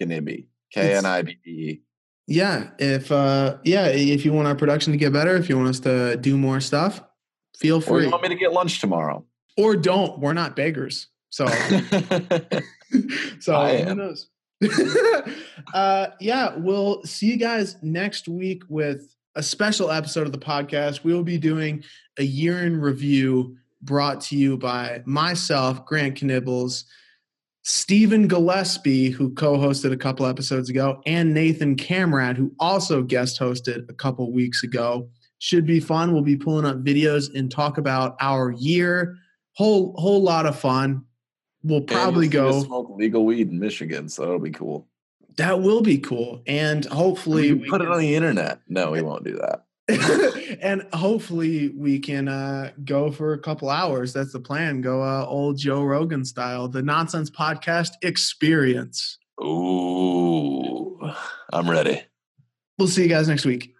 Knibby. 0.00 0.46
K 0.72 0.94
N 0.94 1.06
I 1.06 1.22
B 1.22 1.36
E. 1.44 1.80
Yeah, 2.26 2.70
if 2.78 3.10
uh 3.12 3.58
yeah, 3.64 3.86
if 3.86 4.24
you 4.24 4.32
want 4.32 4.48
our 4.48 4.54
production 4.54 4.92
to 4.92 4.96
get 4.98 5.12
better, 5.12 5.36
if 5.36 5.48
you 5.48 5.56
want 5.56 5.68
us 5.68 5.80
to 5.80 6.16
do 6.16 6.36
more 6.38 6.60
stuff, 6.60 7.02
feel 7.58 7.76
Or 7.78 7.80
free. 7.82 8.04
you 8.04 8.10
want 8.10 8.22
me 8.22 8.28
to 8.28 8.36
get 8.36 8.52
lunch 8.52 8.80
tomorrow? 8.80 9.24
Or 9.56 9.76
don't. 9.76 10.18
We're 10.20 10.32
not 10.32 10.56
beggars. 10.56 11.08
So 11.30 11.46
so 13.40 13.76
who 13.84 13.94
knows? 13.94 14.28
uh 15.74 16.06
yeah, 16.20 16.56
we'll 16.56 17.02
see 17.04 17.26
you 17.26 17.36
guys 17.36 17.76
next 17.82 18.28
week 18.28 18.62
with 18.68 19.14
a 19.34 19.42
special 19.42 19.90
episode 19.90 20.26
of 20.26 20.32
the 20.32 20.38
podcast. 20.38 21.04
We 21.04 21.12
will 21.12 21.24
be 21.24 21.38
doing 21.38 21.84
a 22.18 22.22
year 22.24 22.64
in 22.64 22.80
review 22.80 23.56
brought 23.80 24.20
to 24.20 24.36
you 24.36 24.56
by 24.56 25.02
myself, 25.06 25.84
Grant 25.86 26.20
Knibbles, 26.20 26.84
Stephen 27.62 28.26
Gillespie, 28.26 29.10
who 29.10 29.32
co-hosted 29.34 29.92
a 29.92 29.96
couple 29.96 30.26
episodes 30.26 30.68
ago, 30.68 31.00
and 31.06 31.32
Nathan 31.32 31.76
Camrad, 31.76 32.36
who 32.36 32.52
also 32.58 33.02
guest 33.02 33.38
hosted 33.38 33.88
a 33.88 33.94
couple 33.94 34.32
weeks 34.32 34.64
ago. 34.64 35.08
Should 35.38 35.66
be 35.66 35.80
fun. 35.80 36.12
We'll 36.12 36.22
be 36.22 36.36
pulling 36.36 36.66
up 36.66 36.84
videos 36.84 37.32
and 37.34 37.50
talk 37.50 37.78
about 37.78 38.16
our 38.20 38.50
year. 38.52 39.16
Whole 39.54 39.94
whole 39.96 40.22
lot 40.22 40.46
of 40.46 40.58
fun. 40.58 41.04
We'll 41.62 41.82
probably 41.82 42.26
you'll 42.26 42.52
see 42.52 42.58
us 42.58 42.62
go. 42.62 42.68
smoke 42.68 42.96
legal 42.96 43.24
weed 43.24 43.50
in 43.50 43.58
Michigan, 43.58 44.08
so 44.08 44.22
that'll 44.22 44.38
be 44.38 44.50
cool. 44.50 44.88
That 45.36 45.60
will 45.60 45.80
be 45.80 45.98
cool, 45.98 46.42
and 46.46 46.84
hopefully 46.84 47.52
We 47.52 47.68
put 47.68 47.80
it 47.80 47.88
on 47.88 48.00
the 48.00 48.14
internet. 48.14 48.60
No, 48.68 48.90
we 48.90 49.02
won't 49.02 49.24
do 49.24 49.36
that. 49.36 49.64
and 50.62 50.86
hopefully 50.92 51.70
we 51.70 51.98
can 51.98 52.28
uh, 52.28 52.70
go 52.84 53.10
for 53.10 53.32
a 53.32 53.38
couple 53.38 53.68
hours. 53.68 54.12
That's 54.12 54.32
the 54.32 54.40
plan. 54.40 54.80
Go 54.80 55.02
uh, 55.02 55.26
old 55.26 55.58
Joe 55.58 55.82
Rogan 55.82 56.24
style, 56.24 56.68
the 56.68 56.82
Nonsense 56.82 57.30
Podcast 57.30 57.92
Experience. 58.02 59.18
Ooh, 59.42 60.98
I'm 61.52 61.68
ready. 61.68 62.02
We'll 62.78 62.88
see 62.88 63.02
you 63.02 63.08
guys 63.08 63.28
next 63.28 63.44
week. 63.44 63.74